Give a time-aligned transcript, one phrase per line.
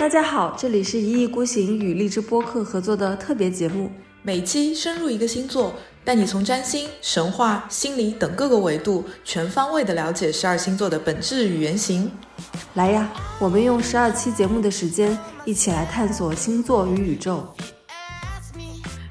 [0.00, 3.92] 大家好，这里是一意孤行与荔枝播客合作的特别节目，
[4.22, 12.10] 每期深入一个星座，带你从占星、神话、心理等各个维度，全方位的了解十二星座的本质与原型。
[12.72, 17.54] 来呀，我们用十二期节目的时间，一起来探索星座与宇宙。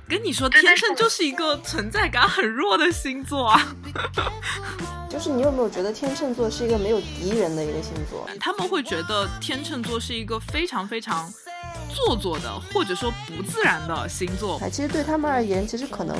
[0.08, 3.76] 跟你说，天秤就是一个存在感很弱的星座啊。
[5.10, 8.30] 就是你有没有觉得天秤座是一个没有敌人的一个星座？
[8.40, 11.28] 他们会觉得天秤座是一个非常非常。
[11.90, 16.16] 做作的，或者说不自然的星座，哎，其实对他们而言，其实可能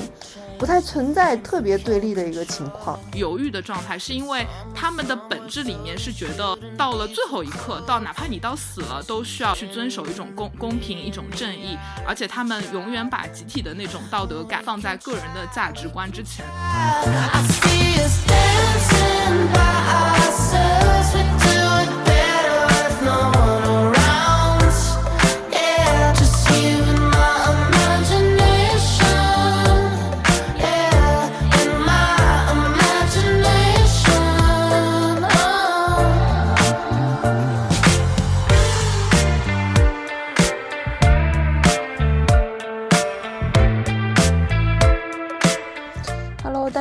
[0.58, 3.00] 不太存在特别对立的一个情况。
[3.14, 16.46] 犹豫的状态，是因为他们的本质里面是觉得到了最后一刻，到哪怕你到死了，都需要去遵守一种公公平、一种正义，而且他们永远把集体的那种道德感放在个人的价值观之前。
[17.06, 17.42] 大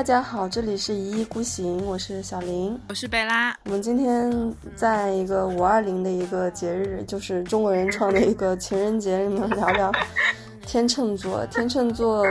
[0.08, 3.54] 家好，这里是一意孤行，我是小林，我是贝拉。
[3.64, 9.92] 我们今天在一个五二零的一个节日，就是中国人创的一个情人节里面聊聊
[10.66, 11.44] 天秤座。
[11.48, 12.24] 天秤座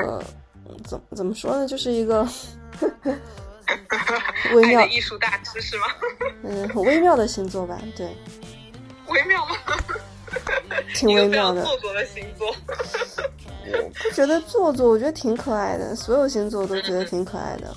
[0.85, 1.67] 怎怎么说呢？
[1.67, 2.27] 就是一个
[4.55, 5.85] 微妙艺术大师是吗？
[6.45, 7.79] 嗯，很微妙的星座吧？
[7.95, 8.07] 对，
[9.07, 9.55] 微妙吗？
[10.95, 12.47] 挺微妙的，做作的星座。
[12.47, 15.95] 我 不觉得做作，我觉得挺可爱的。
[15.95, 17.75] 所有星座都觉得挺可爱的。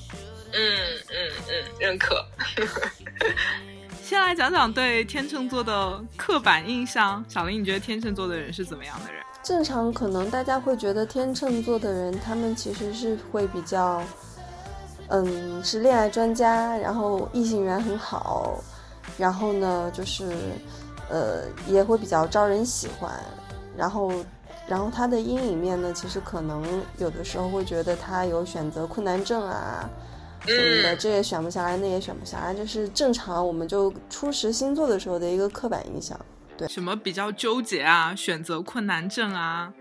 [0.53, 2.25] 嗯嗯嗯，认可。
[4.03, 7.25] 先来讲讲对天秤座的刻板印象。
[7.29, 9.23] 小林，你觉得天秤座的人是怎么样的人？
[9.43, 14.03] 正常可能大家会觉得天秤座的人，他们其实是会比较，
[15.09, 18.63] 嗯，是恋爱专家，然后异性缘很好，
[19.17, 20.29] 然后呢，就是，
[21.11, 23.13] 呃，也会比较招人喜欢，
[23.77, 24.13] 然后。
[24.69, 26.63] 然后他的阴影面呢，其实可能
[26.99, 29.91] 有的时候会觉得他有选择困难症啊
[30.47, 33.45] 什么的，这也选不下来，那也选不下来，这是正常。
[33.45, 36.17] 我们就初识星座的时候的一个刻板印象。
[36.57, 39.73] 对，什么比较纠结啊，选择困难症啊，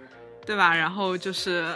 [0.44, 0.75] 对吧？
[0.75, 1.75] 然后就是，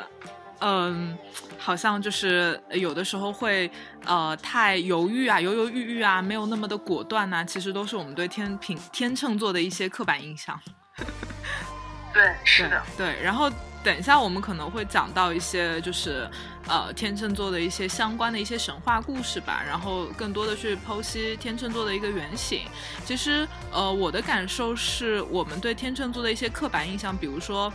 [0.66, 1.18] 嗯，
[1.60, 3.70] 好像就是有的时候会
[4.06, 10.58] 呃太犹豫啊，犹犹豫豫啊，没有那么的果断呐，其实都是我们对天平天秤座的一些刻板印象。
[12.14, 13.22] 对，是的，对。
[13.22, 13.52] 然后
[13.84, 16.30] 等一下，我们可能会讲到一些，就是
[16.68, 19.64] 呃，天秤座的一些相关的一些神话故事吧。
[19.66, 22.62] 然后更多的去剖析天秤座的一个原型。
[23.06, 27.72] 其实，呃，我的感受是我们对天秤座的一些刻板印象，比如说。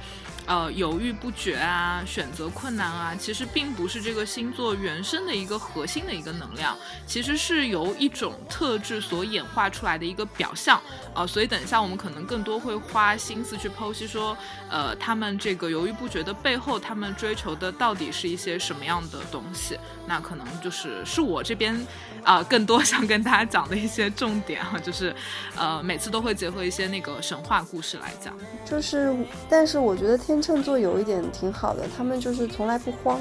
[0.48, 6.74] 呃，犹豫不决啊，选择困难啊，其实并不是这个星座原生的一个核心的一个能量，
[7.06, 10.80] 其实是由一种特质所演化出来的一个表象
[11.12, 11.26] 啊。
[11.26, 14.34] 所以等一下我们可能更多会花心思去剖析说，
[14.70, 19.78] 呃，他们这个犹豫不决的背后，他们追求的到底是一些什么样的东西？
[20.06, 21.86] 那可能就是是我这边
[22.24, 25.14] 啊，更多想跟大家讲的一些重点啊， 就是
[25.54, 28.34] 呃，每次都会结合一些那个神话故事来讲。
[28.64, 29.14] 就是，
[29.46, 30.38] 但是我觉得天。
[30.38, 33.20] 天秤座有一点挺好的，他们就是从来不慌。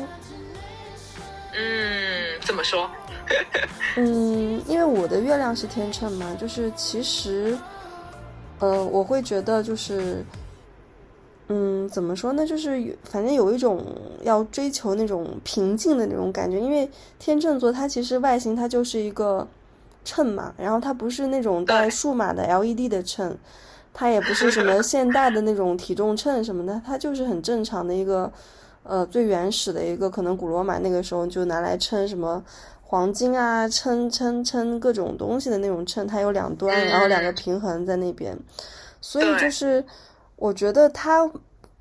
[1.52, 2.88] 嗯，怎么说？
[3.98, 7.58] 嗯，因为我的月亮是天秤嘛，就是其实，
[8.60, 10.24] 呃，我会觉得就是，
[11.50, 12.46] 嗯，怎么说呢？
[12.46, 13.84] 就是反正有一种
[14.24, 19.48] 要追求那种平静的那种感觉，因为天秤座它其实外形它就是一个
[20.04, 23.38] 秤嘛，然后它不是那种带数码的 LED 的秤。
[24.00, 28.32] 它也不是什么 现代的那种体重秤什么的，它就是很正常的一个，
[28.84, 32.44] 呃，最原始的一个，可能古罗马那个时候就拿来称什么
[32.84, 38.38] 黄金啊，称称称各种东西的那种秤，它有两端，然后两个平衡在那边，
[39.02, 39.84] 所以就是
[40.38, 41.30] 我觉得它，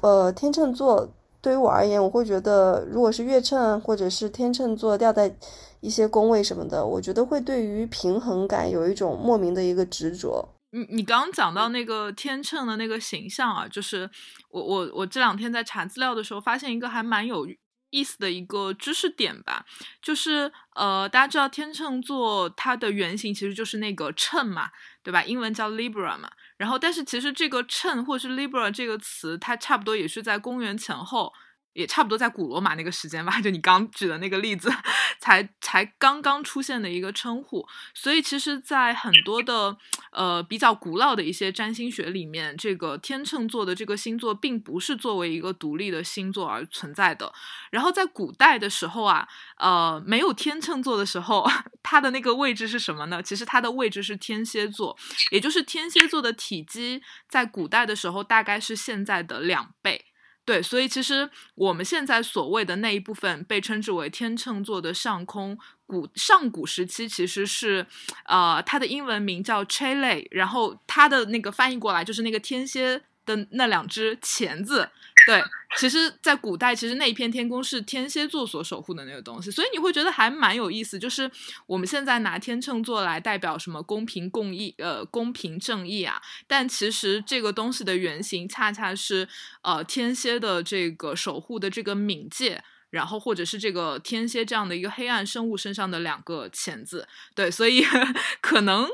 [0.03, 5.37] 呃，天秤座对于我而言，我会觉得如果是月秤或者是天秤座掉在
[5.81, 10.49] 一些宫位什么的，我觉得会对于平衡感有一种莫名的一个执着。
[10.71, 14.11] 你你刚刚讲到那个天秤的那个形象啊，就是
[14.51, 17.47] 我我我这两天在查资料的时候，发现一个还蛮有
[17.91, 19.65] 意思的一个知识点吧，
[20.03, 24.71] 就是呃，大家知道天秤座它的原型其实就是那个秤嘛，
[25.05, 25.23] 对吧？
[25.23, 26.31] 英文叫 Libra 嘛。
[26.57, 31.33] 然后，但是其实这个秤或是 Libra 这个词，它差不多也是在公元前后
[31.77, 34.73] 也差不多在古罗马那个时间吧，就你刚举的那个例子，
[35.21, 37.67] 才才刚刚出现的一个称呼。
[37.95, 39.77] 所以其实，在很多的
[40.11, 47.31] 呃比较古老的一些占星学里面，这个天秤座的这个星座并不是作为一个独立的星座而存在的。
[47.71, 49.29] 然后在古代的时候啊，
[49.59, 51.47] 呃，没有天秤座的时候，
[51.85, 53.23] 它的那个位置是什么呢？
[53.23, 54.97] 其实它的位置是天蝎座，
[55.31, 60.07] 也就是天蝎座的体积在古代的时候大概是现在的两倍。
[60.47, 67.85] 对，所以其实我们现在所谓的那一部分被称之为天秤座的上空，古上古时期其实是，
[68.27, 74.89] 呃，它的英文名叫 Chile，然后它的那个翻译过来就是那个天蝎的那两只钳子。
[75.27, 75.43] 对，
[75.77, 80.99] 其实，在古代，其实那一片天空是天蝎座所守护的那个东西，所以你会觉得还蛮有意思。
[80.99, 81.31] 就是
[81.67, 89.29] 我们现在拿天秤座来代表什么公平共义，呃，公平正义啊，但其实这个东西的原型恰恰是
[89.63, 92.63] 呃天蝎的这个守护的这个冥界。
[92.91, 97.85] 然后，或者是这个天蝎这样的一个黑暗生物身上的两个钳子，对，所以
[98.41, 98.87] 可能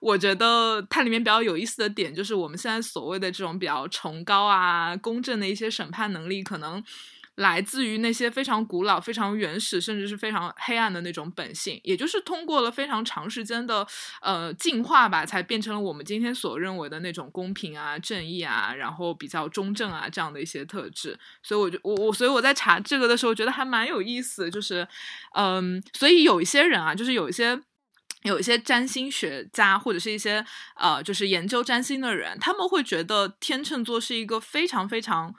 [0.00, 6.82] 我觉得它里面比较有意思的点，就是我们现在所谓的这种比较崇高啊、公正的一些审判能力，可能。
[7.40, 13.86] 来自于那些非常古老、非常原始，甚至是非常黑暗的那种本性，也就是通过了非常长时间的
[14.20, 21.18] 呃进化吧，才变成了我们今天所认为的那种公平啊、正义啊，然后比较中正啊这样的一些特质。
[21.42, 24.50] 所以，我就我我，所以我在查这个的时候，觉得还蛮有意思。
[24.50, 24.86] 就是，
[25.34, 27.58] 嗯，所以有一些人啊，就是有一些
[28.24, 30.44] 有一些占星学家或者是一些
[30.76, 35.34] 呃，就是研究占星的人，他们会觉得天秤座是一个非常非常。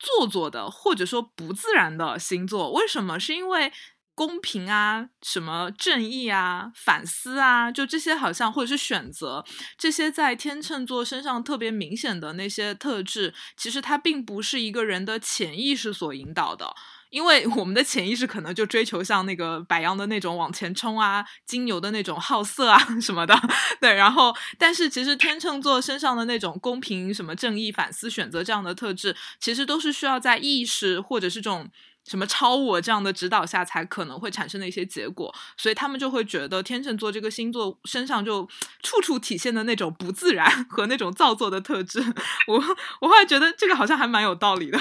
[0.00, 3.20] 做作的，或者说不自然的星座，为什么？
[3.20, 3.70] 是因为
[4.14, 9.44] 公平啊，什么正义啊，反思啊，就这些好像，或者是选择
[9.78, 16.74] 这些在天秤座身上特别明显的那些特质，其实它并不是一个人的潜意识所引导的。
[17.10, 23.38] 因为我们的潜意识可能就追求像那个白羊的那种往前冲啊，金牛的那种好色啊 什么的，
[23.80, 23.94] 对。
[23.94, 31.68] 然后，但是其实天秤座身上的那种公平、什么正义、反思、选择这样的特质，其实都是需要在意识或者是这种
[32.06, 35.34] 什么超我这样的指导下才可能会产生的一些结果。
[35.56, 38.48] 所以他们就会觉得天秤座这个星座身上就
[38.82, 42.00] 处处体现的那种不自然 和那种造作的特质。
[42.46, 42.56] 我
[43.00, 44.78] 我后来觉得这个好像还蛮有道理的。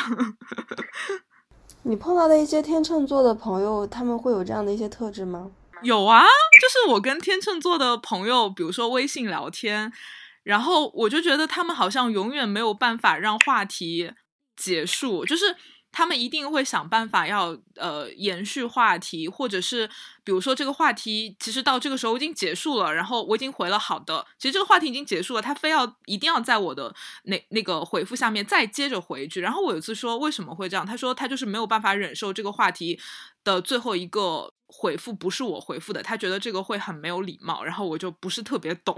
[1.84, 5.52] 你碰到的一些天秤座的朋友，他们会有这样的一些特质吗？
[5.81, 6.24] 有啊，
[6.62, 9.92] 就是我跟天秤座的朋友，比如说微信聊天，
[10.44, 14.14] 然后我就觉得他们好像永远没有办法让话题
[14.56, 15.56] 结束，就是。
[15.92, 19.88] 他们一定会想办法要呃延续话题，或者是
[20.24, 26.94] 比如说这个话题其实到这个时候已经结束了，然后我已经回了好的，其实这个话题已经结束了，他非要一定要在我的
[27.24, 29.42] 那那个回复下面再接着回一句。
[29.42, 33.00] 然后我有一次说为什么会这样，他说他就是没有办法忍受这个话题
[33.44, 38.96] 的最后一个回复不是我回复的，他觉得这个会很没有礼貌，然后我就不是特别懂，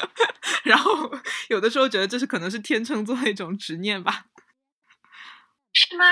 [0.64, 1.12] 然后
[1.50, 4.26] 有的时候觉得这是可能是天秤座的一种执念吧。
[5.72, 6.04] 是吗？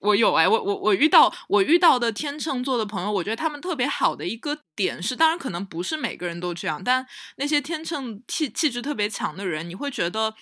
[0.00, 7.06] 我有哎，我我我遇到我遇到的天秤座的朋友，我觉得他们特别好的一个点是，当然可能不是每个人都这样，但
[7.36, 10.34] 那些天秤气气质特别强的人，你会觉得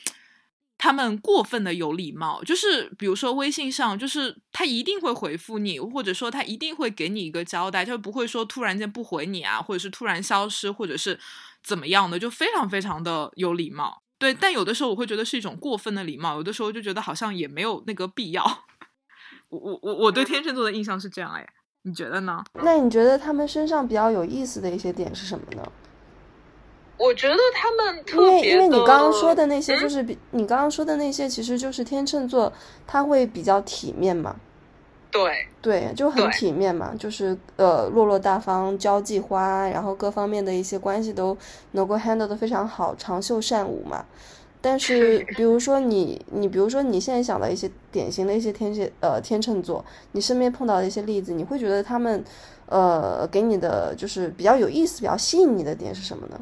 [0.79, 11.19] 他们过分的有礼貌，就是比如说微信上，就是他一定会回复你，或者说他一定会给你一个交代，就不会说突然间不回你啊，或者是突然消失，或者是
[11.64, 14.05] 怎么样的，就非常非常的有礼貌。
[14.19, 18.45] 对，但有的时候我会觉得是一种过分的礼貌，有的时候就觉得好像也没有那个必要。
[19.49, 21.47] 我我我我对天秤座的印象是这样哎，
[21.83, 22.43] 你觉得呢？
[22.55, 25.63] 那你觉得他们身上比较有意思的一些点是什么呢？
[26.99, 32.53] 我觉得他们因为因为你刚刚说的那些，就是比你刚刚说的那些，其实就是天秤座
[32.89, 34.35] 他会比较体面嘛。
[35.11, 41.37] 对对，就很体面嘛，就是呃落落大方、交际花，然后各方面的一些关系都
[41.73, 44.05] 能够 handle 的非常好，长袖善舞嘛。
[44.61, 52.25] 但是比如说你你比如说你现在想到一些典型的一些天蝎呃天秤座，你身边碰到的一些例子，你会觉得他们
[52.67, 56.38] 呃给你的就是比较有意思、比较吸引你的点是什么呢？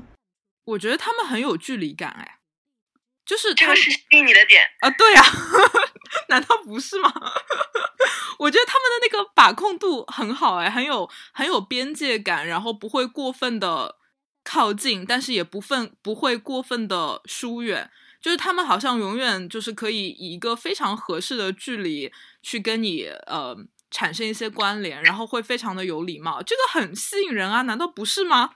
[0.64, 2.38] 我觉得他们很有距离感，哎，
[3.25, 4.90] 就是这个是吸引你的点啊？
[4.90, 5.23] 对呀，
[6.30, 7.12] 难道不是吗？
[8.38, 13.96] 我觉得他们的那个把控度很好，哎，很有很有边界感，然后不会过分的
[14.44, 17.90] 靠近，但是也不分不会过分的疏远，
[18.20, 22.12] 就是他们好像永远就是可以以一个非常合适的距离
[22.42, 23.56] 去跟你呃
[23.90, 28.50] 产生一些关联，然后会非常的有礼貌，这个很吸引人啊，难道不是吗？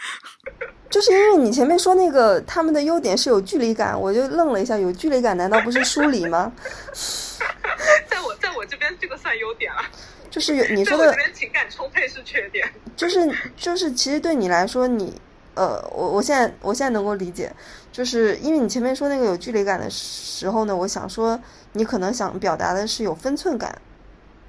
[0.90, 6.52] 就是因为你前面说那个他们的优点是有距离感，我就愣了一下，有距离感难道不是疏离吗？
[8.08, 9.82] 在我在我这边这个算优点了。
[10.30, 12.70] 就是有你说的，这边情感充沛是缺点。
[12.94, 15.18] 就是就是，其实对你来说，你
[15.54, 17.50] 呃，我我现在我现在能够理解，
[17.90, 21.40] 就是因为你前面说那个有距离感的时候呢，我想说
[21.72, 23.80] 你可能想表达的是有分寸感。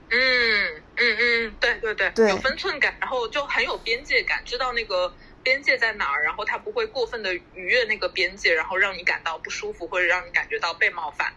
[0.10, 11.32] 嗯嗯嗯，对对对，有分寸感，然后就很有边界感，知道那个边界在哪儿，然后他不会过分的逾越那个边界，然后让你感到不舒服，或者让你感觉到被冒犯。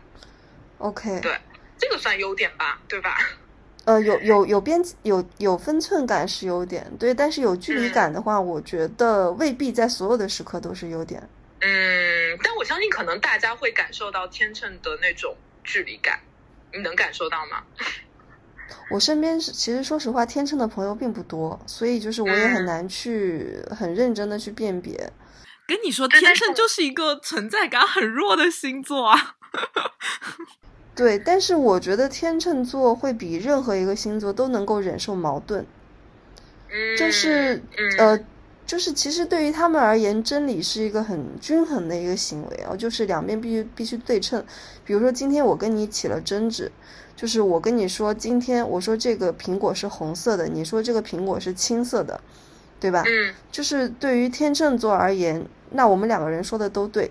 [0.78, 1.36] OK，对，
[1.78, 3.18] 这个算优点吧，对吧？
[3.86, 11.20] 呃，有有有边有有分寸感是优点，对，但是有距离感的话，我觉得未必在所有的时刻都是优点。
[11.60, 15.34] 嗯，但我相信可能大家会感受到天秤的那种
[15.64, 16.20] 距离感，
[16.72, 17.62] 你能感受到吗？
[18.90, 25.12] 我身边是，其实说实话，天秤的朋友并不多，所以就是我也很难去很认真的去辨别。
[25.66, 29.36] 跟你说，天秤就是一个存在感很弱的星座啊。
[30.96, 35.64] 对，但是我觉得天秤座会比任何一个星座都能够忍受矛盾。
[36.98, 37.62] 就是
[37.98, 38.18] 呃，
[38.66, 44.44] 就是其实对于他们而言，真理是一个很均衡的一个行为啊，就是两边必须必须对称。
[44.84, 46.70] 比如说今天我跟你起了争执。
[47.20, 52.18] 就是我跟你说，今天我说这个苹果是红色的，你说这个苹果是青色的，
[52.80, 53.04] 对吧？
[53.06, 53.34] 嗯。
[53.52, 57.10] 就是对于天秤座而言，那我们两个人说的都对，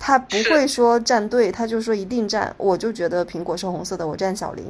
[0.00, 2.52] 他不会说站队，他就说一定站。
[2.58, 4.66] 我就觉得苹果是红色的，我站小林。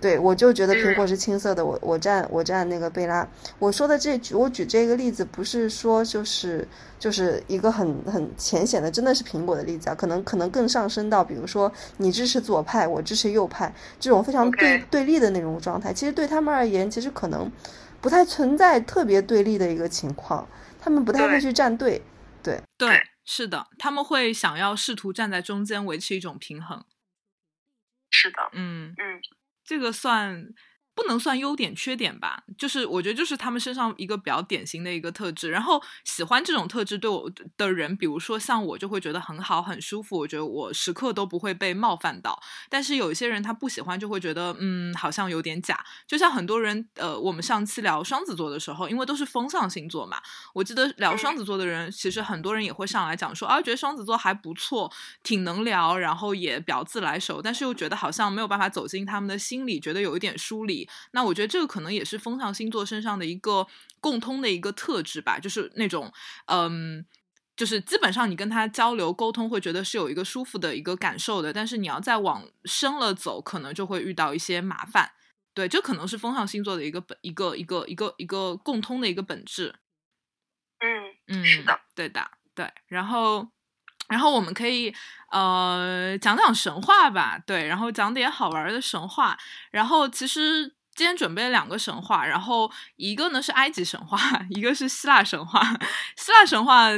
[0.00, 3.28] 对，我就觉得苹果是青色的，我我站我站那个贝拉。
[3.58, 6.66] 我说的这举我举这个例子，不是说就是
[6.98, 9.94] 就是一个很很浅显的，真的是苹果的例子啊。
[9.94, 15.92] 可能可能更上升到，比如说你支持左派，我支持右派，这种非常对对立的那种状态。
[15.92, 17.52] 其实对他们而言，其实可能
[18.00, 20.48] 不太存在特别对立的一个情况，
[20.80, 22.00] 他们不太会去站队。
[22.42, 26.82] 对对，是的，他们会想要试图站在中间，维持一种平衡。
[28.08, 29.20] 是的，嗯嗯。
[29.70, 30.52] 这个算。
[31.00, 35.50] 不能算优点缺点吧，就是我觉得就是他们身上一个比较典型的一个特质。
[35.50, 40.18] 然后喜欢这种特质对我的人，比如说像我，就会觉得很好很舒服。
[40.18, 42.38] 我觉得我时刻都不会被冒犯到。
[42.68, 45.82] 但是有一些人他不喜欢，就会觉得嗯，好像有点假。
[46.06, 50.20] 就像很多人呃，我们上期聊双子座的时候，因为都是风象星座嘛，
[50.52, 54.92] 我记得聊双子座的人，其实很多人也会上来讲说啊，觉得双子座还不错，
[55.22, 60.88] 挺能聊，然后也比较自来熟，但是又觉得好像没有办法走进他们的心里，觉得有一点疏离。
[61.12, 63.66] 那我觉得这个可能也是风象星座身上的一个
[64.00, 66.12] 共通的一个特质吧，就是那种，
[66.46, 67.04] 嗯，
[67.56, 75.12] 就是基本上你跟他交流沟通会觉得是有一个舒服的一个感受的，但是你要再往深了走，可能就会遇到一些麻烦。
[75.52, 79.74] 对，这可能是风象星座的一个本一个一个一个一个共通的一个本质。
[80.78, 80.88] 嗯
[81.28, 82.72] 嗯，是的，对的，对。
[82.86, 83.48] 然后，
[84.08, 84.94] 然后我们可以。
[85.30, 89.38] 呃，讲讲神话吧，对，然后讲点好玩的神话。
[89.70, 94.18] 然后其实今天准备了两个神话，然后一个呢是埃及神话，
[94.50, 95.62] 一个是希腊神话。
[96.14, 96.90] 希腊神话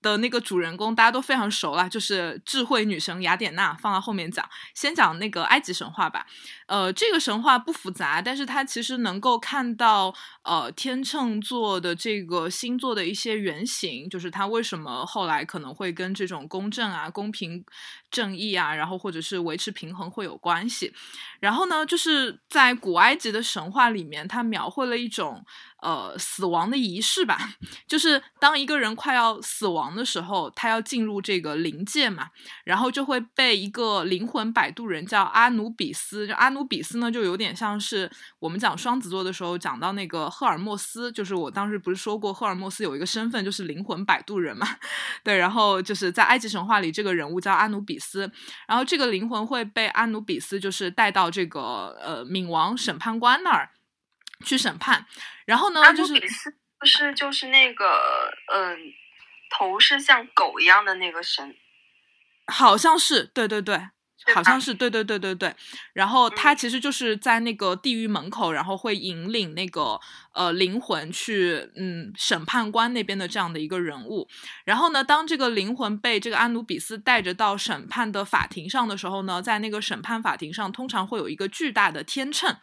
[0.00, 4.48] 的那个主人公大家都非常熟了，就是智慧女神雅典娜，放到后面讲。
[4.72, 6.24] 先讲那个埃及神话吧。
[6.70, 17.64] 呃，这个神话不复杂，但是它其实能够看到呃天秤座的这个星座的一些原型，就是它为什么后来可能会跟这种公正啊、公平、
[18.08, 20.94] 正义啊，然后或者是维持平衡会有关系。
[21.40, 25.44] 然后呢，就是在古埃及的神话里面，它描绘了一种。
[25.82, 27.38] 呃，死亡的仪式吧，
[27.86, 32.28] 就是当一个人快要死亡的时候，他要进入这个灵界嘛，
[32.64, 36.26] 然后就会被一个灵魂摆渡人叫阿努比斯。
[36.26, 44.66] 就阿努比斯呢，就有点像是我们讲双子座的时候讲到那个赫尔墨斯，就是我当时不是说过赫尔墨斯有一个身份就是灵魂摆渡人嘛？
[45.24, 48.30] 对，然后就是在埃及神话里，这个人物叫阿努比斯，
[48.68, 53.70] 然后这个灵魂会被阿努比斯就是带到这个呃冥王审判官那儿。
[54.44, 55.06] 去审判，
[55.44, 55.92] 然后呢？
[55.94, 56.14] 就是
[56.78, 58.78] 不是就是那个嗯，
[59.50, 61.54] 头是像狗一样的那个神，
[62.46, 63.88] 好像是，对对对。
[64.34, 65.56] 好像是对对对对对，
[65.94, 69.98] 然后他其实就是在那个地狱门口，然后会引领那个
[70.32, 74.28] 呃灵魂去嗯审判官那边的这样的一个人物。
[74.64, 82.56] 然后呢，当这个灵魂被这个安努比斯带着到审判的法庭上的时候呢，在那个审判法庭上，通常会有一个巨大的天秤，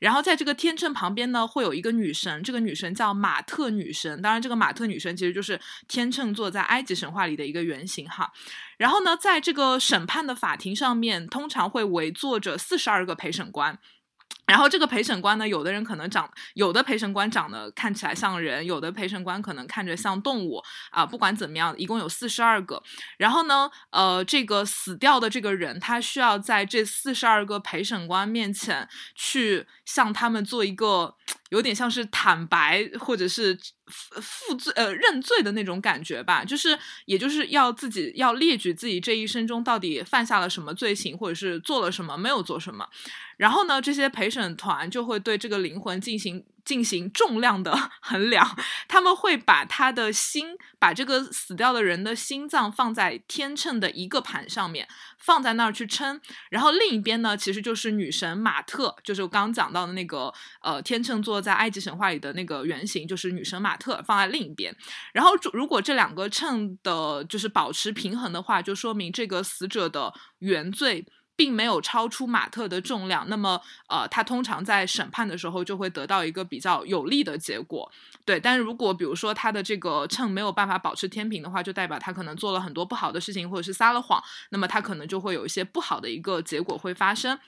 [0.00, 4.20] 然后在这个天秤旁边呢，会有一个女神，这个女神叫马特女神。
[4.22, 8.32] 当然，这个马特女神其实就是天秤座在埃及神话里的一个原型哈。
[8.76, 13.78] 然后呢，在这个审判的法庭上面，通常会围坐着四十二个陪审官。
[14.48, 21.06] 然后这个陪审官呢，有的人可能长，有的陪审官长得看起来像人，有的陪审官可能看着像动物啊。
[21.06, 22.82] 不管怎么样，一共有四十二个。
[23.18, 31.14] 然后呢，呃，这个死掉的这个人，他需要在这四十二个陪审官面前去向他们做一个。
[31.50, 42.86] 有点像是坦白或者是负罪呃认罪的那种感觉吧，就是也就是要自己要列举自己这一生中到底犯下了什么罪行，或者是做了什么没有做什么。
[43.38, 48.46] 然后呢，这些陪审团就会对这个灵魂进行进行重量的 衡量，
[48.86, 54.86] 他们会把他的心，把这个死掉的人的心脏放在天秤的一个盘上面，
[55.18, 56.20] 放在那儿去称。
[56.50, 64.74] 然后另一边呢，其实就是女神马特，就是我刚刚讲到的那个呃天秤座在埃及神话里的那个原型，就是女神马特放在另一边。
[65.14, 71.06] 然后如果这两个秤的就是保持平衡的话，就说明这个死者的原罪。
[71.38, 77.88] 并没有超出马特的重量，那么呃，他通常在审判的时候就会得到一个比较有利的结果，
[78.24, 78.40] 对。
[78.40, 87.38] 但如果比如说他的这个秤没有办法保持天平的话，就代表他可能做了很多不好的事情，或者是撒了谎，那么他可能就会有一些不好的一个结果会发生，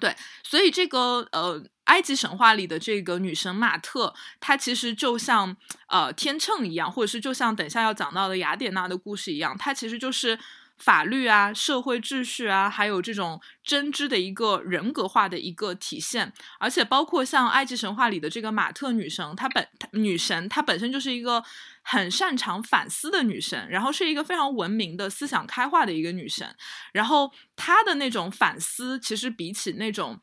[0.00, 0.16] 对。
[0.42, 5.54] 所以这个呃，埃及神话里的这个女神马特，她其实就像
[5.88, 10.38] 呃天秤一样，或者是就像等下要讲到的雅典娜的故事一样，她其实就是。
[10.78, 21.42] 法律啊，社会秩序啊，还有这种真知的一个人格化的一个体现，而且包括像埃及神话里的这个马特女神，她本女神她本身就是一个
[21.82, 26.54] 很擅长反思的女神，然后是一个非常文明的思想开化的一个女神，
[26.92, 30.20] 然后她的那种反思，其实比起那种。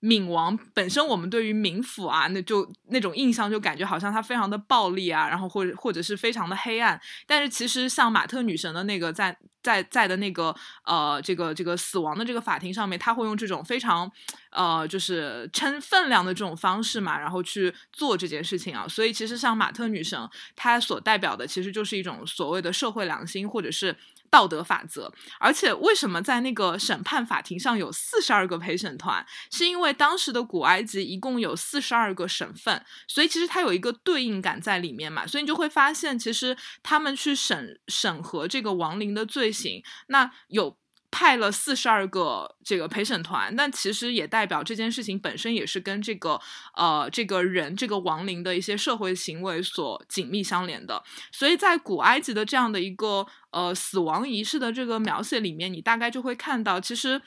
[0.00, 7.00] 冥王本身，我们对于冥府啊，那就那种印象就感觉好像它非常的暴力啊，然后或者或者是非常的黑暗。
[7.26, 14.08] 但是其实像马特女神的那个在在在的那个呃这个这个死亡的这个法庭上面，他会用这种非常
[14.50, 18.86] 呃就是称分量的这种方式嘛，然后去做这件事情啊。
[18.86, 20.18] 所以其实像马特女神，
[20.54, 23.96] 她所代表的其实就是一种所谓的社会良心，或者是。
[24.30, 29.24] 道德法则，而且为什么在那个审判法庭上有四十二个陪审团？
[29.50, 35.26] 是因为当时的古埃及一共有四十二个省份，所以其实它有一个对应感在里面嘛。
[35.26, 40.76] 所以你就会发现，其实他们去审审核这个亡灵的罪行，那有。
[41.10, 46.40] 派了四十二个这个陪审团，但其实也代表这件事情本身也是跟这个
[46.74, 51.02] 呃这个人这个亡灵的一些社会行为所紧密相连的。
[51.32, 57.20] 所以在古埃及的这样的一个呃死亡仪式的这个描写里面，你大概就会看到，其实，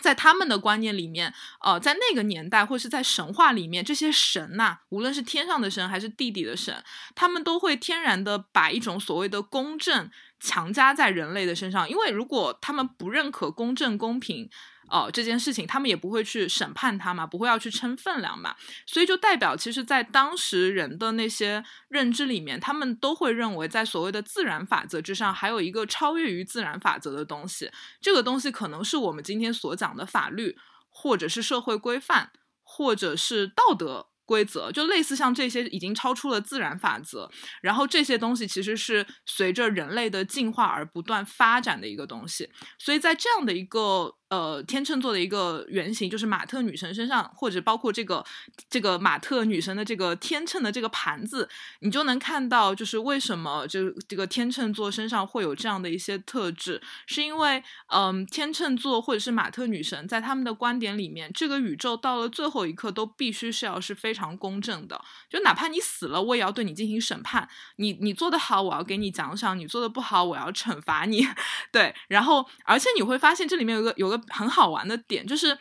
[0.00, 6.82] 在他们的观念里面，呃，在那个年代或是在神话里面，这些神呐，无论是天上的神还是地底的神，
[7.14, 10.10] 他们都会天然的把一种所谓的公正。
[10.44, 14.50] 强加在人类的身上，因为如果他们不认可公正公平，
[14.92, 18.54] 哦这件事情，他们也不会去审判他嘛，不会要去称分量嘛，
[18.86, 30.58] 所以就代表，其实，在当时人的那些认知里面，他们都会认为，在所谓的自然法则之上，还有一个超越于自然法则的东西，这个东西可能是我们今天所讲的法律，
[30.90, 32.30] 或者是社会规范，
[32.62, 34.08] 或者是道德。
[34.24, 37.28] 规则就类似像这些已经超出了自然法则，
[37.60, 44.14] 然后这些东西其实是随着人类的进化而不断发展的一个东西，所以在这样的一个。
[44.32, 48.24] 呃，天秤座的一个原型就是马特女神身上，或者包括这个
[48.70, 51.46] 这个马特女神的这个天秤的这个盘子，
[51.80, 71.28] 你就能看到，就是为什么就这个天秤座身上会有这样的一些特质，是因为嗯，天秤座或者是马特女神在他们的观点里面，这个宇宙到了最后一刻都必须是要是非常公正的，就哪怕你死了，我也要对你进行审判，你你做的好，我要给你奖赏；你做的不好，我要惩罚你。
[71.70, 74.21] 对，然后而且你会发现这里面有个有个。
[74.28, 75.56] 很好玩的点就是，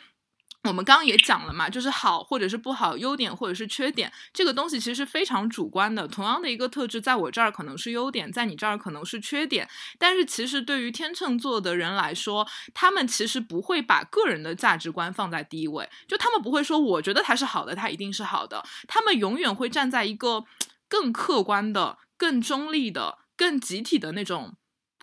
[0.64, 6.08] 我们刚刚也讲了嘛，就是好或者是不好，优点或者是缺点，这个东西其实是非常主观的。
[6.08, 9.68] 同样的一个特质，在我这儿可能是优点，在你这儿可能是缺点。
[9.98, 18.64] 但是其实对于天秤座的人来说，他们其实不会把个人的价值观放在第一位，就他们不会说我觉得它是好的，它一定是好的。
[18.88, 20.46] 他们永远会站在一个
[20.88, 24.56] 更客观的、更中立的、更集体的那种。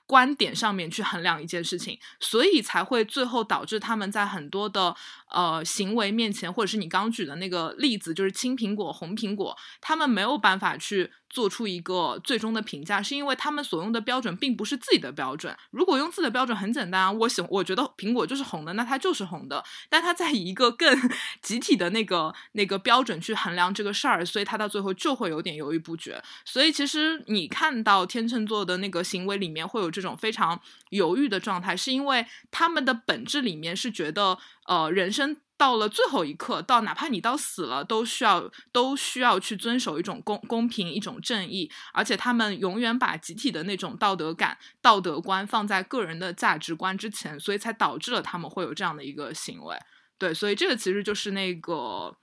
[0.09, 4.97] 观点上面去衡量一件事情，所以才会最后导致他们在很多的
[5.31, 11.13] 呃行为面前，或者是你刚举的那个例子，就是青苹果、红苹果，他们没有办法去。
[11.31, 15.55] 做出一个最终的评价，是因为他们所用的标准并不是自己的标准。
[15.71, 19.63] 如果用自己的标准，很简单，我喜我觉得苹果就是红的，那它就是红的。
[19.89, 20.99] 但它在一个更
[21.43, 26.23] 集体的那个那个标准去衡量这个事儿，所以它到最后就会有点犹豫不决。
[26.45, 30.61] 所以其实你看到天秤座的那个行为里面会有这种非常
[30.91, 35.37] 犹豫的状态，是因为他们的本质里面是觉得，呃，人生。
[35.59, 49.77] 到了最后一刻，到哪怕你到死了，都需要都需要去遵守一种公公平、一种正义，而且他们永远把集体的那种道德感、道德观放在个人的价值观之前，所以才导致了他们会有这样的一个行为。
[50.17, 52.17] 对，所以这个其实就是那个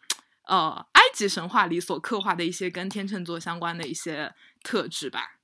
[0.48, 5.36] 呃埃及神话里所刻画的一些跟天秤座相关的一些特质吧。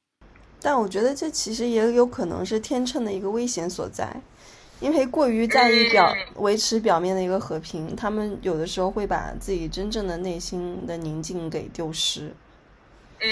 [0.61, 4.21] 但我觉得这其实也有可能是天秤的一个危险所在。
[4.81, 12.33] 因为过于在意表维持表面的一个和平，他们有的时候会把自己真正的内心的宁静给丢失。
[13.19, 13.27] 嗯，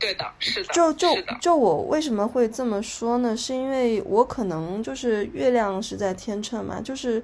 [0.00, 0.74] 对的，是的。
[0.74, 1.08] 就就
[1.40, 3.36] 就我为什么会这么说呢？
[3.36, 7.22] 是因为我可能就是月亮是在天秤嘛，就是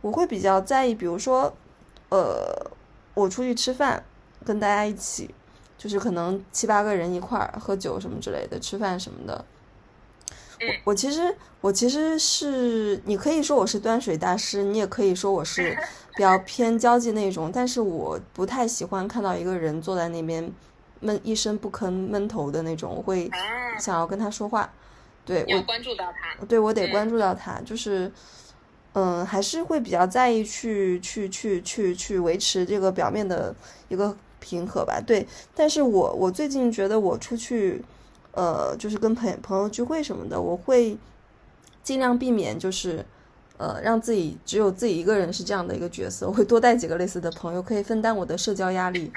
[0.00, 1.52] 我会比较在意，比如说，
[2.10, 2.70] 呃，
[3.14, 4.00] 我出去吃饭，
[4.44, 5.28] 跟大家一起，
[5.76, 9.44] 就是可能七八个人一块儿喝酒什么之类的，吃饭什么的。
[10.60, 15.76] 我我其实我其实是你可以说我是端水大师，你也可以说我是
[16.16, 20.50] 比较偏交际那种，但是我不太喜欢看到一个人坐在那边
[21.00, 23.30] 闷一声不吭闷头的那种，我会
[23.78, 24.68] 想要跟他说话。
[25.24, 28.10] 对我关注到他，对我得关注到他，就是
[28.94, 33.54] 嗯，还是会比较在意去去去去去维持这个表面的
[33.88, 35.00] 一个平和吧。
[35.06, 37.84] 对，但是我我最近觉得我出去。
[38.32, 40.96] 呃，就是跟朋朋友聚会什么的，我会
[41.82, 43.04] 尽量避免，就是
[43.56, 46.28] 呃，让自己只有自己一个人是这样的一个角色。
[46.28, 49.10] 我会多带几个类似的朋友，可以分担我的社交压力。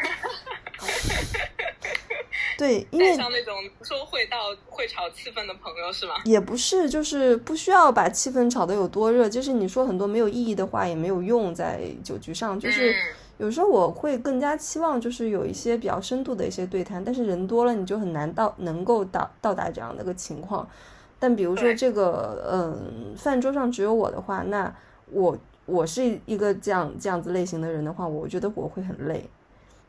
[2.57, 6.15] 对， 因为像那种说会到会炒气氛的朋友是吗？
[6.25, 12.95] 也不是，就是不需要把气氛炒得有多热，就是你说很多没有意义的话也没有用，在酒局上，就是。
[13.41, 20.69] 有时候我会更加期望，就是有一些比较深度的一些对谈，但是人多了你就很难到能够到到达这样的一个情况。
[21.17, 24.71] 但比如说这个，嗯，饭桌上只有我的话，那
[25.07, 29.27] 我我是一个这样这样子类型的人的话，我觉得我会很累。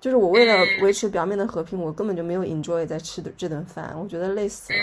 [0.00, 4.78] 就是我为了维持表面的和平，我根本就没有 enjoy 在吃的这顿饭，我觉得累死了。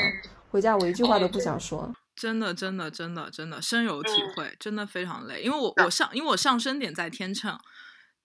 [0.52, 1.92] 回家我一句话都不想说。
[2.16, 5.42] 真的，真的，真的，真的深有体会，真的非常累。
[5.42, 7.58] 因为我我上因为我上升点在天秤。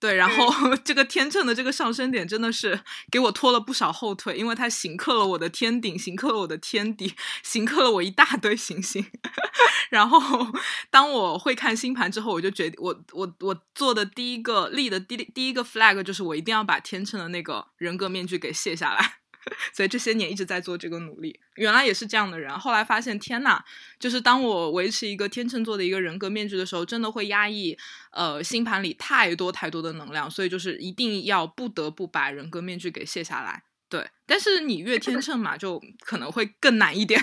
[0.05, 2.79] 对，然后这个天秤的这个上升点真的是
[3.11, 9.03] 给我拖了不少后腿，因为它刑克了我的天顶，刑克了我的天底，刑克了我一大堆行星。
[9.89, 10.21] 然后
[10.91, 19.24] 当我会看星盘之后，我就决定，我我我做的第一个立的第第一个 flag 就是我一定要把天秤的那个人格面具给卸下来。
[19.73, 23.63] 所以这些年一直在做这个努力，原来也是这样的人，后来发现天呐，
[23.99, 27.77] 就是当我维持一个天秤座的一个人格面具的时候，真的会压抑
[28.13, 33.63] 呃星盘里太多太多的能量，所以就是一定要不得不把人格面具给卸下来。
[33.89, 37.23] 对，但是你越天秤嘛，就可能会更难一点。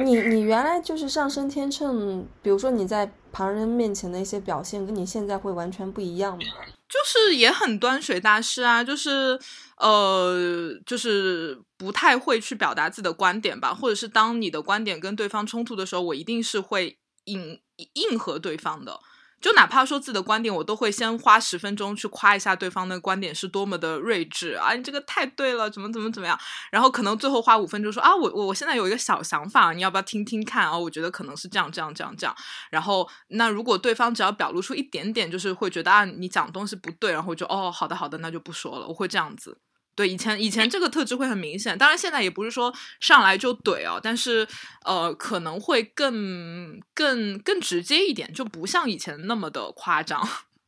[0.00, 6.44] 你你原来就是上升天秤，比如说你在旁人面前的一些表现，跟你现在会完全不一样吗？
[6.88, 9.38] 就是也很端水大师啊，就是
[9.76, 17.60] 呃，就是不太会去表达自己的观点吧，或者是当你的观点跟对方冲突的时候，我一定是会应
[17.94, 19.00] 应和对方的。
[19.40, 24.72] 就哪怕说自己的观点，我都会先花十分钟去夸一下对方的观点是多么的睿智啊！
[24.74, 26.36] 你这个太对了，怎么怎么怎么样？
[26.72, 30.76] 然后可能最后花五分钟说啊，我我我现在有一个小想法，你要不要听听看啊？
[30.76, 32.34] 我觉得可能是这样这样这样这样。
[32.70, 38.88] 然后那如果对方只要表露出一点点，就是会觉得啊，你讲东西不对，然后就哦，好的好的，那就不说了。
[38.88, 39.58] 我会这样子。
[39.96, 44.46] 对，以前以前这个特质会很明显，当然现在也不是说上来就怼哦，但是
[44.84, 50.22] 呃可能会更更更直接一点，就不像以前那么的夸张，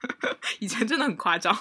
[0.60, 1.54] 以前真的很夸张。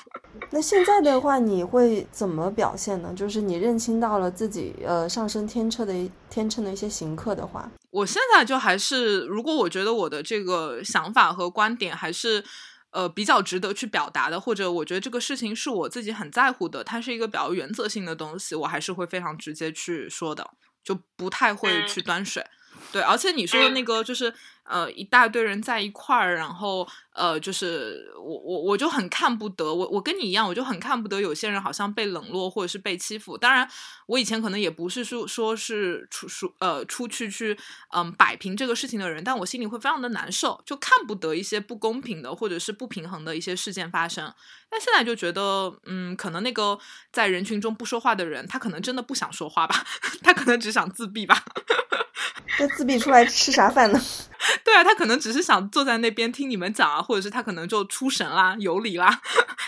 [0.52, 3.14] 那现在的话，你会怎么表现呢？
[3.14, 5.94] 就是你认清到了自己呃上升天秤的
[6.30, 12.46] 天秤的一些行客的话，我现在就还是，如果我觉得我的这个想法和观点还是。
[12.92, 20.50] 呃，比较值得去表达的，或者我觉得这个事情是我自己很在乎的，它是一个比较原则性的东西，我还是会非常直接去说的，
[20.84, 22.46] 就不太会去端水。
[22.92, 24.34] 对，而且你说的那个就是。
[24.70, 26.86] 呃，一大堆人在一块儿，然后
[27.18, 33.36] 呃，就是我我我就很看不得，我我跟你一样，我就很看不得有些人好像被冷落或者是被欺负。
[33.36, 33.68] 当然，
[34.06, 37.58] 我以前可能也不是说说是出出呃出去去
[37.90, 44.32] 嗯摆平这个事情的人，但我心里会非常的难受，就看不得一些不公平的或者是不平衡的一些事件发生。
[44.70, 46.78] 但现在就觉得，嗯，可能那个
[47.12, 49.84] 在人群中不说话的人，他可能真的不想说话吧，
[50.22, 51.44] 他可能只想自闭吧。
[52.60, 54.02] 那自闭出来吃啥饭呢？
[54.66, 59.22] 对啊，他可能只是想坐在那边听你们讲啊，或者是他可能就出神啦、游离啦，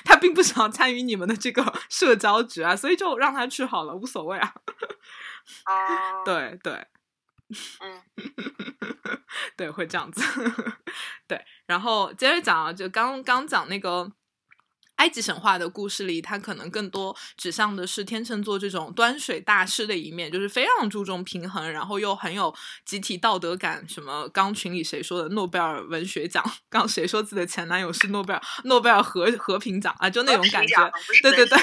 [0.03, 4.53] 他并不想参与你们的这个 社交局啊，所以就让他去好了，无所谓啊。
[5.65, 6.87] 哦，对对，
[7.79, 8.03] 嗯，
[9.55, 10.21] 对，会这样子。
[11.27, 14.11] 对，然后接着讲啊，就刚刚讲那个。
[14.99, 22.53] 埃及神话的故事里，它可能更多指向的是天秤座这种端水大师的一面，就是非常注重平衡，然后又很有
[22.85, 23.87] 集体道德感。
[23.87, 26.43] 什么刚群里谁说的诺贝尔文学奖？
[26.69, 30.09] 刚谁说自己的前男友是诺贝尔诺贝尔和和平奖啊？
[30.09, 30.91] 就那种感觉，
[31.23, 31.57] 对对对，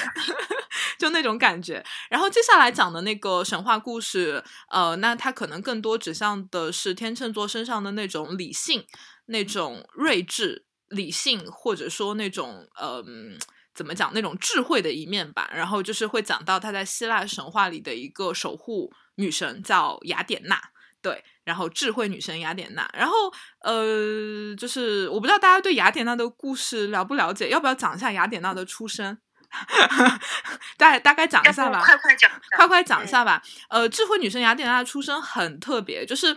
[0.99, 1.85] 就那种感觉。
[2.09, 8.87] 然后接下来讲的那个神话故事，呃，那它可能更多指向的是天秤座身上的那种理性、
[9.27, 10.66] 那种睿智。
[10.89, 13.39] 理性或者说那种嗯，
[13.75, 15.51] 怎么讲那种智慧的一面吧。
[15.53, 20.61] 然后就是会讲到他在希腊神话里的一个守护女神叫雅典娜，
[21.03, 22.89] 对，然后智慧女神雅典娜。
[22.93, 23.15] 然后
[23.63, 29.19] 呃，就是我不知道大家对雅典娜的故事了不了解，要不要讲一下雅典娜的出身？
[30.77, 33.43] 大大概讲一下吧，快快讲，快快讲一下吧。
[33.69, 36.37] 呃，智慧女神雅典娜的出身很特别，就是。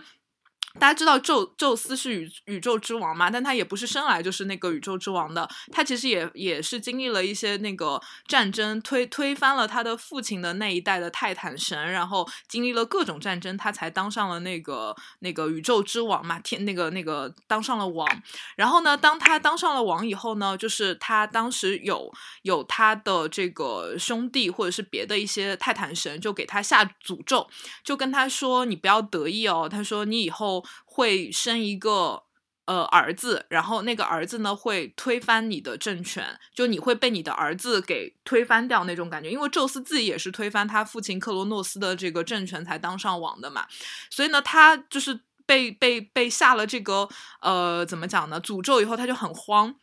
[0.78, 3.28] 大家知道宙宙斯是宇宇宙之王嘛？
[3.28, 18.08] 但他也不是生来就是那个宇宙之王的，他其实也也是经历了一些那个战争，推推翻了他的父亲的那一代的泰坦神，然后经历了各种战争，他才当上了那个那个宇宙之王嘛，天那个那个当上了王。
[18.54, 27.48] 然后呢，当他当上了王以后呢，就是他当时有有他的这个兄弟或者是别的一些泰坦神就给他下诅咒，
[27.82, 32.22] 就跟他说：“你不要得意哦。”他说：“你以后。”会生一个
[32.66, 39.30] 呃儿子，然后那个儿子呢会推翻你的政权，就你会被你的儿子给推翻掉那种感觉。
[39.30, 43.66] 因为宙斯自己也是推翻他父亲克罗诺斯的这个政权才当上王的嘛，
[44.10, 47.08] 所以呢，他就是被被被下了这个
[47.40, 49.74] 呃怎么讲呢诅咒以后，他就很慌。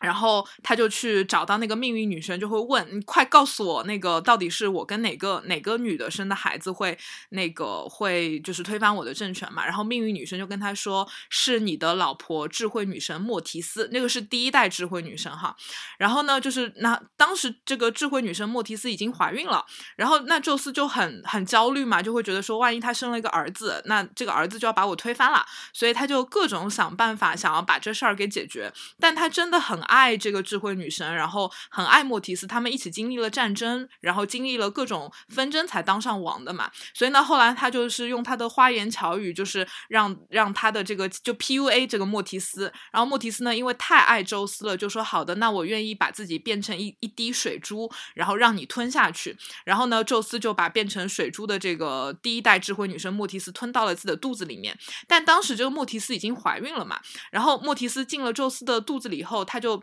[0.00, 6.96] 然后他就去找到那个命运女神，就会问你快告诉我，那个到底是我跟哪个哪个女的生的孩子会
[7.30, 9.64] 那个会就是推翻我的政权嘛？
[9.64, 15.56] 然后命运女神就跟他说，是你的老婆智慧女神莫提斯，那个是第一代智慧女神哈。
[15.98, 19.64] 然后呢，就是那当时这个智慧女神莫提斯已经怀孕了，
[19.96, 29.76] 然后那宙斯就很很焦虑嘛，就会觉得说，万一她生了一个儿子，那这个儿子就要把我推翻了，所以他就各种想办法想要把这事儿给解决，但他真的很。
[29.88, 36.70] 爱这个智慧女神，然后很爱莫提斯，他们一起经历了战争，然后经历了各种纷争才当上王的嘛。
[36.94, 42.72] 所以呢，后来他就是用他的花言巧语，就是让让他的这个就 PUA 这个莫提斯。
[42.92, 49.36] 然后莫提斯呢，因为太爱宙斯了，就说好的，那我愿意把自己变成一一滴水珠，然后让你吞下去。
[49.64, 54.76] 然后呢，宙斯就把变成水珠的这个第一代智慧女神莫提斯吞到了自己的肚子里面。
[55.06, 59.77] 但当时这个莫提斯已经怀孕了嘛，然后莫提斯进了宙斯的肚子里以后，他就。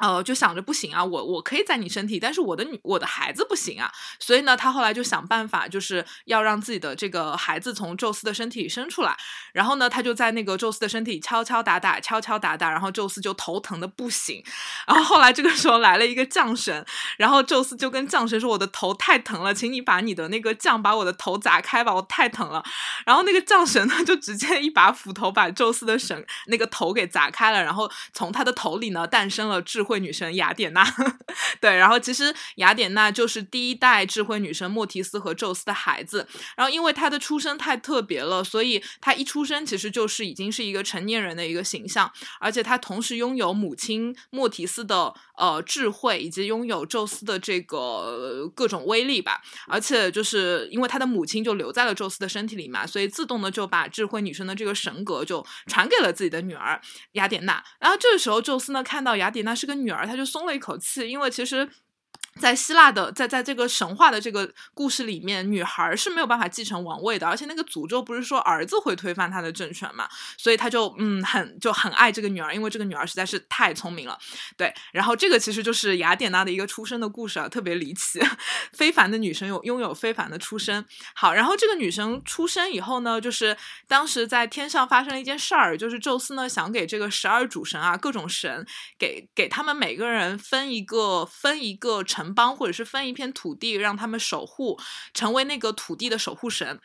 [0.00, 9.14] 呃，就想着不行啊，我我可以在你身体，但是我的女我的孩子不行啊，所以呢，他后来就想办法，就是要让自己的这个孩子从宙斯的身体里生出来，
[9.52, 14.42] 然后呢，他就在那个宙斯的身体敲敲打打，敲敲打打，然后宙斯就头疼的不行，
[14.86, 16.82] 然后后来这个时候来了一个将神，
[17.18, 22.64] 然后宙斯就跟将神说：“我的头太疼了，请你把你的那个将把我的头砸开吧，我太疼了。”
[23.04, 29.89] 然后那个将神呢，就直接一把斧头把宙斯的神那个头给砸开了，然后从他的头里呢诞生了智慧。
[29.90, 30.86] 慧女神雅典娜，
[31.60, 36.28] 对，然后其实雅典娜就是第一代智慧女神莫提斯和宙斯的孩子。
[36.56, 49.40] 然后因为她的出生太特别了，所以她一出生其实就是已经是一个成年人的一个形象，而且她同时拥有母亲莫提斯的呃智慧，以及拥有宙斯的这个各种威力吧。
[49.66, 56.80] 而且就是因为她的母亲就留在了宙斯的身体里嘛，所以自动的就把智慧女神的这个神格就传给了自己的女儿
[57.14, 57.60] 雅典娜。
[57.80, 59.79] 然后这个时候宙斯呢看到雅典娜是个。
[59.84, 61.68] 女儿，她就松了一口气，因为其实。
[62.38, 74.16] 在希腊的，在在这个神话的这个故事里面，女孩是没有办法继承王位的，而且那个诅咒不是说儿子会推翻她的政权嘛，所以他就嗯很就很爱这个女儿，因为这个女儿实在是太聪明了，
[74.56, 74.72] 对。
[74.92, 78.20] 然后这个其实就是雅典娜的一个出生的故事啊，特别离奇，
[78.72, 80.86] 非凡的女神有拥有非凡的出身。
[81.14, 83.56] 好，然后这个女生出生以后呢，就是
[83.88, 88.64] 当时在天上发生了一件事儿，就是宙斯呢想给这个十二主神啊，各种神
[88.96, 92.19] 给给他们每个人分一个分一个城。
[92.20, 94.78] 城邦或者是分一片土地让他们守护，
[95.14, 96.78] 成为那个土地的守护神。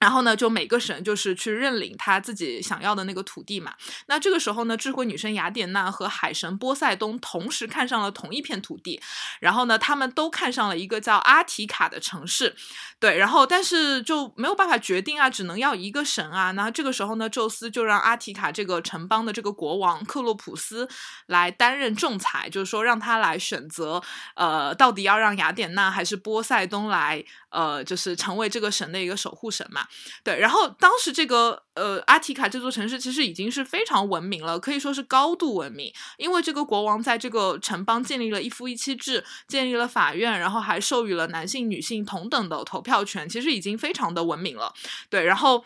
[0.00, 3.74] 然后呢，就每个神就是去认领他自己想要的那个土地嘛。
[4.06, 9.00] 那这个时候呢，智慧女神雅典娜和海神波塞冬同时看上了同一片土地，
[9.40, 12.56] 然后呢，他们都看上了一个叫阿提卡的城市。
[12.98, 16.50] 对，然后但是就没有办法决定啊，只能要一个神啊。
[16.52, 20.88] 那这个时候呢，宙斯就让阿提卡这个城邦的这个国王克洛普斯
[21.26, 24.02] 来担任仲裁，就是说让他来选择，
[24.34, 29.86] 呃，到底要让雅典娜还是波塞冬来，呃，就是成为这个神的一个守护神嘛。
[30.22, 44.72] 对，然后当时这个呃阿提卡这座城市其实已经是非常文明了，可以说是高度文明，因为这个国王在这个城邦建立了一夫一妻制，建立了法院，然后还授予了男性、女性同等的投票权，其实已经非常的文明了。
[45.08, 45.64] 对，然后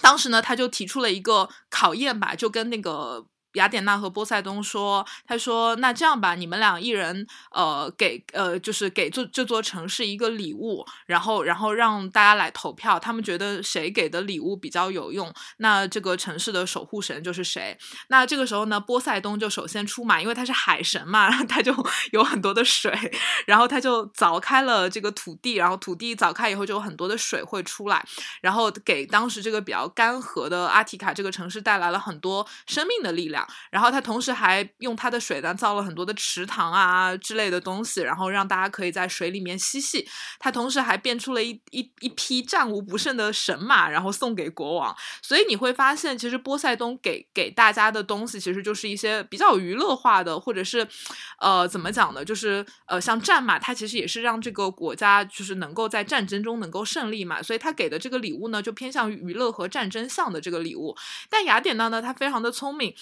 [0.00, 3.26] 当时呢，他就提出了一个考验吧，就跟那个。
[3.54, 17.76] 雅典娜和波塞冬说：“他说，那这样吧，你们俩一人，呃，给呃，就是给这这座城市一个礼物，然后，然后让大家来投票，他们觉得谁给的礼物比较有用，那这个城市的守护神就是谁。
[18.08, 21.74] 那这个时候呢，波塞冬就首先出马，因为他是海神嘛， 他就
[22.12, 22.92] 有很多的水，
[23.46, 28.04] 然后他就凿开了这个土地，然后土地凿开以后就有很多的水会出来，
[28.42, 33.37] 然后给当时这个比较干涸的阿提卡这个城市带来了很多生命的力量。”
[33.70, 40.08] 然后他同时还用他的水呢造了很多的池塘啊之类的东西，然后让大家可以在水里面嬉戏。
[40.38, 44.96] 他同时还变出了一一一批战无不胜的神马，然后送给国王。
[45.22, 50.86] 所以你会发现，其实波塞冬给给大家的东西，其实就是一些比较娱乐化的，或者是
[51.40, 52.24] 呃怎么讲呢？
[52.24, 57.42] 就是呃像战马，它其实也是让这个国家就是能够在战争中能够胜利嘛。
[57.42, 60.96] 所以他给的这个礼物呢，就偏向于娱乐和战争向的这个礼物。
[61.28, 62.94] 但雅典娜呢，她非常的聪明。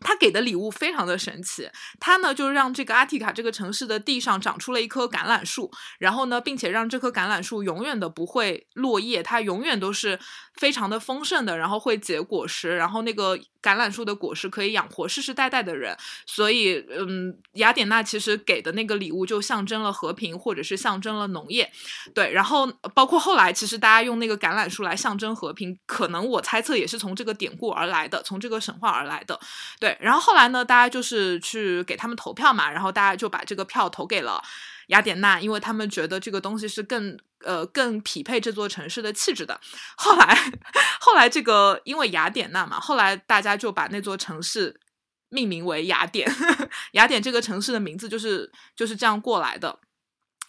[0.00, 10.18] 他给的礼物非常的神奇，他呢就让这个阿提卡这个城市的地上长出了一棵橄榄树，然后呢，并且让这棵橄榄树永远的不会落叶，它永远都是
[10.56, 13.38] 非常的丰盛的，然后会结果实，然后那个。
[13.64, 21.72] 橄榄树的果实可以养活世世代代的人，所以，嗯，雅典娜其实给的那个礼物就象征了和平，或者是象征了农业，
[22.14, 22.30] 对。
[22.30, 29.40] 然后，包括后来，其实大家用那个橄榄树来象征和平，可能我猜测也是从这个典故而来的，从这个神话而来的，
[29.84, 29.98] 对。
[30.00, 34.42] 然后后来呢，大家就是去给他们投票嘛，然后大家就把这个票投给了。
[34.86, 39.60] 雅典娜，因为他们觉得这个东西是更呃更匹配这座城市的气质的。
[39.96, 40.52] 后来，
[41.00, 44.80] 后来这个因为雅典娜嘛，后来大家就把那座城市
[45.28, 46.30] 命名为雅典。
[46.92, 49.80] 雅典这个城市的名字就是就是这样过来的。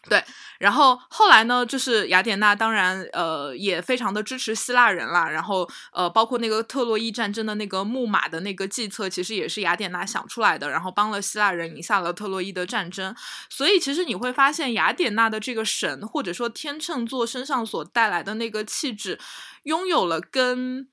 [0.08, 0.24] 对，
[0.60, 13.16] 然后后来呢，就是雅典娜当然呃也非常的支持希腊人啦，然后呃包括那个特洛伊战争的那个木马的那个计策，其实也是雅典娜想出来的，然后帮了希腊人赢下了特洛伊的战争。
[13.50, 19.20] 所以其实你会发现雅典娜的这个神或者说天秤座身上所带来的那个气质，
[19.64, 20.88] 拥有了跟。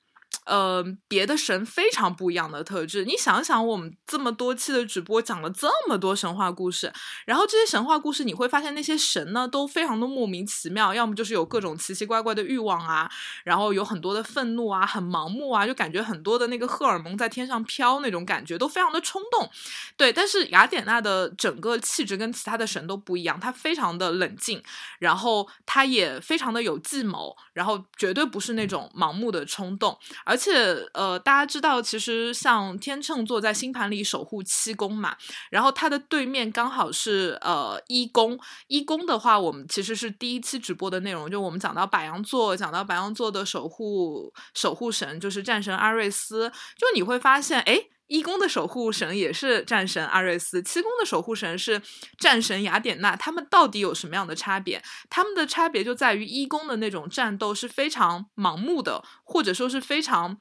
[0.45, 3.05] 呃，别的神非常不一样的特质。
[3.05, 6.91] 你想想，我们这么多期的直播讲了这么多神话故事，
[7.25, 13.09] 然后这些神话故事，你会发现那些神呢都非常的莫名其妙，要么就是有各种奇奇怪怪的欲望啊，
[13.45, 19.49] 然后有很多的愤怒啊，很盲目啊，就感觉很多的那个荷尔蒙在天上飘那种感觉，都非常的冲动。
[19.95, 24.61] 对，但是雅典娜的整个气质跟其他的神都不一样，她非常的冷静，
[24.99, 29.97] 然后她也非常的有计谋，然后绝对不是那种盲目的冲动。
[30.25, 30.53] 而且，
[30.93, 35.15] 呃，大家知道，其实像天秤座在星盘里守护七宫嘛，
[35.49, 38.39] 然后它的对面刚好是呃一宫。
[38.67, 47.85] 一宫的话，我们其实是第一期直播的内容，就我们讲到白羊座，讲到白羊座的守护守护神就是战神阿瑞斯，就你会发现，哎。
[48.13, 51.81] 一宫的守护神也是战神阿瑞斯，七宫的守护神是
[52.19, 54.83] 战神雅典娜，他们到底有什么样的差别？
[55.09, 60.37] 他们的差别就在于一宫的那种战斗是非常盲目的，或者说是非常。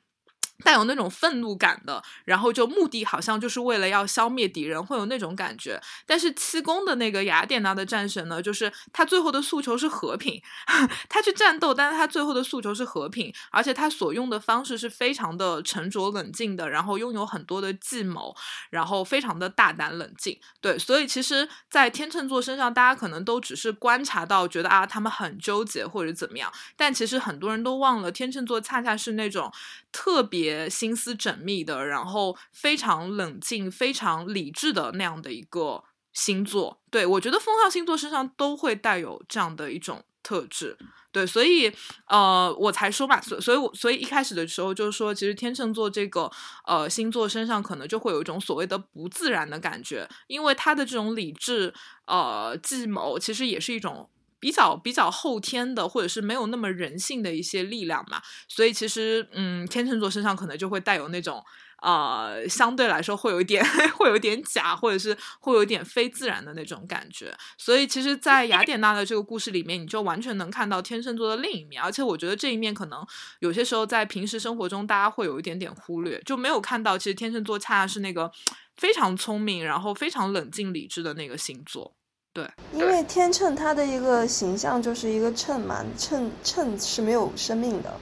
[0.64, 5.80] 带有那种愤怒感的，然后就目的好像就是为了要消灭敌人，会有那种感觉。
[6.06, 10.40] 但是七宫的那个雅典娜的战神呢，就是他最后的诉求是和平，
[11.08, 18.34] 他去战斗，但是他最后的诉求是和平，而且他所用的方式是非常的沉着冷静的，然后拥有很多的计谋，
[18.70, 20.38] 然后非常的大胆冷静。
[20.60, 29.52] 对，所以其实，在天秤座身上，大家可能都只是观察到，觉得啊，他们很纠结或者怎么样，但其实很多人都忘了，天秤座恰恰是那种
[29.92, 30.68] 特别。
[30.72, 40.76] 心思缜密的，然后非常冷静、非常理智的那样的一个星座，对我觉得风象星座身上都会带有这样的一种特质，
[41.12, 41.72] 对，所以
[42.06, 46.30] 呃，我才说嘛，所所以，我所以一开始的时候就是说，其实天秤座这个
[46.66, 51.72] 呃星座身上可能就会有一种所谓的不自然的感觉，因为他的这种理智
[52.06, 54.08] 呃计谋，其实也是一种。
[54.42, 61.40] 比较比较后天的，或者是没有那么人性的一些力量嘛，所以其实，嗯，天秤座身上可能就会带有那种，
[61.80, 67.32] 呃，相对来说会有一点， 会有点假，或者是会有点非自然的那种感觉。
[67.56, 71.80] 所以，其实，在雅典娜的这个故事里面，你就完全能看到天秤座的另一面。
[71.80, 73.06] 而且，我觉得这一面可能
[73.38, 78.32] 有些时候在平时生活中，大家会有一点点忽略，就没有看到，其实天秤座恰恰是那个
[78.76, 81.94] 非常聪明，然后非常冷静理智的那个星座。
[82.34, 87.92] 对，因为天秤它的一个形象就是一个秤嘛，秤秤是没有生命的。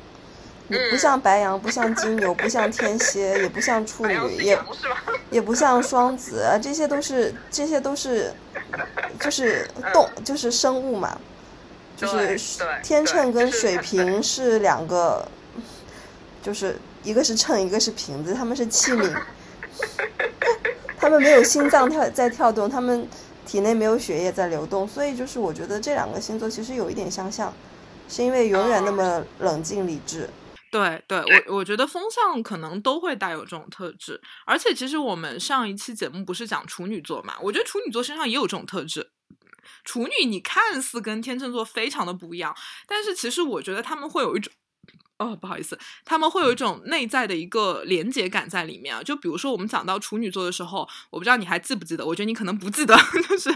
[0.68, 4.56] 你不像白羊，不像金牛，不像天蝎，也不像处女，也
[5.32, 8.32] 也不像双子啊，这些都是这些都是
[9.18, 11.20] 就是动就是生物嘛，
[11.96, 12.38] 就是
[12.84, 15.26] 天秤跟水瓶是两个，
[16.40, 19.12] 就是一个是秤，一个是瓶子，他们是器皿，
[20.96, 23.08] 他们没有心脏跳在跳动，他们
[23.50, 27.52] 体内没有血液在流动，所以就是我觉得这两个星座其实有一点相像，
[28.08, 30.30] 是因为永远那么冷静理智。
[30.70, 37.34] 对对，我我觉得风象可能都会带有这种特质，而且其实我们上一期节目不是讲处女座嘛？
[37.42, 39.10] 我觉得处女座身上也有这种特质。
[39.82, 42.54] 处女你看似跟天秤座非常的不一样，
[42.86, 44.52] 但是其实我觉得他们会有一种。
[45.20, 49.02] 哦，不好意思，他们会有一种内在的一个连接感在里面啊。
[49.02, 52.06] 就比如说，我们讲到处女座的时候，我不知道你还记不记得？
[52.06, 52.96] 我觉得你可能不记得，
[53.28, 53.54] 就是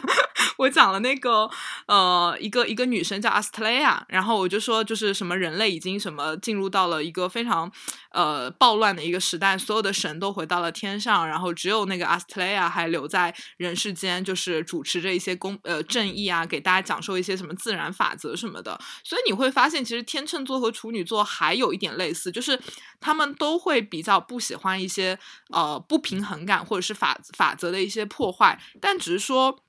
[0.59, 1.51] 我讲了那个
[1.87, 7.73] 呃，一个一个女生叫阿斯特雷亚，然后我就说，就是什么人类已经什么进入到了一个非常
[8.11, 18.79] 呃暴乱的一个时代，所有的神都回到了天上，然后只有那个阿斯特雷亚还留在人世间，就是主持着一些公呃正义啊，给大家讲授一些什么自然法则什么的。
[19.03, 22.61] 所以你会发现，其实天秤座和处女座还有一点类似，就是
[23.01, 25.19] 他们都会比较不喜欢一些
[25.51, 29.61] 呃不平衡感或者是法法则的一些破坏，但只是说。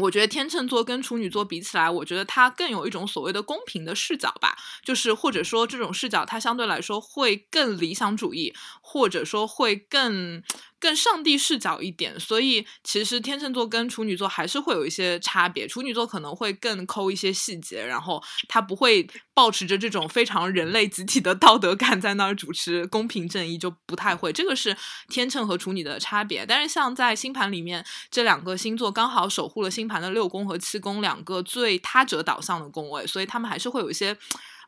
[0.00, 8.52] 我觉得天秤座跟处女座比起来，我觉得它更有一种所谓的公平的视角吧，就是或者说这种视角它相对来说会更理想主义，
[8.82, 10.42] 或者说会更
[10.84, 12.18] 更上帝视角一点。
[12.18, 24.32] 所以其实天秤座跟处女座还是会有一些差别，处女座可能会更抠一些细节，然后他不会保持着这种非常人类集体的道德感在那儿主持公平正义，就不太会。
[24.32, 24.76] 这个是
[25.08, 26.44] 天秤和处女的差别。
[26.44, 29.84] 但是像在星盘里面，这两个星座刚好守护了星。
[29.86, 34.16] 盘的六宫和七宫两个最他者导向的宫位，所以他们还是会有一些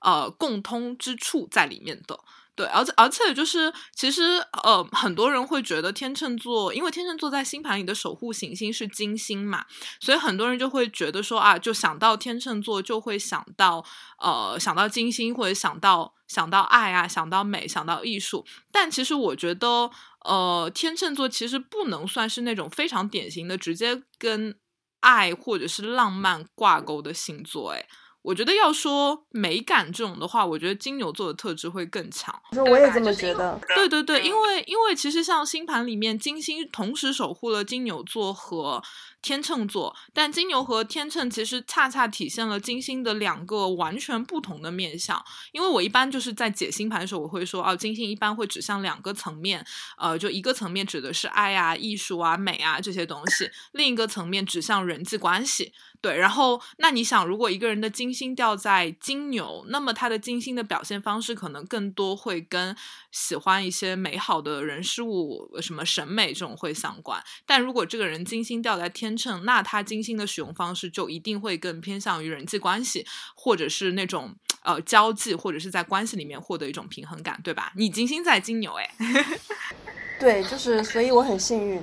[0.03, 2.21] 呃共通之处在里面的。
[2.57, 4.23] 对，而且而且就是其实
[4.65, 9.67] 呃很多人会觉得天秤座，因为天秤座在星盘里的守护行星是金星嘛，
[10.01, 13.85] 所以很多人就会觉得说啊，就想到天秤座就会想到
[14.19, 18.47] 呃想到金星或者想到想到爱啊，想到美，想到艺术。
[18.73, 19.91] 但其实我觉得
[20.25, 24.59] 呃天秤座其实不能算是那种非常典型的直接跟
[25.01, 27.87] 爱或者是浪漫挂钩的星座，哎，
[28.27, 32.35] 我觉得要说美感这种的话，我觉得金牛座的特质会更强。
[32.51, 33.59] 那我也这么觉得。
[33.77, 38.83] 对对对，因为因为其实像星盘里面，金星同时守护了金牛座和。
[39.27, 45.21] 天秤座，但金牛和天秤其实恰恰体现了金星的两个完全不同的面相。
[45.51, 49.67] 因为我一般就是在解星盘的时候，我会说，哦，金星一般会指向两个层面，
[49.99, 55.73] 呃，就一个层面指的是爱啊、艺术啊、美啊这些东西，另一个层面指向人际关系。
[56.01, 62.77] 对，然后那你想，如果一个人的金星掉在金牛，那么他的金星的表现方式可能更多会跟
[63.11, 67.21] 喜欢一些美好的人事物、什么审美这种会相关。
[67.45, 77.73] 但如果这个人金星掉在天秤，那他金星的使用方式就一定会更偏向于人际关系，或者是那种呃交际，或者是在关系里面获得一种平衡感，对吧？
[77.77, 78.91] 你金星在金牛，哎，
[80.21, 81.83] 对，就是所以我很幸运。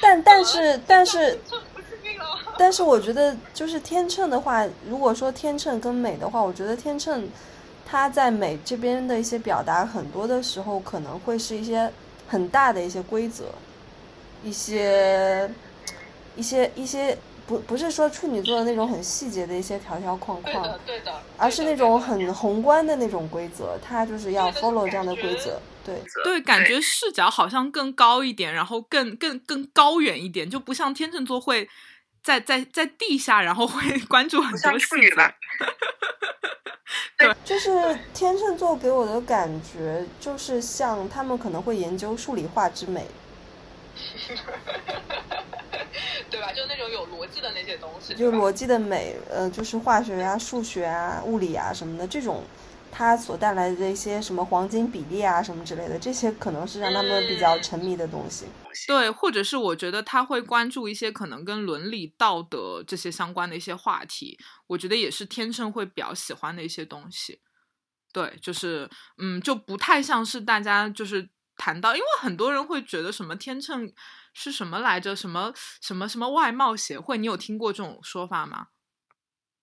[0.00, 1.40] 但但是但是。
[2.58, 7.26] 但是 我觉得，就是天秤的话，如果说天秤跟美的话，我觉得天秤，
[7.86, 11.90] 它在美这边的一些表达，很多的时候可能会是一些
[12.28, 13.46] 很大的一些规则，
[14.42, 15.50] 一些
[16.36, 17.16] 一些一些
[17.46, 31.68] 不不是说处女座的那种很细节的一些条条框框，对的，对的，而是那种很宏观的那种规则，它就是要 follow 这样的规则，对对，感觉视角好像更高一点，然后更更更高远一点，就不像天秤座会。
[32.22, 35.10] 在在在地下，然后会 关注很多细节。
[37.16, 43.06] 对，就是天秤座给我的感觉，就是像他们可能会研究数理化之美，
[46.30, 46.52] 对吧？
[46.52, 52.44] 就那种有逻辑的那些东西，就逻辑的美，呃，就是化学啊、数学啊、物理啊什么的这种。
[52.92, 58.46] 它所带来的一些什么黄金比例啊，什么之类的，这些可能是让他们比较沉迷的东西。
[58.88, 67.40] 对，或者是我觉得他会关注一些可能跟伦理道德这些相关的一些话题，我觉得也是天秤会比较喜欢的一些东西。
[68.12, 71.30] 对，就是嗯，就不太像是大家就是
[71.60, 73.92] 谈到，因为很多人会觉得什么天秤
[74.32, 75.52] 是什么来着，什么
[75.82, 78.68] 什么什么外貌协会，你有听过这种说法吗？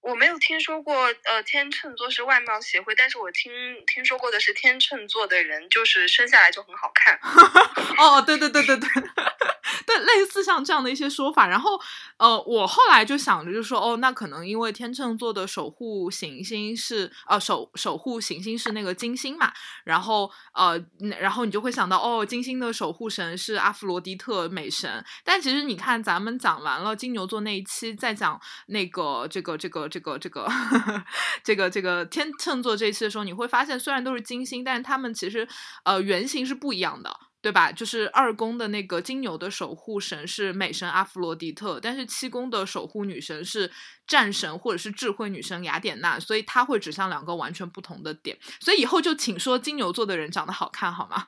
[0.01, 0.93] 我没有听说过，
[1.25, 3.51] 呃，天秤座是外貌协会，但是我听
[3.87, 7.19] 听说过的是天秤座的人就是生下来就很好看。
[7.97, 8.87] 哦，对对对对对，
[9.85, 11.47] 对，类似像这样的一些说法。
[11.47, 11.81] 然后，
[12.17, 19.53] 呃，我后来就想着，就说，哦，那可能因为天秤座的守护行星是，呃，守守护行星是那个金星嘛。
[19.83, 20.83] 然后，呃，
[21.19, 25.03] 然后你就会想到，哦，金星的守护神是阿弗罗狄特美神。
[25.23, 30.51] 但其实你看，咱们讲完了金牛座那一期，再讲那个这个这个这个这个
[31.43, 35.47] 这个这个天秤座这一期的时候，你会发现，虽然都是金星，但是他们其实，
[35.83, 37.26] 呃，原型是不一样的。
[37.47, 37.71] 对吧？
[37.71, 43.71] 就是二宫的那个金牛的守护神是美神阿弗罗狄特，但是七宫的守护女神是
[44.05, 48.37] 战神或者是智慧女神雅典娜，所以它会指向两个完全不同的点。
[48.59, 51.25] 所以以后就请说金牛座的人长得好看好吗？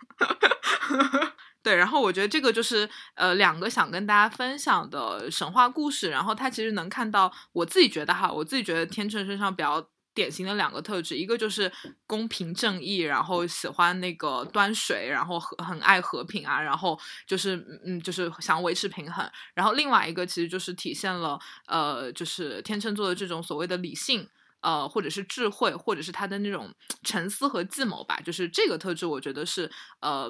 [1.63, 9.87] 对，然后我觉得这个就是呃两个想跟大家分享的神话故事，然后它其实能看到我自己觉得哈，我自己觉得天秤身上比较。
[10.19, 11.71] 典型的两个特质，一个就是
[12.05, 17.55] 公平正义，然后喜欢那个端水，然后很很爱和平啊，然后就是
[17.85, 19.25] 嗯，就是想维持平衡。
[19.53, 24.27] 然后另外一个其实就是体现了呃，就是天秤座的这种所谓的理性，
[24.59, 26.69] 呃，或者是智慧，或者是他的那种
[27.03, 28.19] 沉思和计谋吧。
[28.19, 30.29] 就是这个特质，我觉得是呃，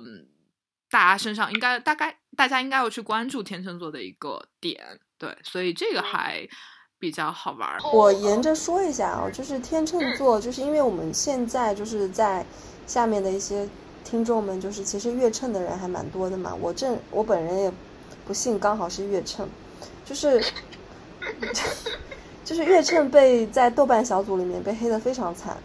[0.92, 5.00] 大家身上应该大概大家应该要去关注天秤座的一个点。
[5.18, 6.48] 对，所以这个还。
[7.00, 7.68] 比较好玩。
[7.93, 12.45] 我沿着说一下啊，就是天秤座，就是因为我们现在就是在
[12.86, 13.68] 下面的一些
[14.04, 16.54] 听众们，就是其实月秤的人还蛮多的嘛。
[16.60, 17.72] 我正我本人也
[18.28, 19.47] 不幸刚好是月秤，
[20.06, 20.43] 就是
[22.43, 25.56] 就是月秤被在豆瓣小组里面被黑的非常惨，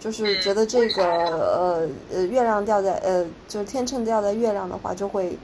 [0.00, 5.36] 就是觉得这个呃呃月亮掉在呃就是天秤掉在月亮的话，就会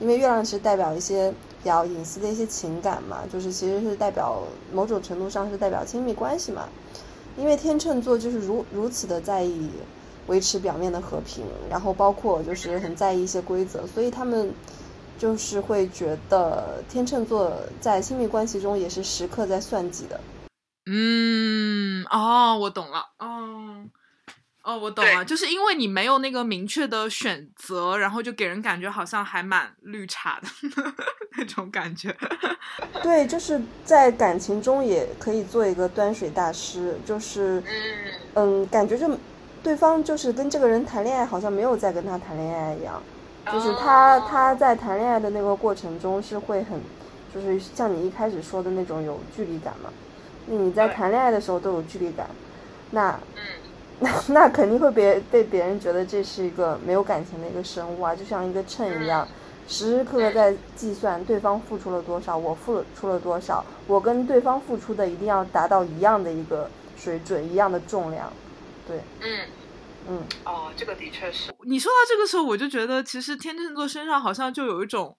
[0.00, 1.32] 因为月亮是代表一些。
[1.62, 4.42] 比较隐私的一些情感嘛，就是其实是代表
[4.72, 6.68] 某种程度上是代表亲密关系嘛，
[7.36, 9.70] 因为天秤座就是如如此的在意
[10.26, 14.52] 维持表面的和平，然后包括就是很在意一些规则，所以他们
[15.18, 20.20] 就是会觉得天秤座在亲密关系中也是时刻在算计的。
[20.86, 23.84] 嗯，哦，我懂了，哦。
[24.62, 30.48] 哦，我懂了，就是因为你没有那个明确的选择，然后就给人感觉好像还蛮绿茶的
[31.36, 32.16] 那种感觉。
[33.02, 37.60] 对，就是在感情中也可以做一个端水大师，就是
[38.34, 39.10] 嗯，感觉就
[39.64, 43.02] 对方就是跟这个人谈恋爱，好像没有在跟他谈恋爱一样，
[43.52, 46.80] 就是他他在谈恋爱的那个过程中是会很，
[47.34, 49.90] 就是像你一开始说的那种有距离感嘛，
[50.46, 52.30] 那你在谈恋爱的时候都有距离感，
[52.92, 53.18] 那。
[54.02, 59.26] 那 那肯定会别被别人觉得这是一个没有感情的一个生物啊，就像一个秤一样，
[59.68, 68.32] 时时刻刻在计算对方付出了多少，我付出了多少，我跟对方付出的一定要达到一样的一个水准，一样的重量，
[68.86, 69.40] 对，嗯。
[70.08, 71.52] 嗯，哦，这个的确是。
[71.62, 75.16] 你说到这个时候，我就觉得其实天秤座身上好像就有一种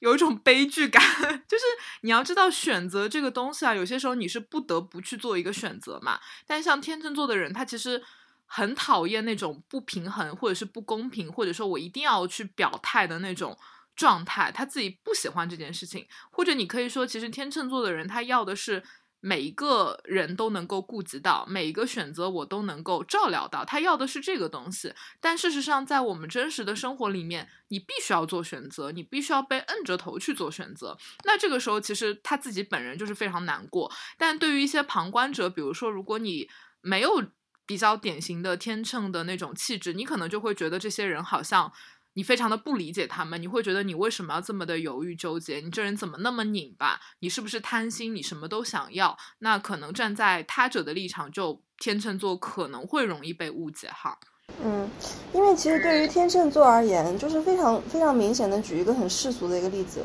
[0.00, 1.02] 有一种悲剧感，
[1.48, 1.64] 就是
[2.02, 8.02] 你要知道选择这个东西啊，有些时候你是不得不去做一个选择嘛，但像天秤座的人，他其实。
[8.50, 13.54] 很讨厌那种不平衡，或者是不公平，或者说我一定要去表态的那种
[13.94, 16.08] 状态，他自己不喜欢这件事情。
[16.30, 18.82] 或者你可以说，其实天秤座的人他要的是
[19.20, 24.92] 每一个人都能够顾及到，每一个选择我都能够照料到，他要的是这个东西。
[25.20, 30.96] 但事实上，在我们真实的生活里面，你必须要做选择，你必须要被摁着头去做选择。
[31.24, 33.92] 那这个时候，其实他自己本人就是非常难过。
[34.16, 36.48] 但对于一些旁观者，比如说，如果你
[36.80, 37.24] 没有。
[37.68, 41.70] 比较典型的天秤的那种气质，你可能就会觉得这些人好像
[42.18, 45.60] 你非常的不理解他们，你会觉得你为什么要这么的犹豫纠结？
[45.60, 46.98] 你这人怎么那么拧巴？
[47.20, 48.12] 你是不是贪心？
[48.12, 49.16] 你什么都想要？
[49.38, 54.18] 那可能站在他者的立场，就天秤座可能会容易被误解哈。
[54.60, 54.90] 嗯，
[55.32, 60.04] 因为其实对于天秤座而言，就是非常非常明显的，举一个很世俗的一个例子，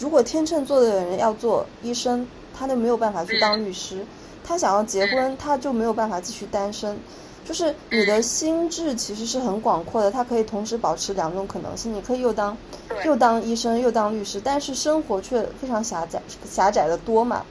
[0.00, 4.04] 如果天秤座的人要做医生，他就没有办法去当律师。
[4.42, 6.98] 他想要结婚，他就没有办法继续单身。
[7.44, 11.92] 就是你的心智其实是很广阔的，它可以同时保持两种可能性。
[11.92, 12.56] 你可以又当
[13.04, 17.44] 又当医生又当律师，但是生活却非常狭窄，狭窄的多嘛。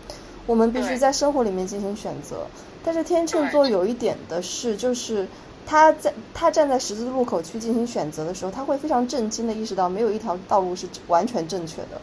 [0.48, 2.48] 我们必须在生活里面进行选择。
[2.84, 5.28] 但是天秤座有一点的是，就是
[5.66, 12.02] 他在他站在十字路口去进行选择的时候，他会非常震惊的意识到，没有一条道路是完全正确的。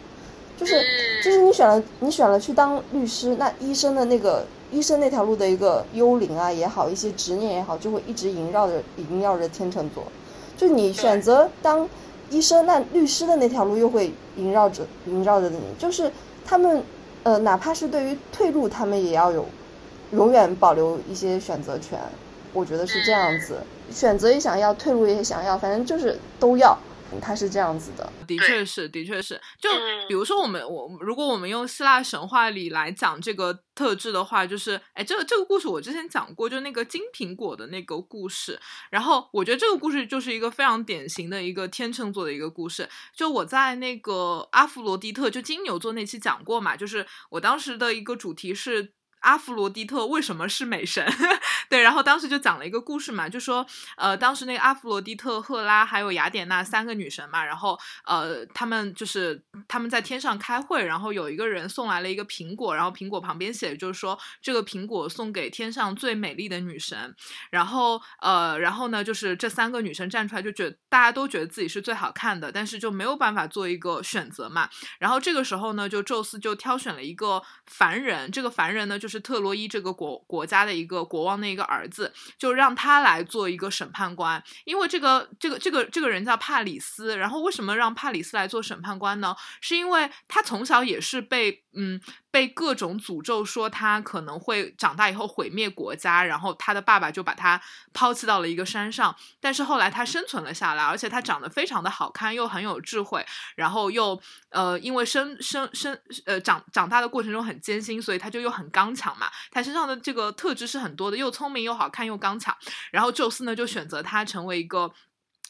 [0.59, 0.74] 就是
[1.24, 4.45] 就是你选了你选了去当律师，那医生的那个。
[4.71, 10.05] 医生那条路的一个幽灵啊也好，一些执念也好，就会一直萦绕着萦绕着天秤座。
[10.57, 11.89] 就你选择当
[12.31, 15.59] 医生，那律师的那条路又会萦绕着萦绕着你。
[15.79, 16.11] 就是
[16.45, 16.83] 他们，
[17.23, 19.47] 呃，哪怕是对于退路，他们也要有
[20.12, 21.99] 永远保留一些选择权。
[22.53, 23.59] 我觉得是这样子，
[23.91, 26.77] 选择也想要，退路也想要，反正就是都要。
[27.20, 28.12] 它是这样子的。
[28.26, 29.40] 的确是，的确是。
[29.61, 29.70] 就
[30.09, 38.61] 比如说我们，我如果我们用希腊神话里来讲这个特质的话，就是哎，这个这个故事我之前讲过，就那个金苹果的那个故事。
[38.90, 42.88] 然后我觉得这个故事就是一个非常典型的一个天秤座的一个故事。
[43.14, 48.92] 就我在那个阿弗罗狄特就金牛座那期讲过嘛，就是我当时的一个主题是。
[49.21, 51.07] 阿弗罗狄特为什么是美神？
[51.69, 53.66] 对，然后当时就讲了一个故事嘛，就说，
[53.97, 67.14] 呃，当时那个阿弗罗狄特、赫拉还有雅典娜三个女神嘛，然后，呃，他们就是他们在天上开会，然后有一个人送来了一个苹果，然后苹果旁边写就是说这个苹果送给天上最美丽的女神，
[67.51, 79.09] 然后，呃，然后呢，就是这三个女神站出来，就觉得大家都觉得自己是最好看的，但是就没有办法做一个选择嘛，然后这个时候呢，就宙斯就挑选了一个凡人，这个凡人呢就。
[79.09, 84.43] 是特洛伊这个国国家的一个国王的一个儿子，就让他来做一个审判官。
[84.64, 89.35] 因为这个这个这个这个人叫帕里斯，然后为什么让帕里斯来做审判官呢？
[89.61, 92.01] 是因为他从小也是被嗯。
[92.39, 97.61] 被各种诅咒说他可能会长大以后毁灭国家，然后他的爸爸就把他
[97.93, 99.12] 抛弃到了一个山上。
[99.41, 103.26] 但是后来他生存了下来，而且他长得非常的好看，又很有智慧，
[103.57, 109.28] 然后又呃因为生生生呃长长大的过程中很艰辛，所以他就又很刚强嘛。
[109.51, 112.57] 他身上的这个特质是很多的，又聪明又好看又刚强。
[112.93, 114.89] 然后宙斯呢就选择他成为一个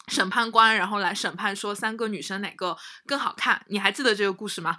[0.06, 2.74] 审判官，然后来审判说三个女生哪个
[3.06, 3.62] 更好看。
[3.68, 4.78] 你还记得这个故事吗？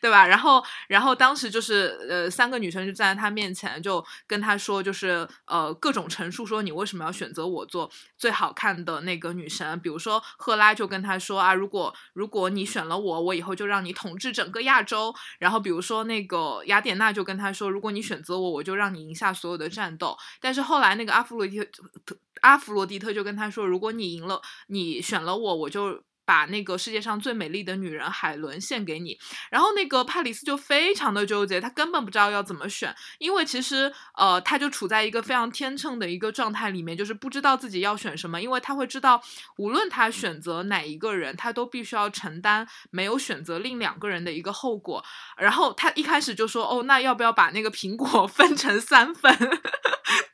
[0.00, 0.26] 对吧？
[0.26, 9.78] 然后，然后当时就是呃，三个女生就站在他面前，就跟他说，就是呃，各种陈述说你为什么要选择我做最好看的那个女神。
[9.80, 15.14] 比如说赫拉就跟他说啊，如果如果你选了我，我以后就让你统治整个亚洲。
[15.38, 20.16] 然后比如说那个雅典娜就跟他说，如果你选择我，我就让你赢下所有的战斗。
[20.40, 21.58] 但是后来那个阿弗洛狄
[22.04, 26.02] 特阿弗罗狄特就跟他说，如果你赢了，你选了我，我就。
[26.30, 29.18] 把那个世界上最美丽的女人海伦献给你，
[29.50, 39.20] 然后那个帕里斯就非常的纠结，他根本不知道要怎么选，因为其实呃他就处在一个非常天秤的一个状态里面，就是不知道自己要选什么，因为他会知道
[39.56, 45.04] 无论他选择哪一个人，他都必须要承担没有选择另两个人的一个后果。
[45.36, 49.36] 然后他一开始就说哦，那要不要把那个苹果 分成三份，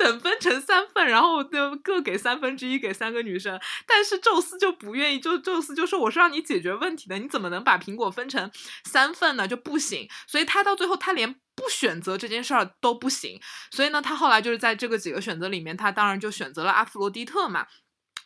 [0.06, 5.84] 等分成三份，然后就各给三分之一给三个女生，但是宙斯就不愿意，就宙斯就。
[5.84, 8.50] 说我是让你解决问题的，你怎么能把苹果分成
[8.84, 9.48] 三份呢？
[9.48, 10.08] 就不行。
[10.26, 13.40] 所以他到最后，他连不选择这件事儿都不行。
[13.70, 17.66] 所以呢，他后来就是在这个几个选择里面，他当然就选择了阿弗罗狄特嘛，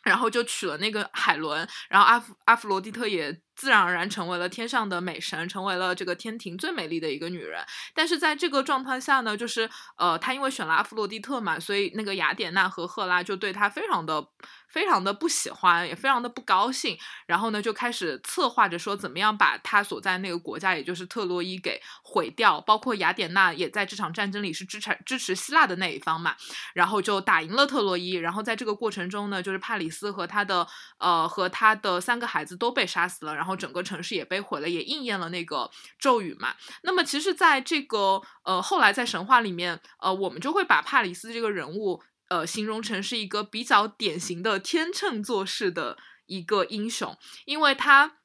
[0.03, 3.41] 然后就娶了那个海伦，然后阿弗阿弗罗狄特也。
[3.61, 7.63] 自然而然成为了天上的美神，成为了这个天庭最美丽的一个女人。
[7.93, 14.25] 但是在这个状态下呢，就是呃，她因为选了阿弗洛狄特嘛，所以那个雅典娜和赫拉就对她非常的、
[14.67, 16.97] 非常的不喜欢，也非常的不高兴。
[17.27, 22.59] 然后呢，就开始策划着说怎么样把她所在那个国家，也就是特洛伊给毁掉。
[22.61, 26.35] 包括雅典娜也在这场战争里是支持支持希腊的那一方嘛。
[26.73, 28.13] 然后就打赢了特洛伊。
[28.13, 33.35] 然后在这个过程中呢，就是帕里斯和他的呃和他的三个孩子都被杀死了。
[33.35, 36.55] 然后整个城市也被毁了，也应验了那个咒语嘛。
[36.83, 48.17] 那么，其实，在这个呃后来在神话里面，呃，我们就会把帕里斯这个人物，呃，形容成是一个比较典型的天秤座式的一个英雄，因为他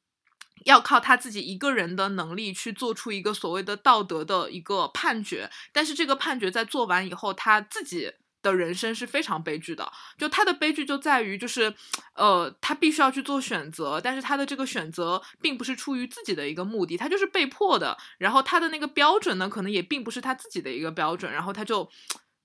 [0.65, 8.13] 要靠他自己一个人的能力去做出一个所谓的道德的一个判决，但是这个判决在做完以后，他自己。
[8.47, 11.75] 的人生是非常悲剧的，就他的悲剧就在于，就是，
[12.15, 21.91] 呃，他必须要去做选择，但是他的这个选择并不是出于自己的一个目的，他就是被迫的，然后他的那个标准呢，可能也并不是他自己的一个标准，然后他就。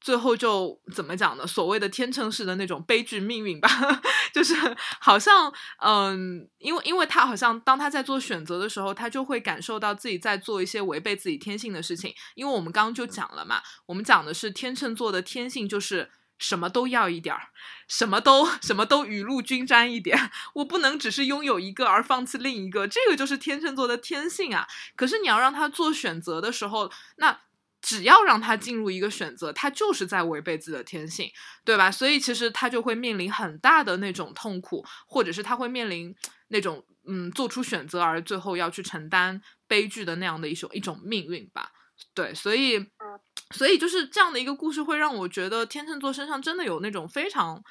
[0.01, 1.45] 最后就怎么讲呢？
[1.45, 3.69] 所谓的天秤式的那种悲剧命运吧，
[4.33, 4.55] 就是
[4.99, 12.13] 好像，嗯，因为因为他好像当他在做选择的时候，他就会感受到自己在做一些违背自己天性的事情。
[12.33, 17.49] 因为我们刚刚就讲了嘛，我们讲的是天秤座的天性，就是什么都要一点儿，
[17.87, 20.31] 什么都什么都雨露均沾一点。
[20.55, 24.67] 我不能只是拥有一个而放弃另一个，这个就是天秤座的天性啊。
[24.95, 27.41] 可是你要让他做选择的时候，那。
[27.81, 31.29] 只要让他进入一个选择，他就是在违背自己的天性，
[31.65, 31.91] 对吧？
[31.91, 36.15] 所以其实他就会面临很大的那种痛苦，或者是他会面临
[36.49, 41.71] 那种嗯做出选择而最后要去承担悲剧的那样的一种一种命运吧。
[42.13, 42.85] 对，所以
[43.53, 47.63] 所以就是这样的一个故事，会让我觉得天秤座身上真的有那种非常。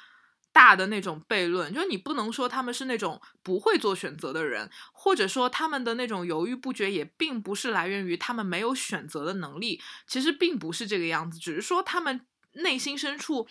[0.53, 12.21] 大的那种悖论，就是你不能说他们是那种不会做选择的人，或者说他们的那种犹豫不决也并不是来源于他们没有选择的能力，其实并不是这个样子，只是说他们
[12.53, 13.47] 内心深处，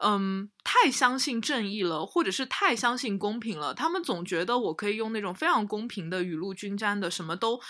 [0.00, 3.72] 嗯，太相信正义了，或者是太相信公平了。
[3.72, 7.60] 他们总觉得我可以用那种非常公平的雨露均沾的，什么都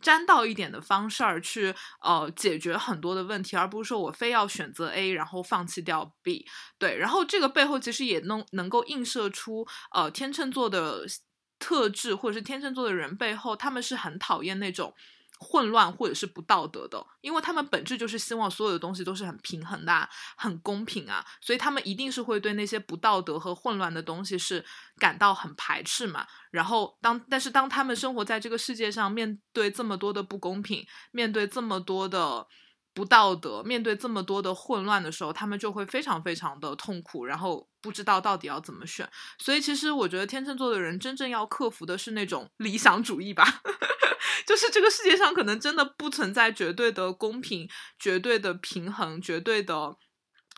[0.00, 6.46] 沾到一点的方式儿去呃解决很多的问题，而不是说我非要选择 A，然后放弃掉 B。
[6.78, 11.04] 对，然后这个背后其实也能能够映射出呃天秤座的
[11.58, 14.94] 特质，或者是天秤座的人背后，他们是很讨厌那种。
[15.38, 24.64] 混乱或者是不道德的，因为他们本质就是希望所有的东西都是很平衡的、很公平啊，所以他们一定是会对那些不道德和混乱的东西是
[24.98, 26.26] 感到很排斥嘛。
[26.50, 32.46] 然后当但是当他们生活在这个世界上，面对这么多的不公平，面对这么多的。
[32.96, 39.06] 不道德，面对这么多的混乱的时候，他们就会非常非常的痛苦，然后不知道到底要怎么选。
[39.38, 43.44] 所以，其实我觉得天秤座的人真正要克服的是那种理想主义吧，
[44.48, 47.68] 就是这个世界上可能真的不存在绝对的公平、
[47.98, 49.98] 绝对的平衡、绝对的。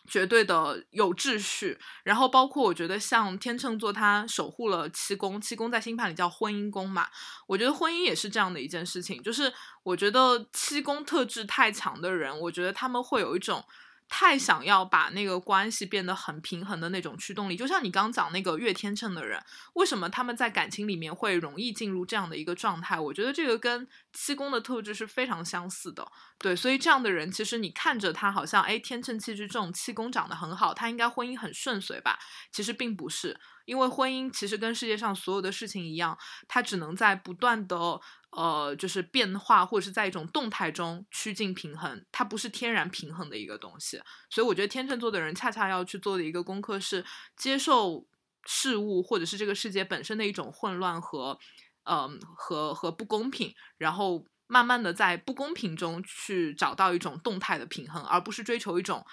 [0.09, 7.07] 绝对的有秩序，然后包括我觉得像天秤座，它守护了七宫，七宫在星盘里叫婚姻宫嘛，
[7.47, 9.53] 我觉得婚姻也是这样的一件事情，就是
[9.83, 13.65] 我觉得七宫特质太强的人，我觉得他们会有一种。
[14.09, 19.43] 太想要把那个关系变得很平衡的那种驱动力，就像你刚讲那个月天秤的人，
[19.75, 22.99] 为什么他们在感情里面会容易进入这样的一个状态？
[22.99, 26.11] 我觉得这个跟七宫的特质是非常相似的。
[26.39, 32.19] 对，所以这样的人，其实你看着他好像，哎，天秤气质这种七宫长得很好，他应该婚姻很顺遂吧？
[32.51, 38.01] 其实并不是，因为婚姻其实跟世界上所有的事情一样，它只能在不断的。
[38.31, 44.01] 呃，就是变化或者是在一种动态中趋近平衡，它不是天然平衡的一个东西。
[44.29, 47.05] 所以我觉得天秤座的人恰恰要去做的一个功课是
[47.37, 48.07] 接受
[48.45, 51.39] 事物或者是这个世界本身的一种混乱和，
[51.85, 59.05] 嗯，和和不公平，然后慢慢的在不公平中去找到一种动态的平衡，而不是追求一种。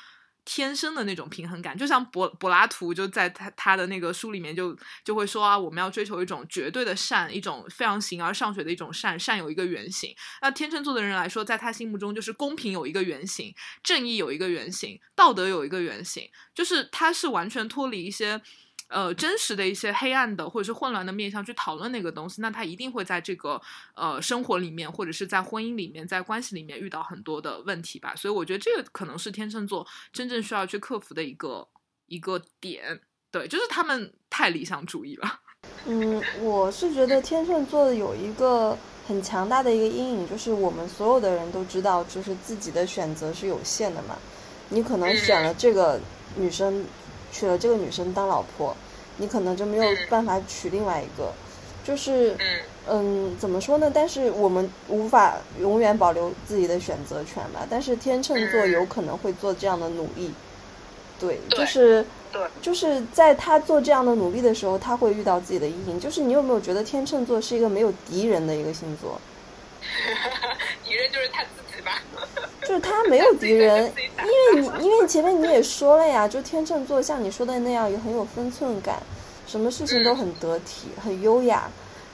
[0.46, 10.16] 天生的那种平衡感，就像柏柏拉图就在他他的那个书里面就就会说啊，我们要追求一种绝对的善，一种非常形而上学的一种善，善有一个原型。
[10.41, 18.41] 那天秤座的人来说，在他心目中就是公平有一个原型，正义有一个原型，道德有一个原型，就是他是完全脱离一些。
[18.88, 23.60] 呃，真实的一些黑暗的或者是混乱的面向去讨论那个东西，那他一定会在这个
[23.96, 28.16] 呃生活里面，或者是在婚姻里面，在关系里面遇到很多的问题吧。
[28.16, 31.68] 所以我觉得这个可能是天秤座真正需要去克服的一个
[32.06, 33.02] 一个点。
[33.32, 35.40] 对，就是他们太理想主义了。
[35.88, 38.78] 嗯，我是觉得天秤座有一个
[39.08, 44.16] 很强大的一个阴影，就是我们所有的人都知道，就是自己的选择是有限的嘛。
[44.70, 46.00] 你可能选了这个
[46.36, 46.86] 女生。
[47.36, 48.74] 娶了这个女生当老婆，
[49.18, 51.34] 你可能就没有办法娶另外一个，
[51.84, 52.34] 就是，
[52.88, 53.92] 嗯，怎么说呢？
[53.94, 57.68] 但是我们无法永远保留自己的选择权吧。
[57.70, 60.34] 但是天秤座有可能会做这样的努力，
[61.20, 66.00] 对，就是，对，就是在他做这样的努力的时候，他会遇到自己的阴影。
[66.00, 69.20] 就是你有没有觉得天秤座是一个没有敌人的一个星座？
[70.86, 71.44] 敌人就是他。
[72.68, 73.86] 就是他没有敌人，
[74.55, 79.01] 因为你因为前面你也说了呀，就天秤座像你说的那样也很有分寸感，
[79.47, 81.70] 什么事情都很得体、很优雅。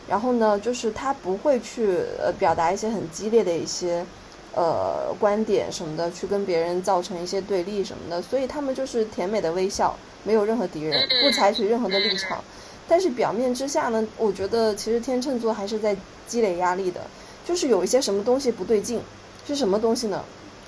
[0.10, 4.06] 然后呢，就是他不会去呃表达一些很激烈的一些
[4.54, 8.22] 呃观点什么的，去跟别人造成一些对立什么的。
[8.22, 12.44] 所以他们就是甜美的微笑，没有任何敌人，不采取任何的立场。
[12.90, 15.96] 但是表面之下呢，我觉得其实天秤座还是在
[16.28, 17.00] 积累压力的，
[17.46, 19.00] 就是有一些什么东西不对劲，
[19.48, 20.22] 是什么东西呢？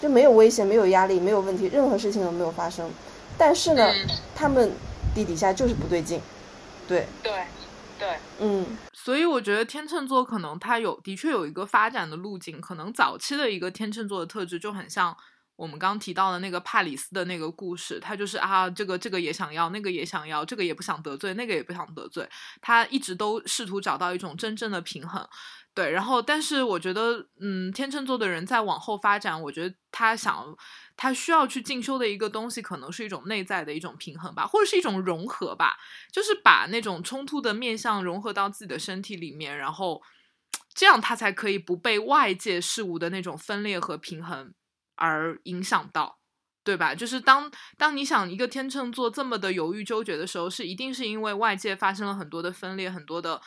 [0.04, 2.92] 就没有危险，没有压力，没有问题，任何事情都没有发生。
[3.38, 3.90] 但是呢，
[4.36, 4.70] 他们
[5.16, 6.20] 地底下就是不对劲，
[6.86, 7.32] 对对
[7.98, 8.78] 对，嗯。
[8.92, 15.16] 所以我觉得天秤座可能他有的确有一个发展的路径，可能早期的一个天秤座的特质就很像
[15.56, 22.28] 我们刚提到的那个帕里斯的那个故事，他就是啊，这个这个也想要，那个也想要，这个也不想得罪，那个也不想得罪，
[22.62, 25.26] 他一直都试图找到一种真正的平衡。
[25.76, 30.56] 对，然后，但是我觉得，嗯，天秤座的人在往后发展，我觉得他想，
[30.96, 35.78] 他需要去进修的一个东西，可能是一种内在的一种平衡吧，或者是一种融合吧，
[36.12, 40.04] 就是把那种冲突的面相融合到自己的身体里面，然后
[40.76, 44.54] 这样他才可以不被外界事物的那种分裂和平衡
[44.94, 46.20] 而影响到，
[46.64, 46.94] 对吧？
[46.94, 53.42] 就是当当你想一个天秤座这么的犹豫纠结的时候，是一定是因为外界发生了很多的分裂，很多的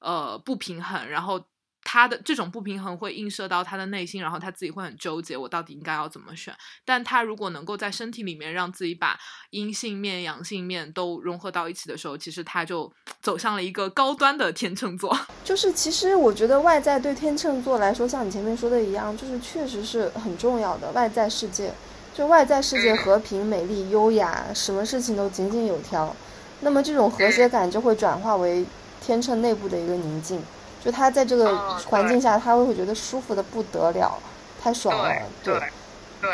[0.00, 1.46] 呃不平衡，然后。
[1.82, 6.54] 他的这种不平衡会映射到他的内心，然后他自己会很纠结，我到底应该要怎么选？
[6.84, 9.18] 但他如果能够在身体里面让自己把
[9.50, 15.18] 阴性面、阳性面都融合到一起的时候，其实他就走向了一个高端的天秤座。
[15.44, 21.72] 就是其实我觉得外在对天秤座来说，像你前面说的一样，就是确实是很重要的外在世界。
[22.12, 26.14] 就外在世界和平、美丽、优雅，什么事情都井井有条。
[26.60, 28.66] 那么这种和谐感就会转化为
[29.00, 30.42] 天秤内部的一个宁静，
[30.84, 31.56] 就他在这个
[31.90, 34.18] 环境下，他会会觉得舒服的不得了，
[34.62, 35.14] 太爽了。
[35.42, 35.60] 对，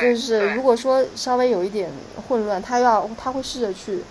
[0.00, 1.90] 就是如果说稍微有一点
[2.28, 4.02] 混乱，他要他会试着去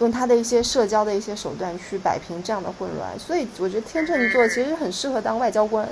[0.00, 3.18] 用他的一些社交的一些手段去摆平这样的混乱。
[3.18, 5.88] 所以我觉得天秤座其实很适合当外交官。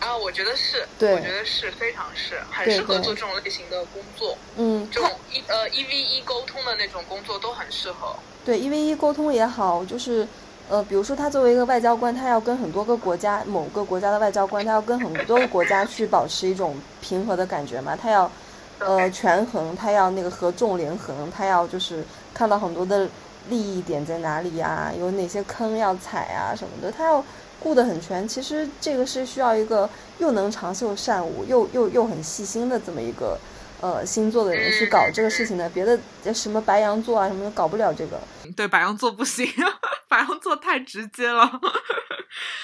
[0.00, 4.36] 啊，我觉得是，对，我觉得是非常是，很适合做这种类型的工作。
[4.56, 8.16] 嗯，这种一呃一 v 一沟通的那种工作都很适合。
[8.44, 10.26] 对，一 v 一沟通也好，就是
[10.72, 18.30] 呃，比如说他作为一个外交官，他要跟很多个国家，某个国家的外交官，他要跟很多个国家去保持一种平和的感觉嘛，他要
[18.78, 22.02] 呃权衡，他要那个合纵连横，他要就是
[22.32, 23.06] 看到很多的
[23.50, 27.22] 利益点在哪里呀，有哪些坑要踩啊什么的，他要。
[27.62, 33.38] 顾得很全，其实这个是需要一个又能长袖善舞，又又又很细心的这么一个，
[33.82, 35.68] 呃，星座的人去搞这个事情的。
[35.70, 35.98] 别的
[36.32, 38.18] 什么白羊座啊什么的搞不了这个。
[38.56, 39.46] 对，白羊座不行，
[40.08, 41.60] 白羊座太直接了。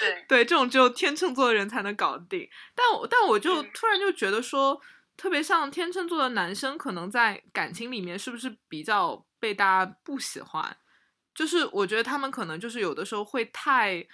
[0.00, 2.48] 对 对，这种只有天秤座的人才能搞定。
[2.74, 4.80] 但我但我就突然就觉得说，
[5.16, 10.76] 特别像天秤座的男生，可能在感情里面是不是比较被大家不喜欢？
[11.34, 14.06] 就是我觉得他们可能就是有的时候会太。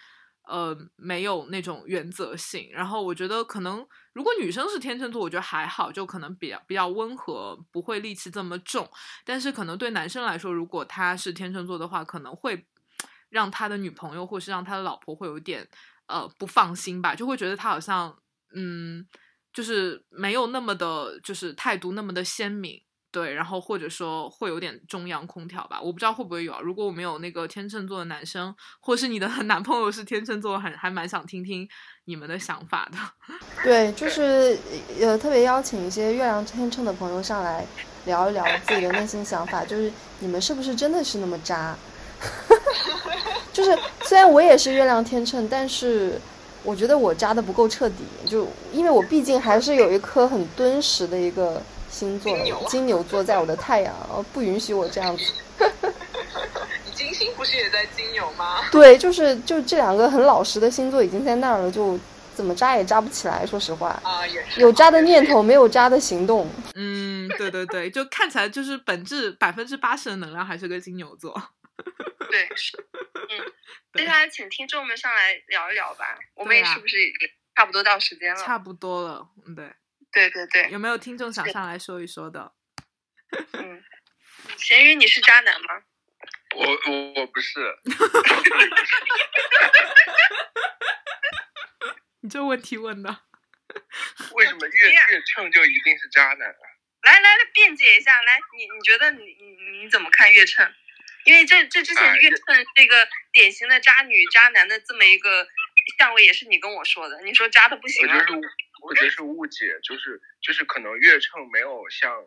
[0.47, 2.69] 呃，没有那种原则性。
[2.71, 3.83] 然后我觉得，可能
[4.15, 8.89] 如果女生是天秤座，我觉得还好，就可能比较比较温和，不会戾气这么重。
[9.25, 12.65] 但是可能对男生来说，如果他是天秤座的话，可能会
[13.29, 15.69] 让他的女朋友或是让他的老婆会有点
[16.07, 18.17] 呃不放心吧，就会觉得他好像
[18.55, 19.05] 嗯，
[19.53, 22.81] 就是没有那么的，就是态度那么的鲜明。
[23.15, 26.59] 对，然后或者说会有点中央空调吧，我不知道会不会有啊。
[26.61, 31.69] 如果我们有那个天秤座的男生，或是你的 男朋友是天秤座，还还蛮想听听
[32.07, 32.99] 你们的想法的。
[33.63, 34.59] 对，就是
[35.01, 37.65] 呃，特别邀请一些月亮天秤的朋友上来
[38.07, 41.77] 聊一聊自己的内心想法，就是你们是不是真的是那么渣？
[43.55, 46.21] 就是虽然我也是月亮天秤，但是
[46.65, 51.63] 我觉得我渣的不够彻底，就因为我毕竟还是有一颗很敦实的一个。
[51.95, 52.37] 星座
[52.69, 53.95] 金牛座在我的太阳，
[54.33, 55.33] 不允许我这样子。
[56.85, 58.69] 你 金星不是也在金牛吗？
[58.73, 61.97] 对，就是就这两个很老实的星座已经在那儿了，就
[62.35, 63.47] 怎么扎也扎不起来。
[63.47, 66.51] 说实话啊，也是有扎的念头，没有扎的行动。
[66.75, 71.33] 嗯，对对对，就看起来就是本质百分之八十的能量还是个金牛座。
[72.29, 72.77] 对，是。
[73.31, 73.53] 嗯，
[73.95, 76.19] 接下来请听众们上来聊一聊吧。
[76.35, 77.13] 我们也是不是也
[77.55, 78.43] 差不多到时间了？
[78.43, 79.71] 差不多了，嗯，对。
[80.15, 82.53] 对对对，有没有听众想上来说一说的？
[83.53, 83.83] 嗯，
[84.57, 85.83] 咸鱼，你是渣男吗？
[86.55, 87.61] 我我我不是。
[92.23, 93.11] 你这问题问的。
[94.35, 96.63] 为什么越越秤就一定是渣男啊？
[97.03, 100.73] 来来来，辩解一下，来，你你觉得你你你怎么看越秤？
[101.25, 105.49] 因为这这之前越秤这个典型的渣女渣男的这么一个
[105.99, 108.07] 相位，也是你跟我说的，你说渣的不行。
[108.07, 108.13] 我
[108.93, 112.27] 觉得是误解，就是就是可能月秤没有像，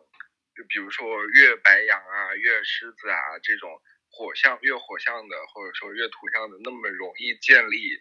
[0.68, 3.80] 比如说月白羊啊、月狮子啊这种
[4.10, 8.00] 火象、月火象的，或者说月土象的那么容易建立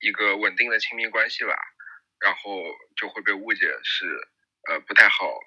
[0.00, 1.56] 一个稳定的亲密关系吧，
[2.20, 2.62] 然后
[2.96, 4.04] 就会被误解是
[4.68, 5.40] 呃不太好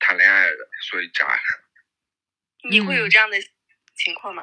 [0.00, 1.38] 谈恋爱的，所以渣。
[2.68, 3.38] 你会有这样的
[3.94, 4.42] 情况吗？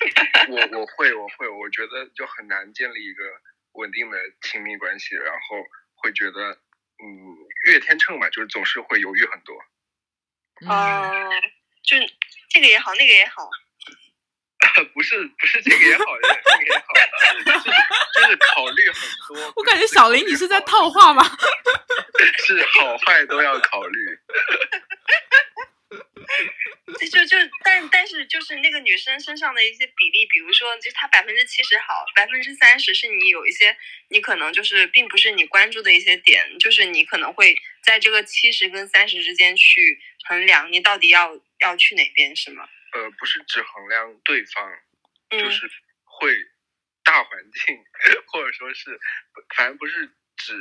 [0.50, 3.24] 我我会我会，我觉得就很难建立一个
[3.72, 6.60] 稳定的亲密关系，然后会觉得。
[7.02, 7.36] 嗯，
[7.66, 9.54] 月天秤嘛，就是总是会犹豫很多。
[10.68, 11.10] 啊，
[11.82, 11.96] 就
[12.48, 13.48] 这个也好，那个也好。
[14.94, 16.84] 不是不是这个也好，那个也好，
[17.44, 17.70] 就是
[18.14, 19.52] 就是考虑很多。
[19.56, 21.24] 我感觉小林你是在套话吗？
[22.46, 24.18] 是好坏都要考虑。
[27.10, 33.76] 就就但但是就是那个女生身上的一些比例，比如说，就她百分之七十好，百分之三十是你有一些
[34.08, 42.68] 你可能就是并不是你关注的一些点，就是你可能会在这个七十跟三十之间去衡量你到底要要去哪边，是吗？
[42.92, 44.78] 呃，不是只衡量对方，
[45.30, 45.70] 就是
[46.04, 46.34] 会
[47.04, 47.78] 大环境，
[48.26, 48.98] 或者说是
[49.56, 50.54] 反正不是只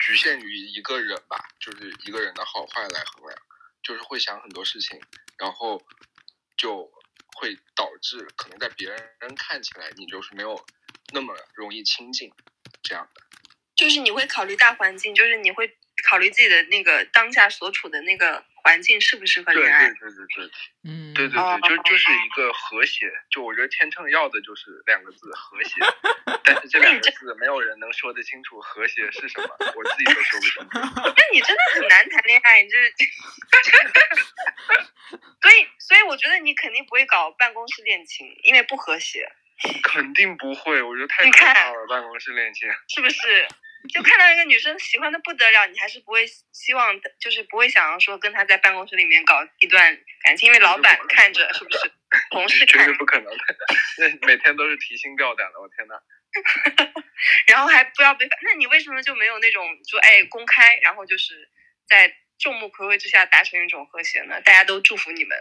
[0.00, 3.38] 局限于一个人吧，就是一个人的好坏来衡量。
[3.82, 5.00] 就是会想很多事情，
[5.38, 5.82] 然后
[6.56, 6.90] 就
[7.36, 10.64] 会导致可能在别人看起来你就是没有
[11.12, 12.32] 那么容易亲近，
[12.82, 13.22] 这样的。
[13.74, 15.78] 就是你会考虑大环境，就是你会
[16.08, 19.88] 考虑自己的那个当下所处的那个环境适不适合恋爱。
[19.88, 20.50] 对对对对对，
[20.84, 23.10] 嗯，对对对，就就是一个和谐。
[23.30, 25.74] 就我觉得天秤要的就是两个字和谐，
[26.44, 30.78] 但是这两个字没有人能说得清楚和谐是什么，我自己都说不清楚。
[31.16, 32.78] 那你真的很难谈恋爱，你这，
[35.42, 39.30] 所以所以我觉得你肯定不会搞办公室恋情，因为不和谐。
[39.82, 43.46] 肯定不会，我觉得太可怕了，办公室恋情是不是？
[43.88, 51.92] 就看到一个女生喜欢的不得了，你还是不会希望，就是不会想要说跟她在办公室里面搞一段感情，因为老板看着是不是？
[52.30, 53.44] 同事绝对不可能的，
[53.98, 55.94] 那每天都是提心吊胆的，我天呐。
[57.46, 61.48] 然后还不要被，那你为什么就没有那种就哎公开，然后就是
[61.88, 64.40] 在众目睽睽之下达成一种和谐呢？
[64.42, 65.38] 大家都祝福你们。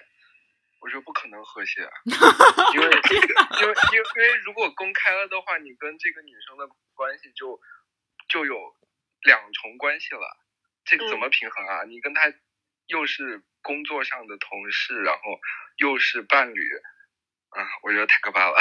[0.79, 1.81] 我觉得不可能和谐，
[2.73, 3.25] 因为因为
[3.61, 3.75] 因为
[4.15, 7.59] 因为如果公开了的话，你跟这个女生的关系就
[8.29, 8.55] 就有
[9.23, 10.37] 两重关系了，
[10.85, 11.83] 这个怎么平衡啊？
[11.83, 12.31] 你跟他
[12.87, 15.39] 又是工作上的同事，然后
[15.77, 16.61] 又是伴侣，
[17.49, 18.57] 啊，我觉得太可怕了。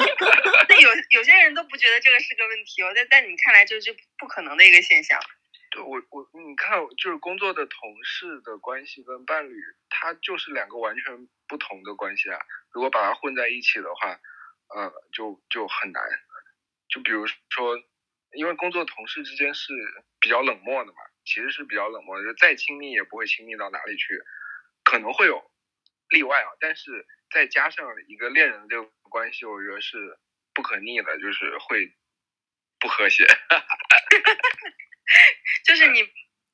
[0.68, 5.20] 那有有些人都不觉得这个是个问题哦，在在你看来就是不可能的一个现象。
[5.72, 9.56] 对我我你看，就是工作的同事的关系跟伴侣，
[9.88, 12.38] 他就是两个完全不同的关系啊。
[12.72, 14.20] 如果把它混在一起的话，
[14.68, 16.02] 呃，就就很难。
[16.88, 17.82] 就比如说，
[18.32, 19.72] 因为工作同事之间是
[20.20, 24.22] 比较冷漠的嘛，其实是比较冷漠的，就再亲密也不会亲密到哪里去。
[24.84, 25.50] 可能会有
[26.08, 30.18] 例外啊，但是再加上一个恋人的这个关系，我觉得是
[30.54, 31.94] 不可逆的，就是会
[32.80, 33.26] 不和谐。
[35.64, 36.02] 就是你，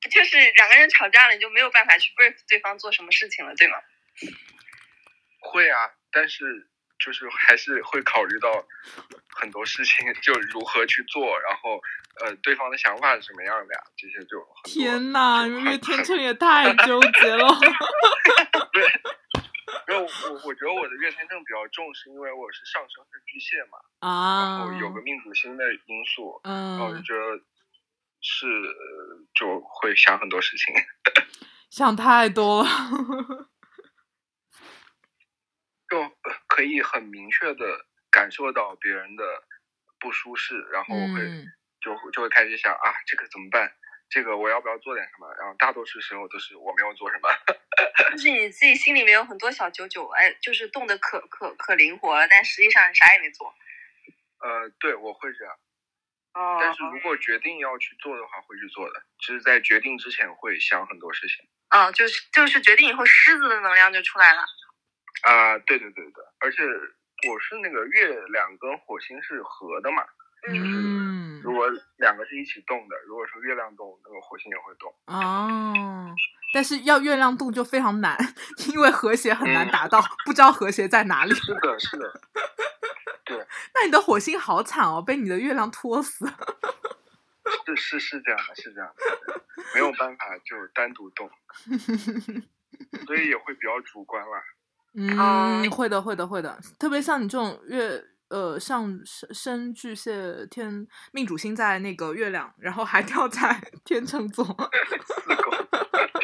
[0.09, 3.77] 就是两个人吵架了，你就没有办法去 brief 对方做什么事情了，对吗？
[5.41, 6.69] 会啊，但是
[6.99, 8.49] 就是还是会考虑到
[9.29, 11.81] 很多事情， 就如何去做，然后
[12.21, 13.81] 呃，对方的想法是什么样的呀？
[13.97, 17.47] 这些就天呐，你们天秤也太纠结了。
[18.73, 18.83] 对，
[19.87, 27.41] 因为我我觉得我的月天秤比较重，是因为我是上升是巨蟹嘛，啊，然后有个命主星的因素，嗯，然后我就觉得。
[28.21, 28.45] 是，
[29.33, 30.75] 就会想很多事情，
[31.71, 32.69] 想太多了，
[35.89, 36.09] 就
[36.47, 39.23] 可以很明确的感受到别人的
[39.99, 41.45] 不舒适，然后会
[41.81, 43.73] 就就会开始想啊，这个怎么办？
[44.09, 45.31] 这个我要不要做点什么？
[45.37, 47.29] 然后大多数时候都是我没有做什么，
[48.11, 53.53] 就 是你自己心里面有很多小九九，哎，就是动的可可可灵活了，但实际上啥也没做。
[54.41, 55.53] 呃，对，我会这样。
[56.33, 59.03] 哦，但是如果决定要去做的话，会去做的。
[59.19, 61.47] 只是，在决定之前会想很多事情。
[61.69, 64.43] 嗯，就是就是决定以后，狮子的能量就出来了。
[65.21, 66.63] 啊，对对对对，而且
[67.29, 70.03] 我是那个月亮跟火星是合的嘛，
[70.43, 74.93] 就是如果两个是一起动的，如果说月亮动，那个火星也会动。
[75.07, 76.13] 哦，
[76.53, 78.17] 但是要月亮动就非常难，
[78.71, 81.33] 因为和谐很难达到，不知道和谐在哪里。
[81.33, 82.21] 是的，是的。
[83.25, 83.37] 对，
[83.75, 86.27] 那你的火星好惨哦，被你的月亮拖死。
[87.65, 89.41] 是是是这样的，是这样的，
[89.75, 91.29] 没有办法就单独动，
[93.05, 94.41] 所以也会比较主观啦。
[94.99, 96.59] 嗯，会的，会的，会的。
[96.77, 104.45] 特别像你这种月，呃，上升升巨蟹天命主星在那个月亮，然后还掉在 天秤座，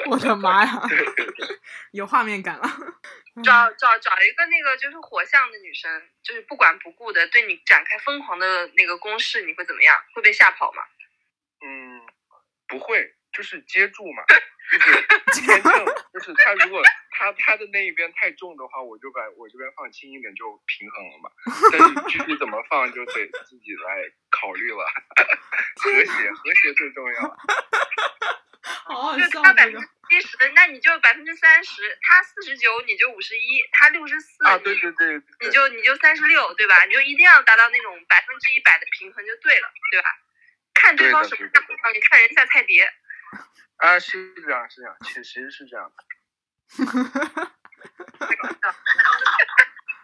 [0.09, 0.81] 我的妈呀，
[1.93, 2.69] 有画面感了。
[3.43, 9.95] 找找找一个那个就是火象的女生，就是不管不顾的对你展开疯狂的那个攻势，你会怎么样？
[10.13, 10.81] 会被吓跑吗？
[11.65, 12.01] 嗯，
[12.67, 14.23] 不会，就是接住嘛，
[14.71, 15.05] 就是
[16.13, 21.29] 就是他如果他他的那一边太重的话，我就把我这边放轻一点就平衡了嘛。
[21.71, 24.85] 但是具体怎么放就得自己来考虑了，
[25.75, 27.37] 和谐和谐最重要。
[29.17, 36.85] 就他百分之七十，那你就百分之三十，他四十九，你就五十一，他六十四，啊对对对，你就你就三十六，对吧？
[36.85, 40.09] 你就一定要达到那种百分之一百的平衡就对了，对吧？
[40.73, 42.91] 看对方什么样，你看人下菜碟。
[43.77, 46.03] 啊，是这样，是这样，其实是这样的。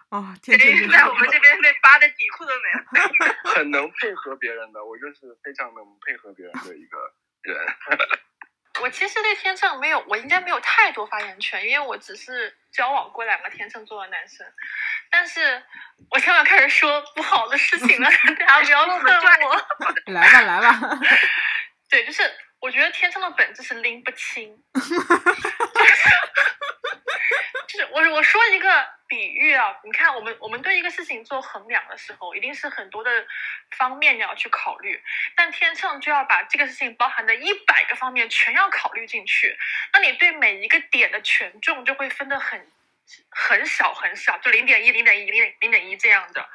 [0.10, 2.84] 哦，天天在我们这边被扒的底裤都没了。
[3.56, 6.98] 很能配合别人的，我就是非常能配合别人的一个
[7.44, 7.58] 人。
[8.82, 14.46] 我其实对天秤没有，我应该没有太多发言权，因为我只是交往过两个天秤座的男生。
[15.10, 15.64] 但是
[16.10, 18.10] 我现在开始说不好的事情了，
[18.40, 19.14] 大家不要恨
[19.44, 19.56] 我。
[20.08, 21.00] 来吧，来吧。
[21.90, 22.24] 对，就是
[22.62, 24.64] 我觉得天秤的本质是拎不清。
[27.68, 33.26] 就是我我说一个比喻啊，你看我们我们对一个事情做衡量的时候，一定是很多的
[33.78, 35.02] 方面你要去考虑，
[35.36, 39.58] 但天秤就要把这个事情包含的一百个方面全要考虑进去，
[39.94, 42.70] 那你对每一个点的权重就会分得很
[43.30, 46.50] 很小很小，就零点一、零点一、零点零点一这样的，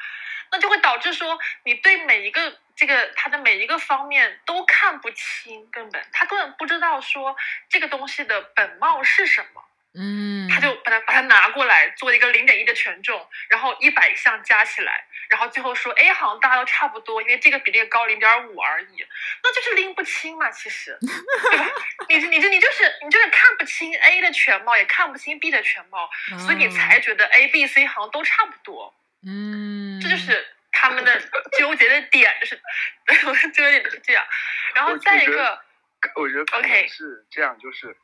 [0.50, 7.36] 那就会导致说你对每一个这个它的每一个方面都看不清，根本他根本不知道说
[7.68, 9.62] 这个东西的本貌是什么。
[9.98, 19.06] 嗯，他就把它把它拿过来做一个零点一的权重，然后一百项加起来，然后最后说 A 好像大家都差不多，因为这个比那个高零点五而已，
[19.42, 21.66] 那就是拎不清嘛，其实， 对吧？
[22.10, 28.94] 你你这你就是你就是看不清 A 的全貌，也看不清 B 的全貌，所以你才觉得 A、B、C 好像都差不多。
[29.26, 31.20] 嗯，这就是他们的
[31.58, 32.60] 纠结的点，就是
[33.52, 34.24] 纠结点就是这样。
[34.74, 35.60] 然后再一个，
[36.14, 37.96] 我觉得可能 OK 是这样，就是。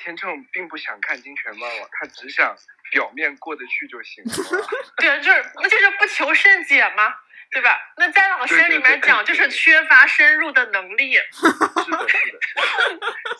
[0.00, 2.56] 天秤并不想看金全貌啊，他只想
[2.92, 4.30] 表面过得去就行了。
[4.96, 7.12] 对啊，就是那就是不求甚解嘛，
[7.50, 7.76] 对吧？
[7.96, 11.14] 那在老师里面讲，就是缺乏深入的能力。
[11.16, 11.20] 是
[11.50, 12.38] 的，是的，是的。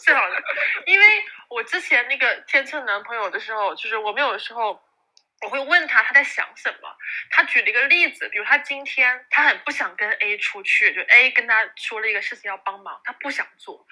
[0.05, 0.43] 是好的，
[0.87, 1.07] 因为
[1.49, 4.83] 我之前那个天秤男朋友的时候，就是我们有的时候
[5.43, 6.97] 我会问他他在想什么。
[7.31, 13.87] 他举了一个例子，比如他今天他很不想跟 A 出去，就 A 跟他说了一个事情要帮忙，他不想做，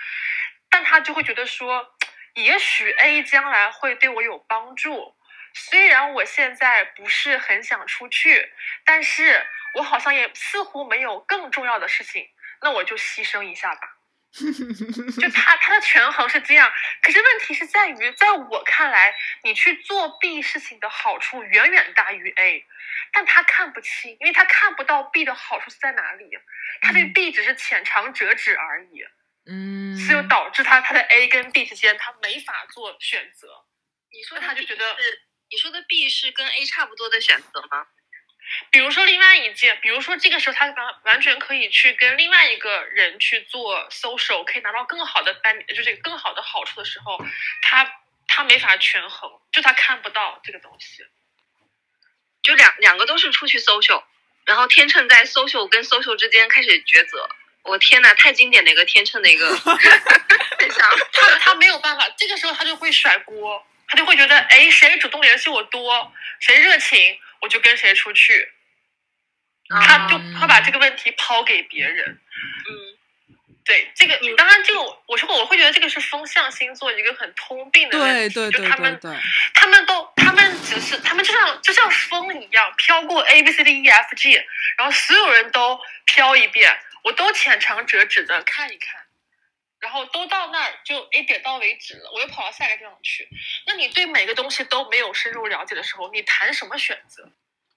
[0.68, 1.94] 但他就会觉得说。
[2.34, 5.16] 也许 A 将来会对我有帮助，
[5.54, 8.52] 虽然我现在不是很想出去，
[8.84, 12.28] 但是我好像也似乎没有更重要的事情，
[12.60, 13.95] 那我就牺牲一下吧。
[15.20, 16.70] 就他他的权衡是这样，
[17.02, 22.66] 可是问题是在于，在我看来，你去做 B 事情的好处远远大于 A，
[23.12, 26.28] 但他看不清，因为他看不到 B 的好处是在哪里，
[26.82, 29.04] 他对 B 只是浅尝辄止而已。
[29.48, 33.48] 嗯，所以导致他他的 A 跟 B 之间他没法做选择。
[34.10, 37.86] 你说他就觉得是你说的 B 是跟 A 差不多的选择吗？
[38.70, 47.18] 比如说另外一件，比如说这个时候他完完全可以去跟另外一个人去做 social，可以拿到更好的单，就是更好的好处的时候，
[47.62, 51.04] 他他没法权衡，就他看不到这个东西。
[52.42, 54.04] 就两两个都是出去 social，
[54.44, 57.28] 然后天秤在 social 跟 social 之间开始抉择。
[57.62, 68.52] 我天呐，太经典的一个天秤的一个 分享，他他没有办法，这个时候他就会甩锅，他就会觉得，哎，谁主动联系我多，谁热情，我就跟谁出去，
[69.68, 72.08] 他就他把这个问题抛给别人。
[72.08, 72.72] 嗯，
[73.64, 79.00] 对，这个你当然，这个我说我会觉得这个是风象星座一个很通病的问题，对对，就他们，
[79.54, 84.32] 他们都他们只是他们就像就像风一样飘过 A B C D E F G，
[84.76, 86.78] 然后所有人都飘一遍。
[87.02, 89.05] 我都浅尝辄止的看一看，
[89.78, 93.28] 然后都到那儿就诶点到为止了，我又跑到下一个地方去。
[93.66, 97.30] 那你对每个东西都没有深入了解的时候，你谈什么选择？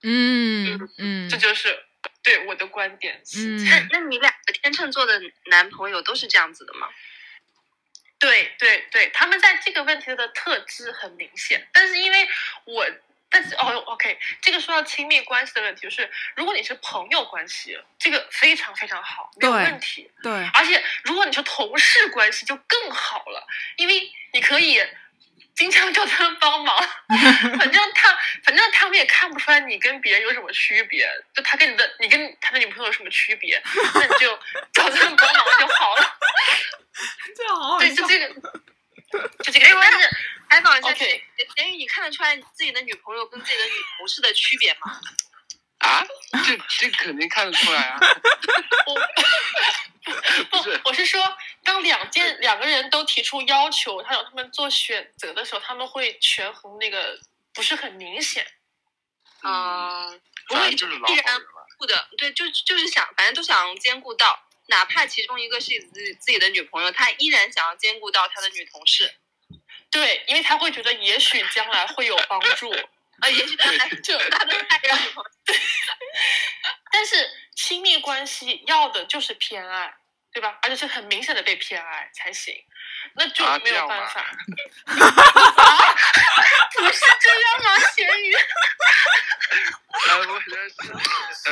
[0.04, 1.86] 嗯嗯，这就是
[2.24, 3.22] 对我的观点。
[3.38, 6.88] 嗯，那那你两个天秤座的男朋友都是这样子的吗？
[8.18, 12.28] 对对对，他们在这个问题的特质很明显，但是因为
[12.66, 12.90] 我。
[13.32, 20.10] 但是哦，OK，这个说到亲密关系的问题，就是如果你是朋友关系，这个非常非常好，没有问题。
[20.24, 23.46] 对，而且如果你是同事关系，就更好了，
[23.78, 24.82] 因为你可以
[25.56, 26.76] 经常叫他们帮忙，
[27.60, 33.62] 反正他反正他们也看不出来你跟别人有什么区别，就他跟你的你跟他的女朋友有什么区别，
[33.94, 34.40] 那你就
[34.74, 36.18] 找他们帮忙就好了。
[37.36, 38.36] 这好对，就这个。
[39.42, 40.08] 就这个，但是
[40.50, 41.22] 采访一下，咸
[41.72, 45.00] 鱼，你看得出来自己的女朋友跟自己的女同事的区别吗？
[45.78, 46.06] 啊，
[46.46, 48.00] 这这肯定看得出来啊！
[48.86, 48.94] 不，
[50.62, 51.22] 不，我是说，
[51.64, 57.18] 当两件两个人都提出要求，他让他们做选择的时候，他们会权衡那个
[57.54, 58.46] 不是很明显。
[59.44, 61.40] 嗯，不会就是必然
[61.78, 64.46] 不的，对，就就是想，反正都想兼顾到。
[64.68, 69.16] 哪怕其中一个是自自己的女朋友，他依然想要兼顾到他的女同事。
[69.92, 75.30] 对，因为他会觉得也许将来会有帮助啊，也许将来就他的爱让女朋友。
[76.92, 79.94] 但是亲密关系要的就是偏爱，
[80.32, 80.60] 对吧？
[80.62, 82.54] 而且是很明显的被偏爱才行，
[83.14, 84.22] 那就没有办法。
[84.86, 84.96] 啊，
[86.74, 87.80] 不是这样吗？
[87.96, 88.34] 咸鱼。
[90.30, 90.74] 我觉得是，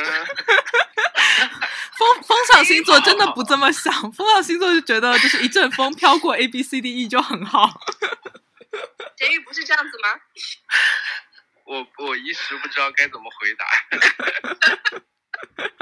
[1.98, 7.80] 风风象星座真的不这么想，风象星座就觉得就是一阵风飘过 A B C D E 就很好。
[9.16, 10.08] 咸鱼不是这样子吗？
[11.66, 13.66] 我我一时不知道该怎么回答。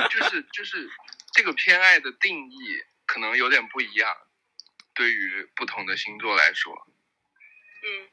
[0.09, 0.89] 就是就是
[1.33, 2.57] 这个偏爱的定义
[3.07, 4.17] 可能有点不一样，
[4.97, 6.75] 对于不同的星座来说。
[7.85, 8.11] 嗯，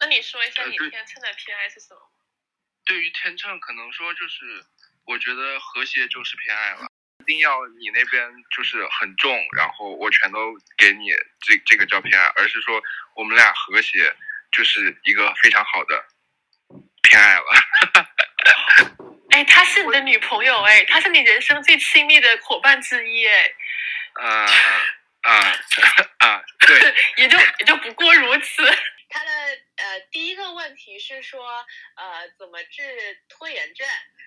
[0.00, 2.00] 那你说一下你天秤的偏爱是什么？
[2.84, 4.64] 对于天秤，可能说就是，
[5.04, 6.86] 我觉得和谐就是偏爱了。
[7.20, 12.82] 一定要你那边就是很重，然后我全都给你，这这个叫偏爱，而是说
[13.14, 14.12] 我们俩和谐
[14.50, 16.04] 就是一个非常好的
[17.02, 17.44] 偏爱了。
[19.30, 23.54] 哎，她是你的 女朋友哎，她是你人生最亲密的伙伴之一哎。
[24.14, 24.46] 啊
[25.22, 25.30] 啊
[26.18, 26.42] 啊！
[26.66, 28.62] 对， 也就也就不过如此。
[29.08, 29.30] 他的
[29.76, 31.40] 呃第一个问题是说
[31.96, 32.82] 呃怎么治
[33.28, 33.86] 拖延症，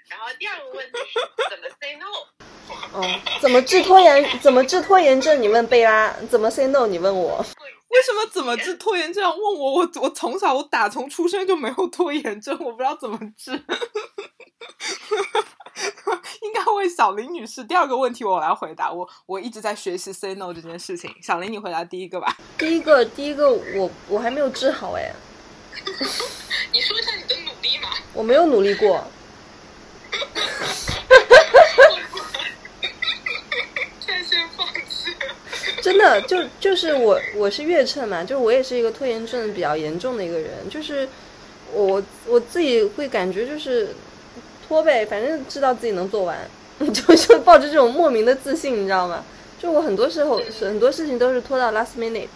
[0.10, 1.20] 然后第二个问题是
[1.50, 2.06] 怎么 say no。
[2.94, 4.40] 嗯，怎么治拖延？
[4.40, 5.42] 怎么治拖延症？
[5.42, 6.86] 你问贝拉，怎么 say no？
[6.88, 7.38] 你问我，
[7.90, 9.24] 为什么怎么治拖延症？
[9.24, 13.52] 问我，我我从小我打从出生就没有拖延症，我不知道怎么治。
[16.42, 17.64] 应该问小林女士。
[17.64, 21.14] 第二个问题我来回答，我我一直在学习 say no 这件事情。
[21.22, 22.38] 小林，你回答第一个吧。
[22.58, 25.12] 第一个，第一个，我我还没有治好哎。
[26.72, 27.90] 你说一下你的努力嘛？
[28.14, 29.04] 我没有努力过。
[35.82, 41.08] 真的就就是我我是月秤嘛，就是我也是一个拖延症比较严重的一个人，就是
[41.72, 43.96] 我我自己会感觉就是
[44.68, 46.38] 拖呗，反正知道自己能做完，
[46.80, 49.24] 就就抱着这种莫名的自信，你知道吗？
[49.60, 52.28] 就我很多时候很多事情都是拖到 last minute，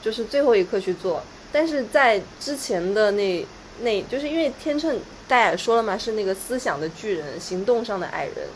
[0.00, 3.46] 就是最后一刻去做，但是在之前的那
[3.80, 8.46] 那，就是因为天秤大家也说了嘛，是那个思想的巨人，行动上的矮人，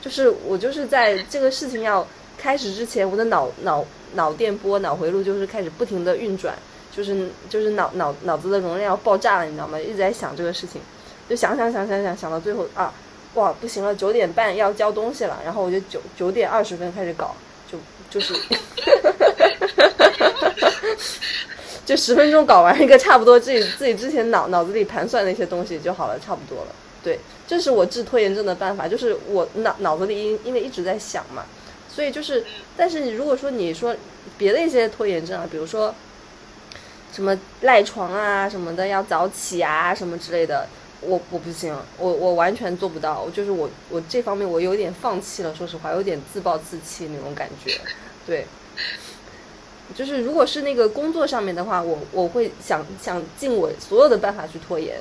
[0.00, 2.06] 就是我就是在这个事情要。
[2.40, 3.84] 开始之前，我的脑脑
[4.14, 6.54] 脑电波、脑回路就是开始不停的运转，
[6.94, 9.76] 就是就是脑脑脑子的容量要爆炸了，你知道吗？
[9.76, 10.80] 一直在想这个事情，
[11.28, 12.92] 就想想想想想想到最后啊，
[13.34, 17.34] 哇，不行了，九点半要交东西了，然后我就九九点二十分开始搞，
[17.70, 17.78] 就
[18.10, 18.34] 就是，
[21.84, 26.70] 就十分钟搞完一个差不多自己自己之前脑脑子里盘算的一些东西就好了，差不多了。
[27.02, 31.44] 对，这是我治拖延症的办法，就是我脑脑子里因因为一直在想嘛。
[31.88, 32.44] 所以就是，
[32.76, 33.94] 但是你如果说你说
[34.36, 35.94] 别的一些拖延症啊，比如说
[37.12, 40.68] 什么赖床啊什么的，要早起啊什么之类的，
[41.00, 43.28] 我我不行，我我完全做不到。
[43.30, 47.72] 就是我我这方面我有点放弃了，说实话，有点自暴自弃那种感觉。
[48.26, 48.46] 对，
[49.94, 54.98] 就是如果是那个工作上面的话，我我会想想尽我所有的办法去拖延，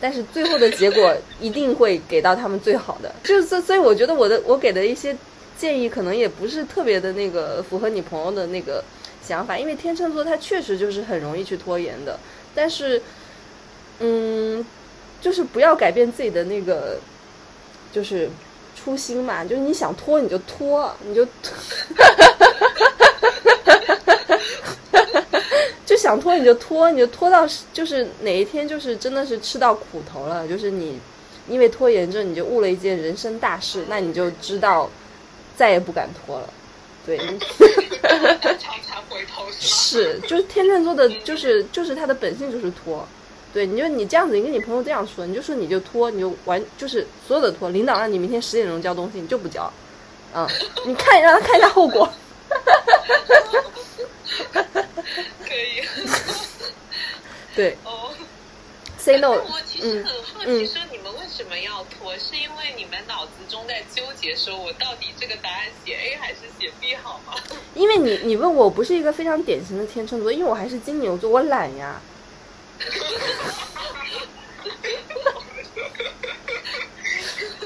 [0.00, 3.14] 但是最后的结果一定会给到他们最好的。
[3.24, 5.16] 就是所以我觉得我的我给的一些。
[5.58, 8.82] 建议可能也不是特别的那个符合你朋友的那个
[9.22, 12.18] 想法，因为天秤座他确实就是很容易去拖延的。
[12.54, 13.02] 但是，
[13.98, 14.64] 嗯，
[15.20, 16.98] 就是不要改变自己的那个，
[17.92, 18.28] 就是
[18.74, 19.44] 初心嘛。
[19.44, 21.24] 就是你想拖你就拖，你就，
[25.86, 30.98] 就想拖你就拖，你就拖到就是哪一天就是真的是吃到苦头了，就是你
[31.48, 34.90] 因为拖延症你就误了一件人生大事，那你就知道。
[35.56, 36.48] 再也不敢拖了，
[37.04, 37.20] 对，
[39.60, 43.06] 是，就是天秤座的，就是就是他的本性就是拖，
[43.52, 49.70] 对，你就你这样子，你跟你朋友这样说，你就说你就拖，你就完，就是所有的拖，领导让你明天十点钟交东西，你就不交，
[50.34, 50.46] 嗯，
[50.86, 52.08] 你看让他看一下后果，
[54.52, 55.82] 可以，
[57.54, 57.76] 对。
[57.84, 58.10] 哦
[58.98, 59.30] Say no。
[59.30, 62.12] 我其实很好奇，说你们为什么要拖？
[62.18, 67.32] 是因为你们脑子中在纠结，说我到底这个答案写 A 还是写 B 好吗？
[67.74, 71.98] 因为你，你问我不是一个非常典型的天秤座，因为我还是金牛座，我懒呀。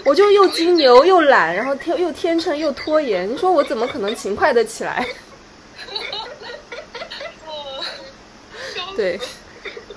[0.04, 5.06] 我就又金牛又懒，然后天又天秤又拖延，你说我怎么可能勤快的起来？
[8.96, 9.18] 对。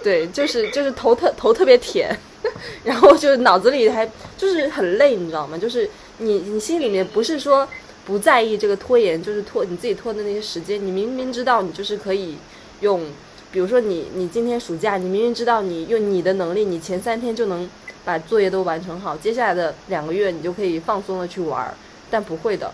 [0.03, 2.17] 对，就是就是头特头特别甜，
[2.85, 5.57] 然后就是脑子里还就是很累，你知道吗？
[5.57, 5.89] 就是
[6.19, 7.67] 你你心里面不是说
[8.05, 12.37] 不在意这个拖延，就是拖你自己拖的那些时间，你明明知道你就是可以
[12.79, 13.05] 用，
[13.51, 17.69] 比如说你你今天暑假，你明明知道你用你的能力，你前三天就能
[18.03, 21.73] 把作业都完成好，接下来的两个月你就可以放松的去玩，
[22.09, 22.71] 但不会的，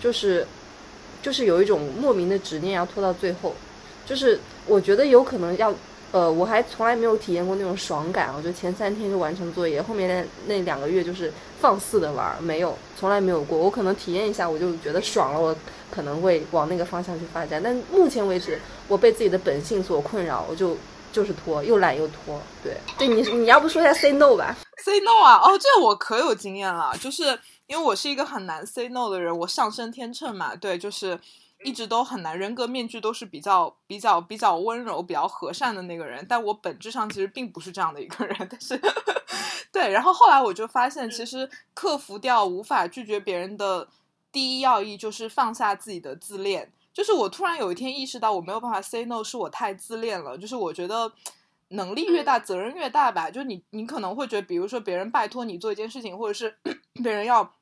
[0.00, 0.46] 就是
[1.22, 3.54] 就是有一种莫名的执念要拖到最后，
[4.06, 5.74] 就是我觉得有可能要。
[6.12, 8.30] 呃，我还从来没有体验过那种爽感。
[8.36, 10.06] 我就前三天就完成作业，后面
[10.46, 13.56] 那那两个月就是放肆的玩，没有，从来没有过。
[13.56, 15.56] 我可能体验一下，我就觉得爽了，我
[15.90, 17.62] 可能会往那个方向去发展。
[17.62, 20.76] 但目前为止，我被自己的本性所困扰，我就
[21.10, 22.38] 就是拖，又懒又拖。
[22.62, 27.22] 对，对你你要不说一下 say no 吧？say no 啊，哦，这我可有经验了，就是
[27.66, 31.18] 因为我是一个很难 say no 的人，我上升天秤嘛，对，就是。
[31.64, 38.36] 一直都很难，人格面具都是比较比较比较温柔、比较和善的那个人，但我本质上其实并不是这样的一个人。
[38.50, 38.92] 但是，对，
[39.72, 43.88] 对，然后后来我就发现，其实克服掉无法拒绝别人的
[44.30, 46.72] 第一要义就是放下自己的自恋。
[46.92, 50.36] 就是我突然有一天意识到，我没有办法 say no，是我太自恋了。
[50.36, 51.12] 就是我觉得
[51.68, 53.30] 能力越大，责任越大吧。
[53.30, 56.54] 就你，你可能会觉得，比如说别人拜托你做一件事情，或者是
[57.02, 57.54] 别人要。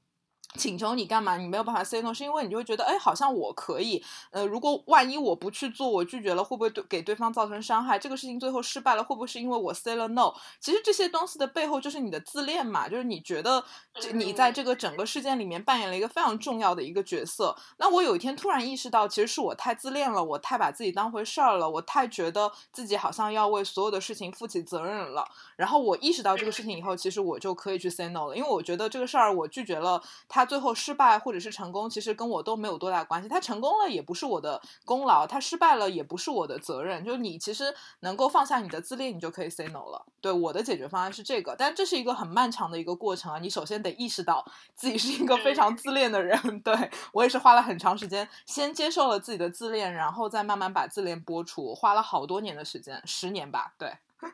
[0.56, 1.36] 请求你干嘛？
[1.36, 4.05] 你没有办法 say no，是因为你就会觉得，哎，好像我可以。
[4.31, 7.98] 呃，如果万一我不去做，我拒绝了，会不会对给对方造成伤害？
[7.98, 10.32] 这个事情最后失败了，会不会是因为我 say 了 no？
[10.59, 13.64] 其实这些东西的背后就是你的自恋嘛，就是你觉得
[14.12, 17.56] 你在这个整个事件里面扮演了一个非常重要的一个角色。
[17.78, 25.24] 那我有一天突然意识到，其实是我太自恋了，我太把自己当回事儿了，我太觉得自己好像要为所有的事情负起责任了。
[25.56, 31.21] 然后我意识到这个事情以后，其实我就可以去 say no 了，因为我觉得这个事儿我拒绝了，他最后失败。
[31.21, 33.29] 或者是成功，其实跟我都没有多大关系。
[33.29, 37.05] 他成功了也不是我的功劳，他失败了也不是我的责任。
[37.05, 40.07] 就是你其实能够放下你的自恋，你就可以 say no 了。
[40.21, 43.39] 对我的解决方案是这个，但这是一个很漫长的一个过程啊。
[43.39, 44.45] 你首先得意识到
[44.75, 46.39] 自己是一个非常自恋的人。
[46.62, 53.73] 对我也是花了很长时间，先接受了自己的自恋，然后再慢慢把自恋剥除，花了好多年的时间，十年吧。
[53.77, 54.29] 对，我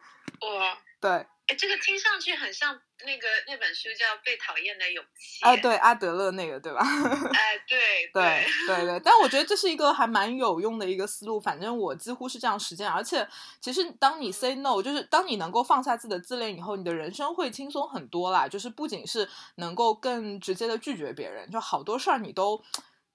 [1.01, 2.81] 对，哎，这个听上去很像。
[3.05, 6.81] 那个那本书叫《被讨厌的勇气》啊，对阿德勒那个对吧？
[7.35, 7.79] 哎，对
[8.11, 11.39] 对对对，但我觉得这是一个还蛮有用的一个思路。
[11.39, 13.29] 反正我几乎是这样实践，而且
[13.61, 18.49] 其实当你 say no，就是当你能够放下自己的自恋以后，你的人生会轻松很多啦。
[18.49, 22.65] 就是不仅是能够更直接的拒绝别人，就好多事儿你都。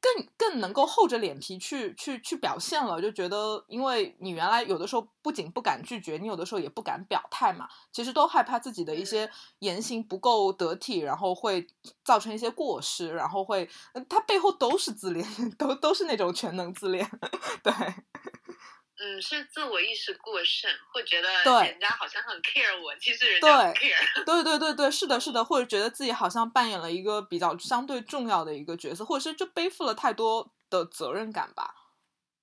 [0.01, 9.29] 更更能够厚着脸皮去去去表现了，就觉得，因为你原来有的时候不仅不敢拒绝，你有的时候也不敢表态嘛，其实都害怕自己的一些
[9.59, 11.67] 言行不够得体，然后会
[12.03, 13.69] 造成一些过失，然后会，
[14.09, 15.25] 他背后都是自恋，
[15.57, 17.07] 都都是那种全能自恋，
[17.63, 17.71] 对。
[19.03, 23.97] 嗯，是自我意识过剩，会觉得对人家好像很 care 我，其实人家不 care。
[24.23, 31.73] 对对对对，是的，是的，或者觉得自己好像扮演了一个比较相对重要的一个角色，或者是就背负了太多的责任感吧。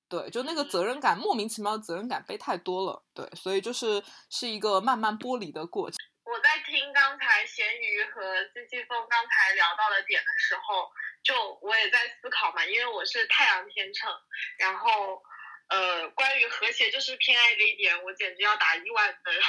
[0.09, 3.05] 对，就那个责任感，莫名其妙的责任感背太多了。
[3.15, 5.97] 对，所以就是是一个慢慢剥离的过程。
[6.25, 10.91] 我在听刚才咸鱼和季季风刚才聊到的点的时候，
[11.23, 14.11] 就我也在思考嘛，因为我是太阳天秤，
[14.59, 15.23] 然后。
[15.69, 19.35] 呃，关于和谐就是偏爱这一点，我简直要打一万分。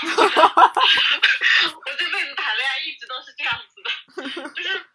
[1.86, 4.86] 我这辈子谈恋爱一直都是这样子的，就是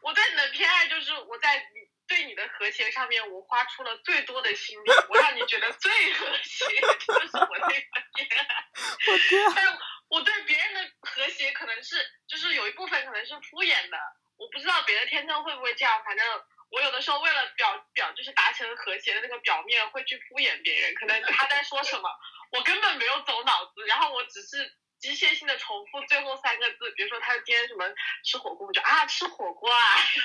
[0.00, 6.64] 我对你的偏爱，就是我在你对你的和谐上面，我花出了最多的心力，我让你觉得最和谐，
[7.06, 8.66] 就是我对偏爱。
[9.10, 9.52] 我天！
[9.54, 9.78] 但是
[10.08, 11.96] 我对别人的和谐，可能是
[12.26, 13.98] 就是有一部分可能是敷衍的，
[14.38, 16.26] 我不知道别的天秤会不会这样，反正。
[16.72, 20.94] 我有的时候为了表表就是达成和谐的那个表面，会去敷衍别人。
[20.94, 22.08] 可能他在说什么，
[22.50, 26.90] 我根本没有走脑子，然后我只是机械性的重复最后三个字。
[26.96, 27.84] 比如说他今天什么
[28.24, 29.78] 吃火锅，我就啊吃火锅啊。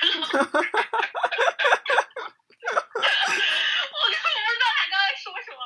[4.08, 5.58] 根本不知道他刚才说什么，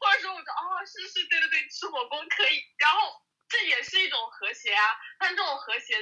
[0.00, 3.10] 或者说我就哦是是对对对吃火锅可以，然后
[3.48, 5.96] 这也是一种和谐啊，但这种和谐。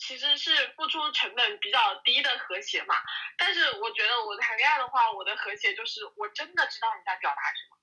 [0.00, 2.96] 其实是付出成本比较低的和谐嘛，
[3.36, 7.76] 但是我觉得我谈恋爱的话，我的和谐就是我真的知道你在表达什么，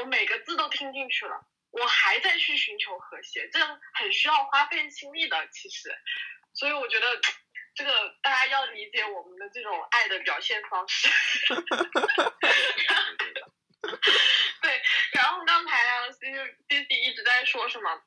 [0.00, 3.58] 我每个字都听进去了，我还在去寻求和谐，这
[3.94, 5.92] 很需要花费心力的，其实，
[6.54, 7.20] 所以我觉得
[7.74, 11.08] 这个大家要理解我们的这种爱的表现方式。
[14.62, 14.82] 对，
[15.12, 16.32] 然后刚才啊，C
[16.68, 18.02] C C 一直在说什么？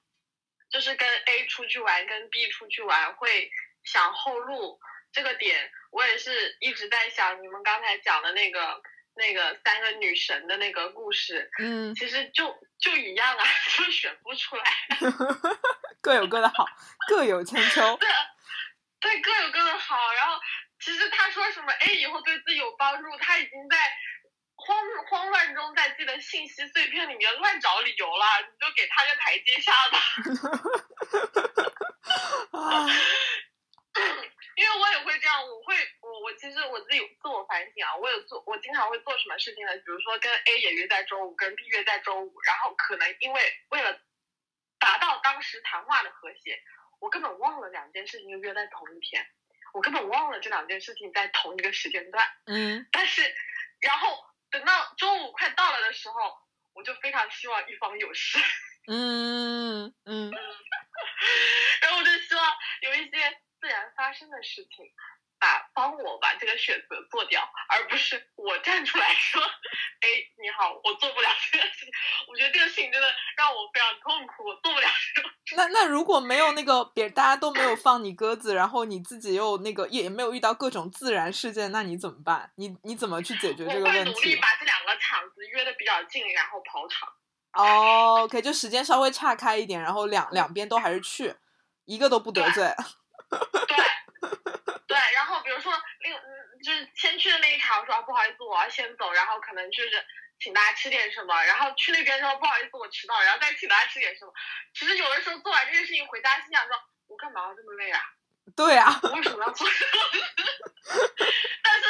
[0.69, 3.51] 就是跟 A 出去玩，跟 B 出去玩会
[3.83, 4.79] 想后路
[5.11, 8.81] 这个点，我也是一直在想你们刚才讲的那个
[9.15, 13.43] 那个三个女神的那个故事，嗯，其实就就一样啊，
[13.77, 14.63] 就选不出来，
[16.01, 16.65] 各有各的好，
[17.07, 18.09] 各有千秋，对，
[18.99, 20.13] 对，各有各的好。
[20.13, 20.39] 然后
[20.79, 23.77] 其实他说什么 A 以后对自己有帮助，他已经在。
[24.67, 29.97] 慌慌乱中，在自己的信息碎片里面乱找理由了，你就给他个台阶下吧。
[34.57, 39.73] 因为我也会这样，我会我我其实我自己自我反省啊，我有做，我经常会做什么事情呢？
[39.77, 43.97] 比如说跟 A 也约在周五，跟 B 约在周五，然后可能因为为了
[44.79, 46.61] 达到当时谈话的和谐，
[46.99, 49.25] 我根本忘了两件事情约在同一天，
[49.73, 52.27] 我根本忘了这两件事情在同一个时间段。
[52.47, 53.33] 嗯，但是
[53.79, 54.26] 然后。
[54.51, 56.37] 等到中午快到了的时候，
[56.73, 58.37] 我就非常希望一方有事。
[58.87, 60.31] 嗯 嗯。
[61.81, 64.85] 然后我就希望有一些自然发生的事情，
[65.39, 69.41] 把帮我把这个选择做掉，而不是我站出来说
[70.01, 70.07] ：“哎，
[70.41, 71.89] 你好，我做不了这个事情。”
[72.27, 74.87] 我觉得这个事情真的让我非常痛苦，我做不了
[75.55, 82.51] 那那如果没有那个别大家都没有放你鸽子，然后你自己又那个也没有遇到各种自然事件，那你怎么办？
[82.55, 83.99] 你你怎么去解决这个问题？
[83.99, 87.09] 我会努力把这两个场子约的比较近，然后跑场。
[87.53, 91.35] 哦，OK，就时间稍微岔开一点，然后两两边都还是去，
[91.85, 92.71] 一个都不得罪。
[93.29, 93.77] 对 对，
[95.13, 96.13] 然后比如说另
[96.63, 100.05] 就是先去的那一场，我说不好意思，我要先走，然后可能就是
[100.39, 104.33] 请大家吃点什么，然后去那边说不好意思，我迟到，然后再请大家吃点什么。
[104.73, 106.75] 其实有的时候做完这件事情回家，心想说，
[107.07, 108.01] 我干嘛要这么累啊？
[108.55, 109.67] 对啊，为什么要做？
[111.63, 111.85] 但是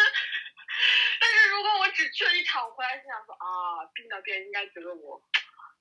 [1.19, 5.21] 但是如果我只去了一场，我回来心想说啊，病那边应该觉得我。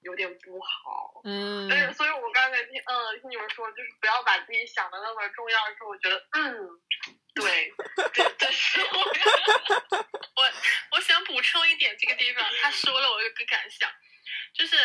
[0.02, 6.80] 有点不好，嗯，但是所以，我刚才听，嗯，听你们说，就是不要把自己想的那么重要的时候，我觉得，嗯，
[7.34, 7.72] 对，
[8.12, 8.98] 这这是 我，
[10.36, 10.52] 我
[10.92, 13.90] 我想补充一点，这个地方他说了，我有个感想，
[14.54, 14.76] 就是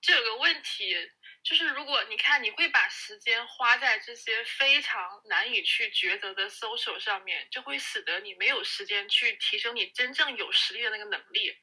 [0.00, 0.96] 这有个问题，
[1.44, 11.54] 就是如果你看，你会把时间花在这些非常难以去抉择的 social 上面，就会使得你没有时间去提升你真正有实力的那个能力。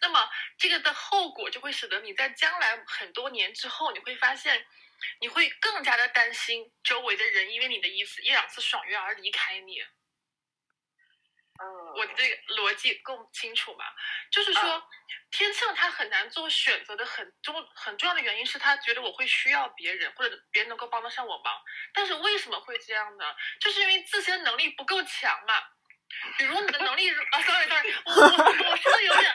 [0.00, 0.28] 那么，
[0.58, 4.66] 这个的后果就会使得你在将来很多年之后，你会发现，
[5.20, 9.80] 你会更加的担心周围的人因为你的一次一两次爽约而离开你。
[11.58, 11.64] 嗯，
[11.96, 13.84] 我的这个逻辑够清楚吗？
[14.30, 14.88] 就是说，
[15.30, 21.62] 天秤他很难做选择的很重很重要的原因是他觉得我会需要别人，或者别人能够帮得上我忙。
[21.94, 23.34] 但是为什么会这样呢？
[23.58, 25.75] 就是因为自身能力不够强嘛。
[26.38, 29.34] 比如你的能力啊，sorry sorry，我我我说的有点，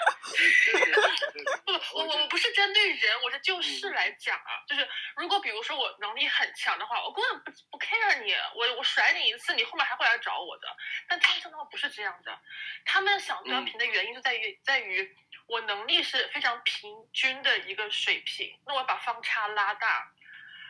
[1.65, 10.67] 不，我我我不是针对人，我是就事来讲啊，就是如果比如说我能力很强的话，我根本不不 care 你，我我甩你一次，你后面还会来找我的。
[11.07, 12.39] 但他们的话不是这样的，
[12.85, 15.15] 他们想端平的原因就在于在于
[15.47, 20.11] 我能力是非常平均的一个水平，那我把方差拉大，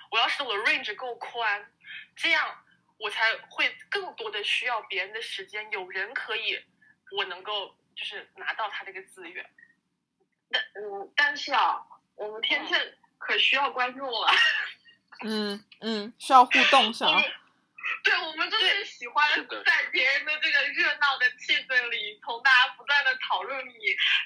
[0.09, 1.71] 我要使我的 range 够宽，
[2.15, 2.65] 这样。
[3.01, 6.63] 我才会更多的需要别人的时间，有人可以，
[7.17, 9.43] 我能够就是拿到他这个资源。
[10.51, 11.81] 但嗯，但是啊，
[12.15, 12.79] 我们天秤
[13.17, 14.27] 可需要关注了。
[15.23, 17.19] 嗯 嗯，需要互动是吧？
[18.03, 19.29] 对，我们就是喜欢
[19.65, 23.73] 在别人的这个热闹的气氛里，从大家不断的讨论你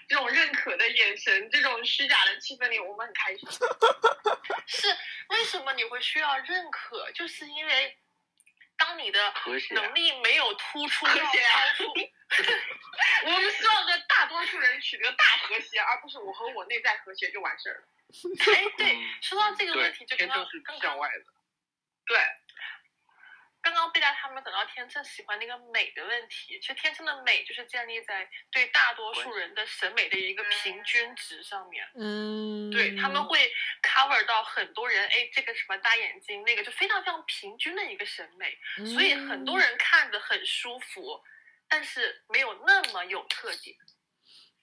[0.10, 3.48] 这种认可的眼神，这种虚假的气氛里，我们很开心。
[4.68, 4.88] 是
[5.30, 7.10] 为什么你会需要认可？
[7.14, 7.98] 就是因为。
[8.78, 9.34] 当你的
[9.72, 11.14] 能力没有突出，超
[11.76, 11.84] 出，
[13.26, 17.88] 我们希望跟大多数人取得大和谐，而不是我和我内在和谐就完事儿了。
[18.56, 21.26] 哎，对，说到这个问题，就刚刚向外的，
[22.06, 22.18] 对。
[23.66, 31.84] 刚刚贝拉他们等到天秤喜欢那个美的问题，其实天秤的美就是建立在对大多数人的审美的一个平均值上面。
[31.96, 33.52] 嗯，对他们会
[33.82, 38.56] cover 到很多人，哎，这个什么大眼睛，那个就非常非常平均的一个审美，
[38.94, 41.20] 所以很多人看着很舒服，
[41.68, 43.76] 但是没有那么有特点。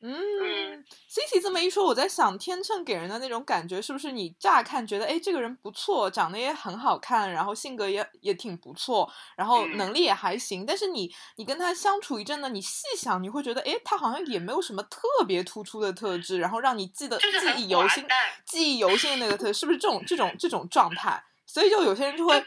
[0.05, 18.05] 嗯，Cici 这么一说，我在想，天秤给人的那种感觉，是不是你乍看觉得，哎，这个人不错，长得也很好看，然后性格也也挺不错，然后能力也还行，但是你你跟他相处一阵呢，你细想，你会觉得，哎，他好像也没有什么特别突出的特质，然后让你记得记忆犹新，
[18.45, 21.23] 记忆犹新的那个特质，是不是这种这种这种状态？
[21.47, 22.45] 所以就有些人就会，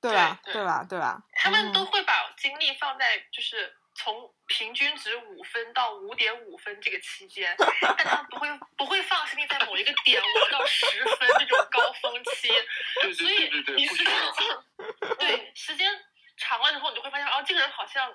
[0.00, 0.40] 对吧？
[0.44, 0.86] 对吧？
[0.88, 1.20] 对吧？
[1.34, 3.74] 他们都会把精力放在就是。
[3.94, 12.48] 从平均值五分到五点五分这个期间，但他不会不会放心力在某一个点五到十分这种高峰期，
[13.14, 14.14] 所以你时间
[15.18, 15.90] 对时间
[16.36, 18.12] 长了之后，你就会发现哦，这个人好像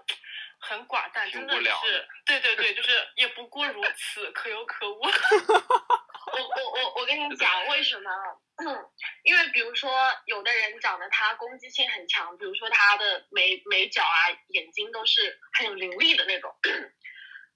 [0.60, 5.02] 很寡淡，真的是对对对，就是也不过如此，可有可无。
[6.34, 8.12] 我我我我跟你讲为什么？
[9.24, 9.92] 因为比如说
[10.26, 16.54] 有的人长得他攻击性很强，比如说他的眉眉角啊、眼睛都是很有灵力的那种。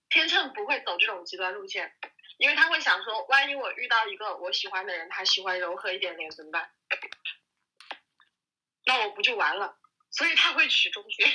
[0.09, 1.93] 天秤不会走这种极端路线，
[2.37, 6.71] 因为他会想说，万一我遇到一个我喜欢的人，他喜欢柔和一点脸怎么办？
[8.85, 9.77] 那我不就完了？
[10.11, 11.27] 所以他会取中间，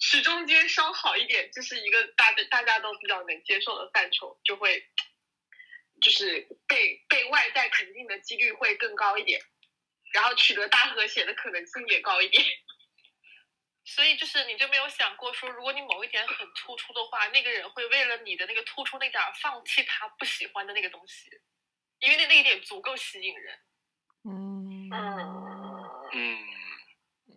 [0.00, 4.84] 取中间稍好一点，就是一个大家大家都比较能接受的范畴，就会。
[6.00, 9.38] 就是被被外在肯定的几率会更高一点，
[10.14, 12.42] 然后取得大和谐的可能性也高一点。
[13.84, 21.28] 所以就是你就没有想过说，如果你某一点很突出的话，那个人会为了你的那个突出那点放弃他不喜欢的那个东西，
[21.98, 23.58] 因为那那一点足够吸引人。
[24.24, 26.38] 嗯嗯嗯，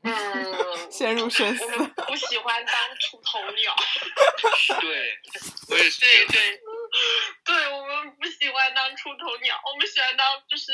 [0.91, 1.65] 陷入深思。
[2.07, 3.75] 不喜欢当出头鸟。
[4.81, 5.19] 对，
[5.69, 6.01] 我也是。
[6.01, 6.61] 对对。
[7.43, 10.71] 对我们不喜欢当出头鸟，我们喜欢当就是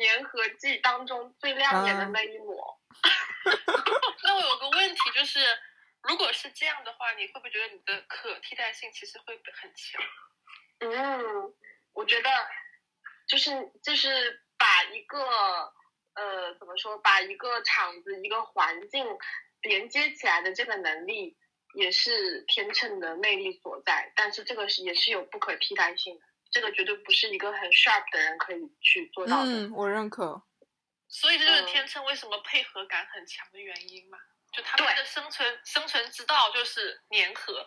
[0.00, 2.78] 粘合剂当中最亮眼的那一抹。
[4.22, 5.40] 那我有个问题就是，
[6.02, 10.00] 如果是这样的话，你会不会觉得你的可替代性其实会很强？
[10.78, 11.52] 嗯，
[11.92, 12.30] 我觉得
[13.26, 13.50] 就是
[13.82, 15.18] 就是把一个
[16.20, 19.06] 呃怎么说，把一个场子一个环境
[19.62, 21.36] 连接起来的这个能力，
[21.74, 24.12] 也是天秤的魅力所在。
[24.14, 29.50] 但是这个是也是有不可替代性的，这个绝对不是一个很 sharp 的人可以去做到的。
[29.50, 30.42] 嗯，我认可。
[31.08, 34.18] 所以这就是天秤为什么配合感很强的原因嘛？
[34.52, 37.66] 就他们的生存生存之道就是粘合，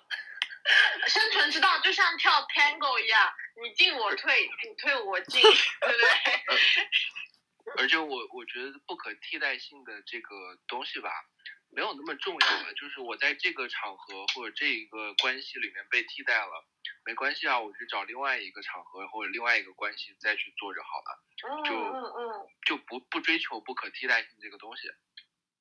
[1.08, 6.08] 生存之道就像跳 tango 一样，你进我退，你退我进，对不对？
[7.78, 11.10] 而且我我觉得不可替代性的这个东西吧，
[11.70, 12.74] 没有那么重要了。
[12.74, 16.66] 就是我在这个场合或者这一个关系里面被替代了，
[17.06, 21.24] 没关系啊，我去找另外一个场合或者另外一个关系再去做就好了。
[21.66, 24.88] 就就不不追求不可替代性这个东西，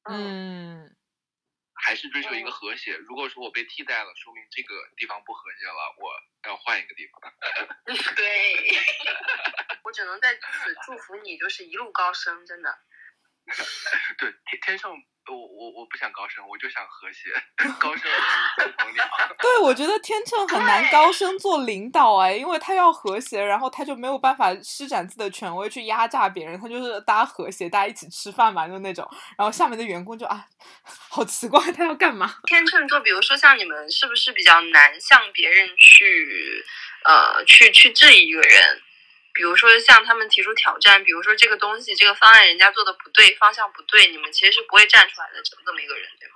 [0.05, 0.95] 嗯，
[1.83, 2.95] 还是追求一个和谐。
[2.95, 7.21] 如果说我被替代了，说明这个地方不和谐了，我要换一个地方。
[8.15, 8.71] 对，
[9.83, 10.41] 我只能在此
[10.87, 12.79] 祝福你，就是一路高升，真的。
[14.19, 14.91] 对，天天上。
[15.25, 17.31] 我我我不想高升，我就想和谐。
[17.79, 18.11] 高升
[19.41, 29.09] 对，我觉得天秤很难高升做领导哎，因为他要和谐，然后他就没有办法施展自己的权威去压榨别人，他就是大家和谐，大家一起吃饭嘛，就那种。
[29.39, 30.45] 然后下面的员工就啊，
[31.09, 32.35] 好奇怪，他要干嘛？
[32.49, 36.65] 天秤座，比如说像你们，是不是比较难向别人去
[37.05, 38.83] 呃去去质疑一个人？
[39.35, 46.35] 比如说，向他们提出挑战，比如说这个东西、这个方案人家做的不对，方向不对，你们其实是不会站出来的，这么一个人，对吗？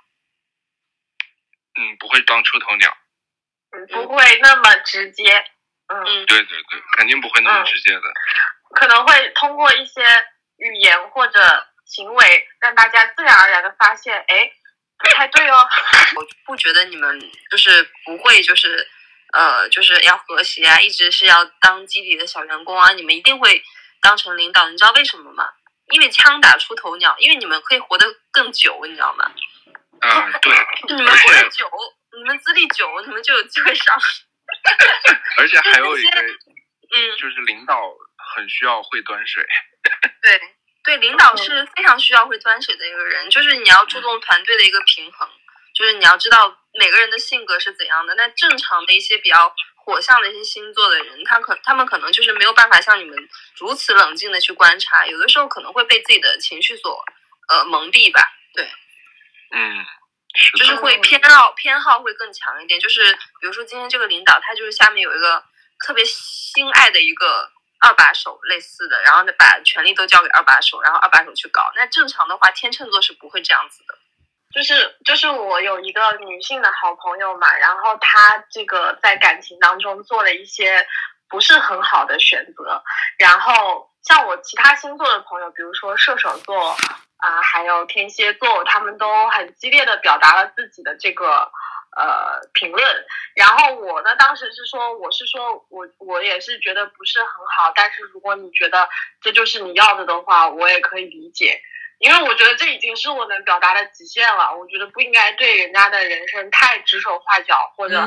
[1.79, 2.97] 嗯，不会当出头鸟。
[3.71, 5.45] 嗯，不会那么直接。
[5.87, 8.01] 嗯，对对对，肯定不会那么直接的。
[8.75, 10.01] 可能会通过一些
[10.57, 14.51] 语言或者行为，让大家自然而然的发现，哎，
[14.97, 15.69] 不太对哦。
[16.17, 17.19] 我不觉得你们
[17.51, 18.89] 就是不会，就是。
[19.33, 23.61] 呃，就是要和谐啊，一直是要当基底的小员工啊，你们一定会
[24.01, 25.49] 当成领导，你知道为什么吗？
[25.91, 29.31] 因为枪打出头鸟，因为你们可以活得更久，你知道吗？
[30.01, 30.53] 嗯，对。
[30.95, 31.69] 你们活得久，
[32.17, 33.95] 你们资历久，你们就有机会上。
[35.37, 37.81] 而且还有一个，嗯，就是领导
[38.35, 39.45] 很需要会端水。
[40.21, 40.41] 对
[40.83, 45.29] 对，领导是非常需要会端水的一个人，就是你要注重团队的一个平衡。
[45.73, 48.15] 就是你要知道每个人的性格是怎样的。
[48.15, 53.17] 那正常的一些比较火象的一些星座的人，他可他们可能就是没有办法像你们
[53.57, 57.03] 如此冷静的去观察，有的时候可能会被自己的情绪所
[57.47, 58.21] 呃蒙蔽吧。
[58.53, 58.69] 对，
[59.51, 59.85] 嗯，
[60.57, 62.79] 就是会偏好偏好会更强一点。
[62.79, 65.43] 就是比如说今天这个领导，他就是下面有一个
[65.85, 67.49] 特别心爱的一个
[67.79, 71.71] 二把手类似的，然后呢把权力都交给二把手，然后二把手去搞。
[71.75, 73.97] 那正常的话，天秤座是不会这样子的。
[74.57, 80.83] 就是就是我有一个女性的好朋友嘛，然后她这个在感情当中做了一些
[81.29, 82.81] 不是很好的选择，
[83.19, 86.75] 然后像我其他星座的朋友，比如说射手座
[87.17, 91.51] 啊，还有天蝎座，他们都很激烈的表达了自己的这个
[91.95, 93.05] 呃评论，
[93.35, 98.89] 然后我呢当时是说，我是说我我也是觉得不是很好，但是如果你觉得
[99.21, 101.61] 这就是你要的的话，我也可以理解。
[101.99, 108.05] 因为我觉得这已经是我能表达的极限了，我觉得不应该对人家的人生太指手画脚，或者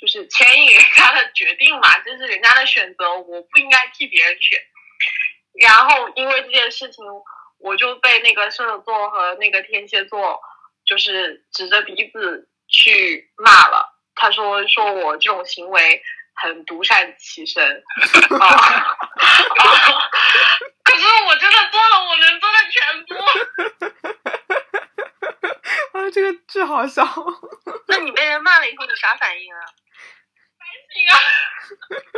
[0.00, 4.58] 就是牵引人家的决定嘛，这是人家的选择，我不应该替别人选。
[5.60, 7.04] 然后因为这件事情，
[7.58, 10.40] 我就被那个射手座和那个天蝎座
[10.84, 16.02] 就是指着鼻子去骂了，他说说我这种行为。
[16.40, 17.82] 很独善其身
[18.38, 18.96] 啊！
[20.88, 23.14] 可是我真的做了我能做的全部。
[25.92, 27.04] 啊，这个巨好笑。
[27.88, 29.60] 那你被人骂了以后，你啥反应啊？
[30.58, 31.14] 反省啊！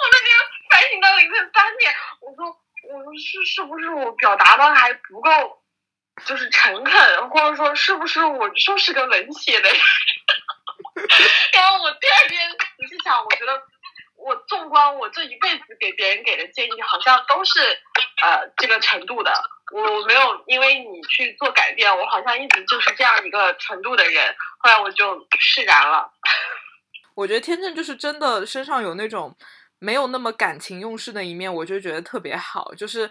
[0.00, 0.28] 我那天
[0.70, 2.46] 反省到凌晨三点，我说，
[2.92, 5.62] 我说是是不是我表达的还不够，
[6.26, 9.78] 就是诚恳，或者说是不是我就是个冷血的人？
[11.52, 13.62] 然后我第二天仔细想，我觉得
[14.24, 17.60] 我纵观我这一辈子给别人给的建议，好像都是
[18.22, 19.30] 呃这个程度的。
[19.72, 24.34] 我没有因为你去做改变，我好像一直就是这样一个程度的人。
[24.58, 26.10] 后来我就释然了。
[27.14, 29.36] 我觉得天秤就是真的身上有那种
[29.78, 33.10] 没有那么感情用事的一面，我就觉得特别好，就是。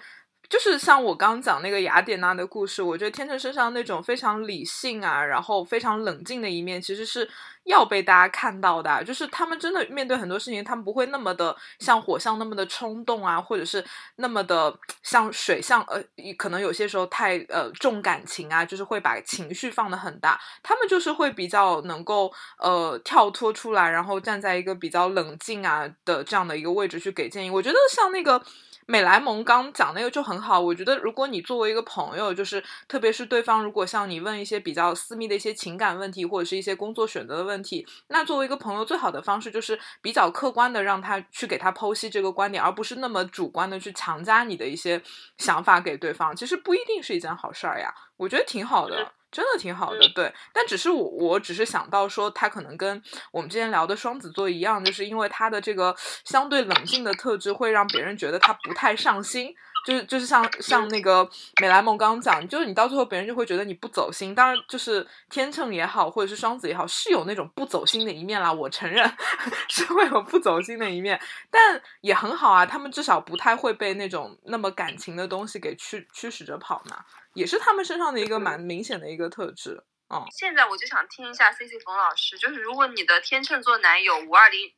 [0.49, 7.27] 就是像我刚刚讲那个雅典娜的故事，我觉得天秤身上那种非常理性啊，然后非常冷静的一面，其实是
[7.64, 9.03] 要被大家看到的。
[9.03, 13.84] 就是他们真的面对很多事情，他们不会那么的像火象那么的冲动啊，或者是
[14.18, 16.02] 那么的像水象，呃，
[16.38, 20.40] 可能有些时候太呃重感情啊，就是会把情绪放得很大。
[20.61, 27.49] 他们就是会比较能够呃跳脱出来，然后站在一个比较冷静啊的这样的一个位置去给建议。
[27.49, 28.44] 我觉得像那个。
[28.85, 45.01] 美莱蒙刚讲那个就很好，我觉得如果你作为一个朋友，就是特别是对方如果向你问一些比较私密的一些情感问题，或者是一些工作选择的问题，那作为一个朋友，最好的方式就是比较客观的让他去给他剖析这个观点，而不是那么主观的去强加你的一些
[45.38, 46.35] 想法给对方。
[46.35, 49.11] 其实不一定是一件好事儿呀，我觉得挺好的。
[49.34, 53.01] 真的挺好的，对，但只是我，我只是想到说，他可能跟
[53.31, 59.53] 我们之前聊的双子座一样，就是因为他的这个相对冷静的特质，会让别人觉得他不太上心，
[59.85, 61.30] 就是就是像像那个
[61.61, 64.34] 美莱梦刚刚讲，就是你到最后别人就会觉得你不走心。
[64.34, 69.05] 当然，就是天秤也好，或者是双子也好，是有那种不走心的一面啦，我承认
[69.69, 71.19] 是会有不走心的一面，
[71.51, 77.03] 但也很好啊，他们至少不太会被那种那么感情的东西给驱驱使着跑嘛。
[77.34, 80.23] 也是他们身上的一个蛮明显的一个特质，嗯。
[80.31, 84.72] 现在我就想听一下 C C 冯老师，就是如果你的天秤座男友五二零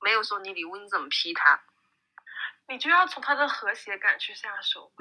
[0.00, 1.60] 没有送你礼物，你怎么批他？
[2.68, 4.92] 你就要从他的和谐感去下手，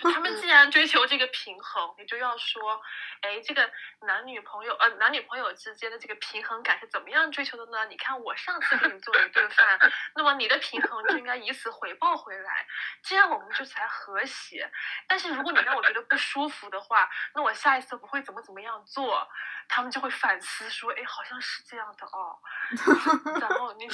[0.00, 2.80] 就他们既然追求这个平衡，你就要说，
[3.22, 3.68] 哎，这个
[4.02, 7.84] 男女朋友呃男女朋友之间的这个平衡感是怎么样追求的呢？
[7.86, 9.78] 你看我上次给你做了一顿饭，
[10.14, 12.64] 那么你的平衡就应该以此回报回来，
[13.02, 14.70] 这样我们就才和谐。
[15.08, 19.28] 但是如果你让我觉得不舒服的话，那我下一次不会怎么怎么样做，
[19.66, 22.38] 他们就会反思说，哎，好像是这样的哦，
[23.40, 23.88] 然后你。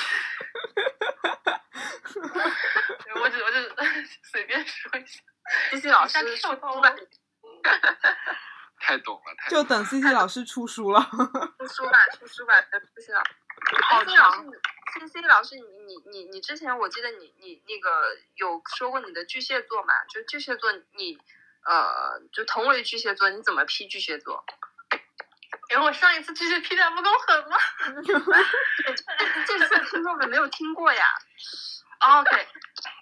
[3.21, 3.57] 我只我就
[4.23, 5.21] 随便说一下
[5.71, 6.95] ，C C 老师出书吧，
[8.81, 11.01] 太懂了，太就等 C C 老师出书了，
[11.59, 13.31] 出书吧，出书吧，C C 老师，
[13.83, 14.47] 好长
[15.01, 19.95] ，C C 老师，你你你你之前我记得你你那个有说过你的巨蟹座嘛？
[20.09, 21.19] 就巨蟹座，你
[21.65, 24.45] 呃，就同为巨蟹座，你怎么批巨蟹座？
[25.71, 27.57] 因为我上一次巨蟹批的不够狠吗？
[29.47, 31.07] 这次听众们没有听过呀。
[32.01, 32.47] OK，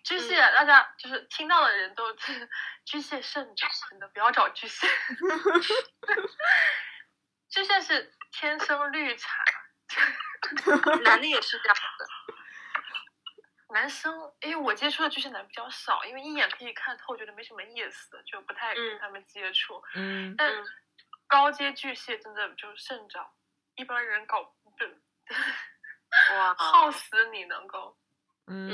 [0.05, 2.05] 巨蟹，大家就是听到的人都
[2.87, 4.87] 巨蟹慎找，真的不要找巨蟹。
[7.51, 9.43] 巨蟹是天生绿茶，
[11.03, 12.07] 男的也是这样的。
[13.71, 19.83] 男生，因为我接触的巨蟹男比较少，因为一眼可以看透，觉得没什么意思，就不太跟他们接触。
[19.95, 20.37] 嗯。
[20.39, 20.53] 但
[21.27, 23.35] 高阶巨蟹真的就慎找，
[23.75, 24.71] 一般人搞不，
[26.37, 27.99] 哇，耗死你能够。
[28.47, 28.69] 嗯，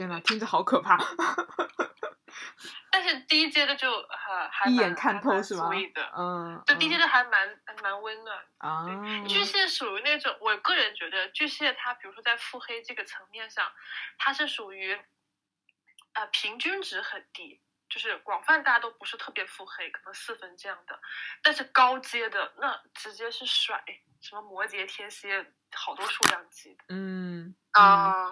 [0.00, 0.96] 天呐，听着好可怕。
[2.90, 5.68] 但是第一阶的就还还一眼看透是吗？
[6.16, 8.86] 嗯，就第一阶的还蛮蛮温暖啊。
[9.28, 13.70] 巨蟹属于那种，我个人觉得巨蟹它，比如说在腹黑这个层面上，
[14.16, 14.98] 它是属于
[16.14, 17.60] 呃平均值很低，
[17.90, 20.98] 就是广泛大家都不是特别腹黑，可能四分这样的。
[21.42, 23.84] 但是高阶的那直接是甩，
[24.22, 26.84] 什么摩羯、天蝎，好多数量级的。
[26.88, 27.54] 嗯。
[27.72, 28.28] 啊，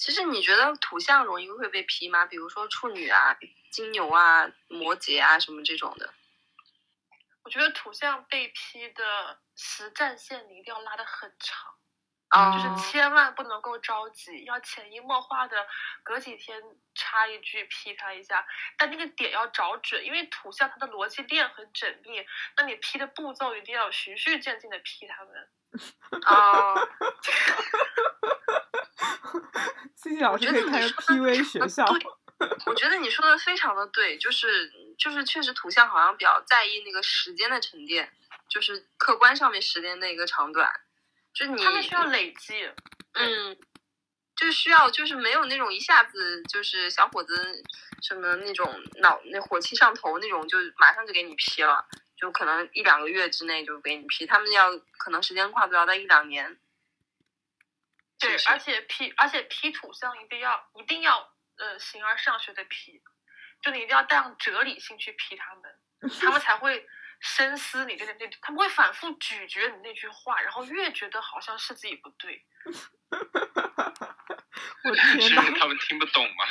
[0.00, 2.24] 其实你觉得土象容易会被批吗？
[2.24, 3.36] 比如说处女啊、
[3.70, 6.14] 金牛啊、摩羯啊什么这种的。
[7.42, 11.74] 我觉得土象被批的实战线你一定要拉的很长，
[12.52, 15.66] 就是千万不能够着急，要潜移默化的，
[16.02, 16.62] 隔几天
[16.94, 18.46] 插一句批他一下，
[18.78, 22.24] 但那个点要找准，因为土象它的逻辑链很缜密，
[22.56, 25.50] 那你批的步骤一定要循序渐进的批他们。
[26.24, 26.74] 啊
[29.94, 31.84] ，C C 老师可以开 P V 学校。
[32.66, 38.10] 我觉得你说的非常的对，就是就是确实图像好像比较在意那个时间的沉淀，
[38.48, 40.72] 就是客观上面时间的一个长短，
[41.34, 42.68] 就你他们需要累积，
[43.12, 43.56] 嗯，
[44.36, 47.62] 就需要就是没有那种一下子就是小伙子
[48.02, 51.86] 什么那种脑那火气上头那种，就马上就给你批了。
[52.16, 56.58] 就可能一两个月之内就给你批，他们要可能时间跨度要到一两年。
[58.20, 61.18] 对，而且批，而且批土象一定要一定要
[61.56, 63.02] 呃形而上学的批，
[63.62, 65.80] 就你一定要带上哲理性去批他们，
[66.20, 66.86] 他们才会
[67.20, 72.44] 深思你这个那，他们会反复咀嚼你那句话，然后越觉得好像是自己不对。
[74.84, 75.42] 我 天哪！
[75.58, 76.44] 他们听不懂吗？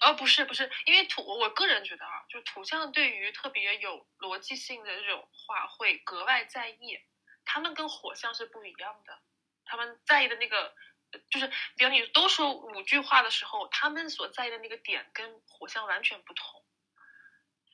[0.00, 6.98] 呃，不是不是，因为土，我个人觉得啊，就土象对于特别有逻辑性的这种话会格外在意，
[7.44, 9.18] 他们跟火象是不一样的，
[9.64, 10.74] 他们在意的那个
[11.30, 11.46] 就是
[11.76, 16.64] 比如你都说五句话的时候，他们所在意的那个点跟火象完全不同，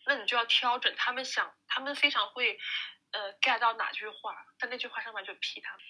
[0.07, 2.59] 那你就要挑准他们想，他们非常会
[3.13, 5.81] 呃 get 到哪句话，在那句话上面就批他们。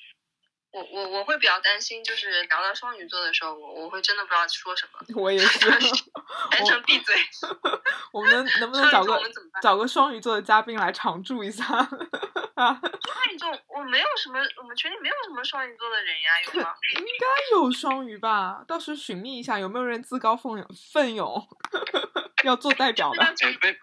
[0.72, 5.01] 我我我会比较担心，就是聊到双鱼座的时候，我我会真的不知道说什么。
[5.20, 5.59] 我也是，
[6.52, 7.14] 全程闭嘴。
[8.12, 9.20] 我们能能不能找个
[9.60, 11.64] 找个双鱼座的嘉宾来常驻一下？
[11.66, 16.74] 双鱼座，我没有什么，我们群里没有什么双鱼座的人呀，有吗？
[16.97, 18.62] 应该有双鱼吧？
[18.68, 21.48] 到时寻觅一下，有没有人自告奋勇奋勇
[22.44, 23.22] 要做代表的？
[23.24, 23.78] 哎贝，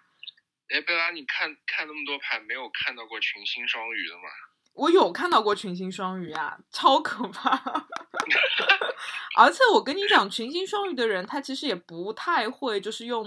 [0.70, 4.30] 哎贝拉，你看看那么多盘，没有看到过群星双鱼的吗？
[4.78, 7.50] 我有看到过群星双鱼啊，超可怕！
[9.38, 13.24] 而且我跟你讲，群星双鱼的人，他其实也不太会，就是用，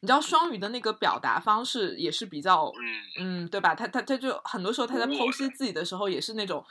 [0.00, 2.70] 你知道双鱼的那个表达方式也是比较，
[3.18, 3.74] 嗯，对吧？
[3.74, 6.64] 他他他就很多时候他在剖析自己的时候，也是那种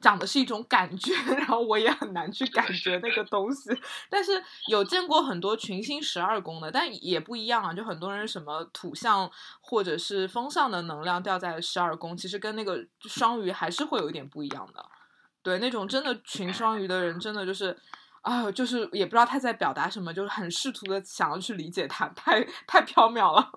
[0.00, 3.70] 讲的是一种感觉， 然后我也很难去感觉那个东西。
[4.08, 7.72] 但是有见过很多群星十二宫的，但也不一样啊。
[7.72, 14.84] 就很多人什么土象或者是风象的能量掉在十二宫，其实跟那个双鱼还是会有一点不一样的。
[15.42, 17.76] 对，那种真的群双鱼的人，真的就是。
[18.22, 23.50] 啊，就是也不知道他在表达什么，就是很试图的想要去理解他，太太缥缈了。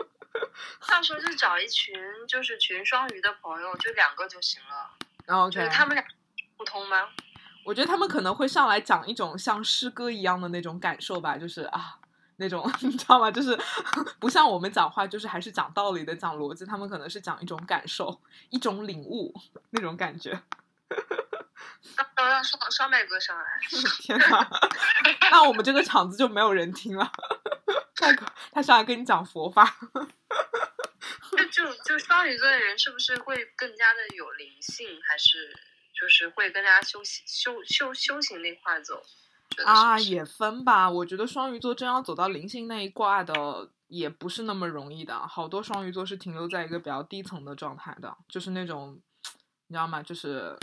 [0.88, 1.94] 到时候就找一群
[2.26, 4.90] 就是群双鱼的朋友，就两个就行了。
[5.28, 6.02] 然后就是他们俩
[6.56, 6.96] 不通吗？
[7.64, 11.98] 我觉得他们可能会上来讲一种像诗歌一样的那种感受吧，就是啊，
[12.36, 13.30] 那种 你知道吗？
[13.30, 13.54] 就是
[14.18, 19.34] 不像我们讲话，就是还是讲道理的、讲逻辑，他们可能是讲一种感受、一种领悟
[19.70, 20.40] 那种感觉。
[22.16, 23.44] 让让双双麦哥上来！
[24.00, 24.48] 天哪，
[25.30, 27.12] 那我们这个场子就没有人听了。
[27.96, 29.76] 太可，他上来跟你讲佛法。
[31.36, 35.54] 就就就双鱼座的人是不是会更加的有灵性，还是
[35.98, 39.02] 就是会更加修行修修修行那块走？
[39.64, 40.90] 啊，也分吧。
[40.90, 45.26] 我觉得双鱼座真要走到灵性那一挂的，也不是那么容易的。
[45.26, 49.00] 好多双鱼座是停留在一个比较低层的状态的，就是那种，
[49.68, 50.02] 你知道吗？
[50.02, 50.58] 就是。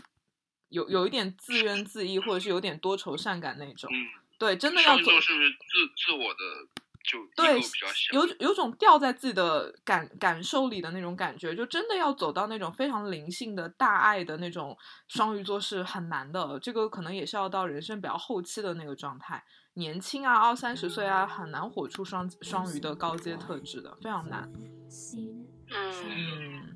[0.70, 3.90] 有有一点自怨自艾，或者是有点多愁善感那种。
[3.94, 3.96] 嗯，
[4.40, 6.40] 对，真的要走是不是自自我的
[7.06, 14.78] 就对比较小，有有种掉在自己的感感受里的那种感觉，就真的要走到那种非常灵性的大爱的那种
[15.08, 16.60] 双鱼座是很难的。
[16.60, 24.52] 这个可能也是要到人生比较后期的那个状态，年轻啊，二三十岁啊，很难活出双双鱼的高阶特质的，非常难。
[25.70, 26.76] 嗯。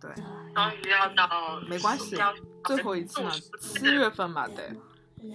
[0.00, 0.12] 对，
[0.52, 2.14] 双鱼要到没关系，
[2.64, 4.70] 最后一次呢，七月份嘛，得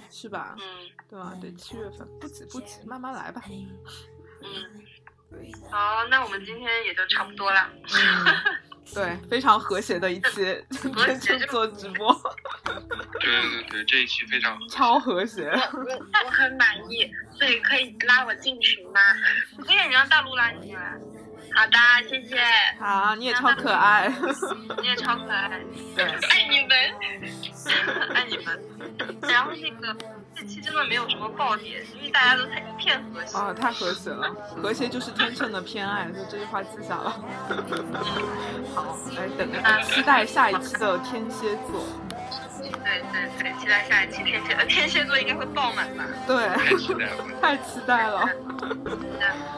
[0.10, 0.56] 是吧？
[0.60, 0.64] 嗯，
[1.10, 1.34] 对吧？
[1.40, 3.42] 对，七月份不急不急，慢慢来吧。
[3.48, 4.84] 嗯，
[5.72, 7.70] 好，那我们今天也就差不多了。
[8.94, 10.66] 对，非常和谐的一期
[11.06, 12.12] 天秤座直播。
[13.22, 15.48] 对对对，这一期非常超和谐。
[15.50, 17.08] 我我我很满意，
[17.38, 19.00] 所以可以拉我进群吗？
[19.64, 20.98] 可以，你让大陆拉你进来。
[21.54, 22.38] 好的，谢谢。
[22.80, 24.08] 好，你也超可爱。
[24.82, 25.62] 你也超可爱。
[25.96, 26.19] 对，
[29.62, 29.96] 那个
[30.36, 33.38] 这期真的没有什么爆点，因为大家都太一片和谐。
[33.38, 34.30] 啊，太和谐了，
[34.62, 37.10] 和谐就是天秤的偏爱，就这句话记下了。
[38.76, 41.86] 好，来等着期待下一期的天蝎座。
[42.60, 42.70] 对
[43.12, 46.06] 对对，期待下一期天蝎，呃，天蝎座应该会爆满吧？
[46.28, 48.26] 对，太期待了，太期待了。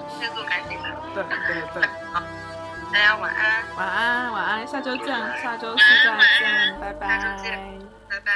[0.10, 0.90] 天蝎座赶紧的。
[1.14, 2.22] 对对对，好，
[2.91, 5.07] 大家晚安，晚安晚安，下周见，
[5.41, 7.60] 下周四再见，拜拜，下周见，
[8.10, 8.32] 拜拜，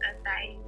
[0.00, 0.67] 拜拜。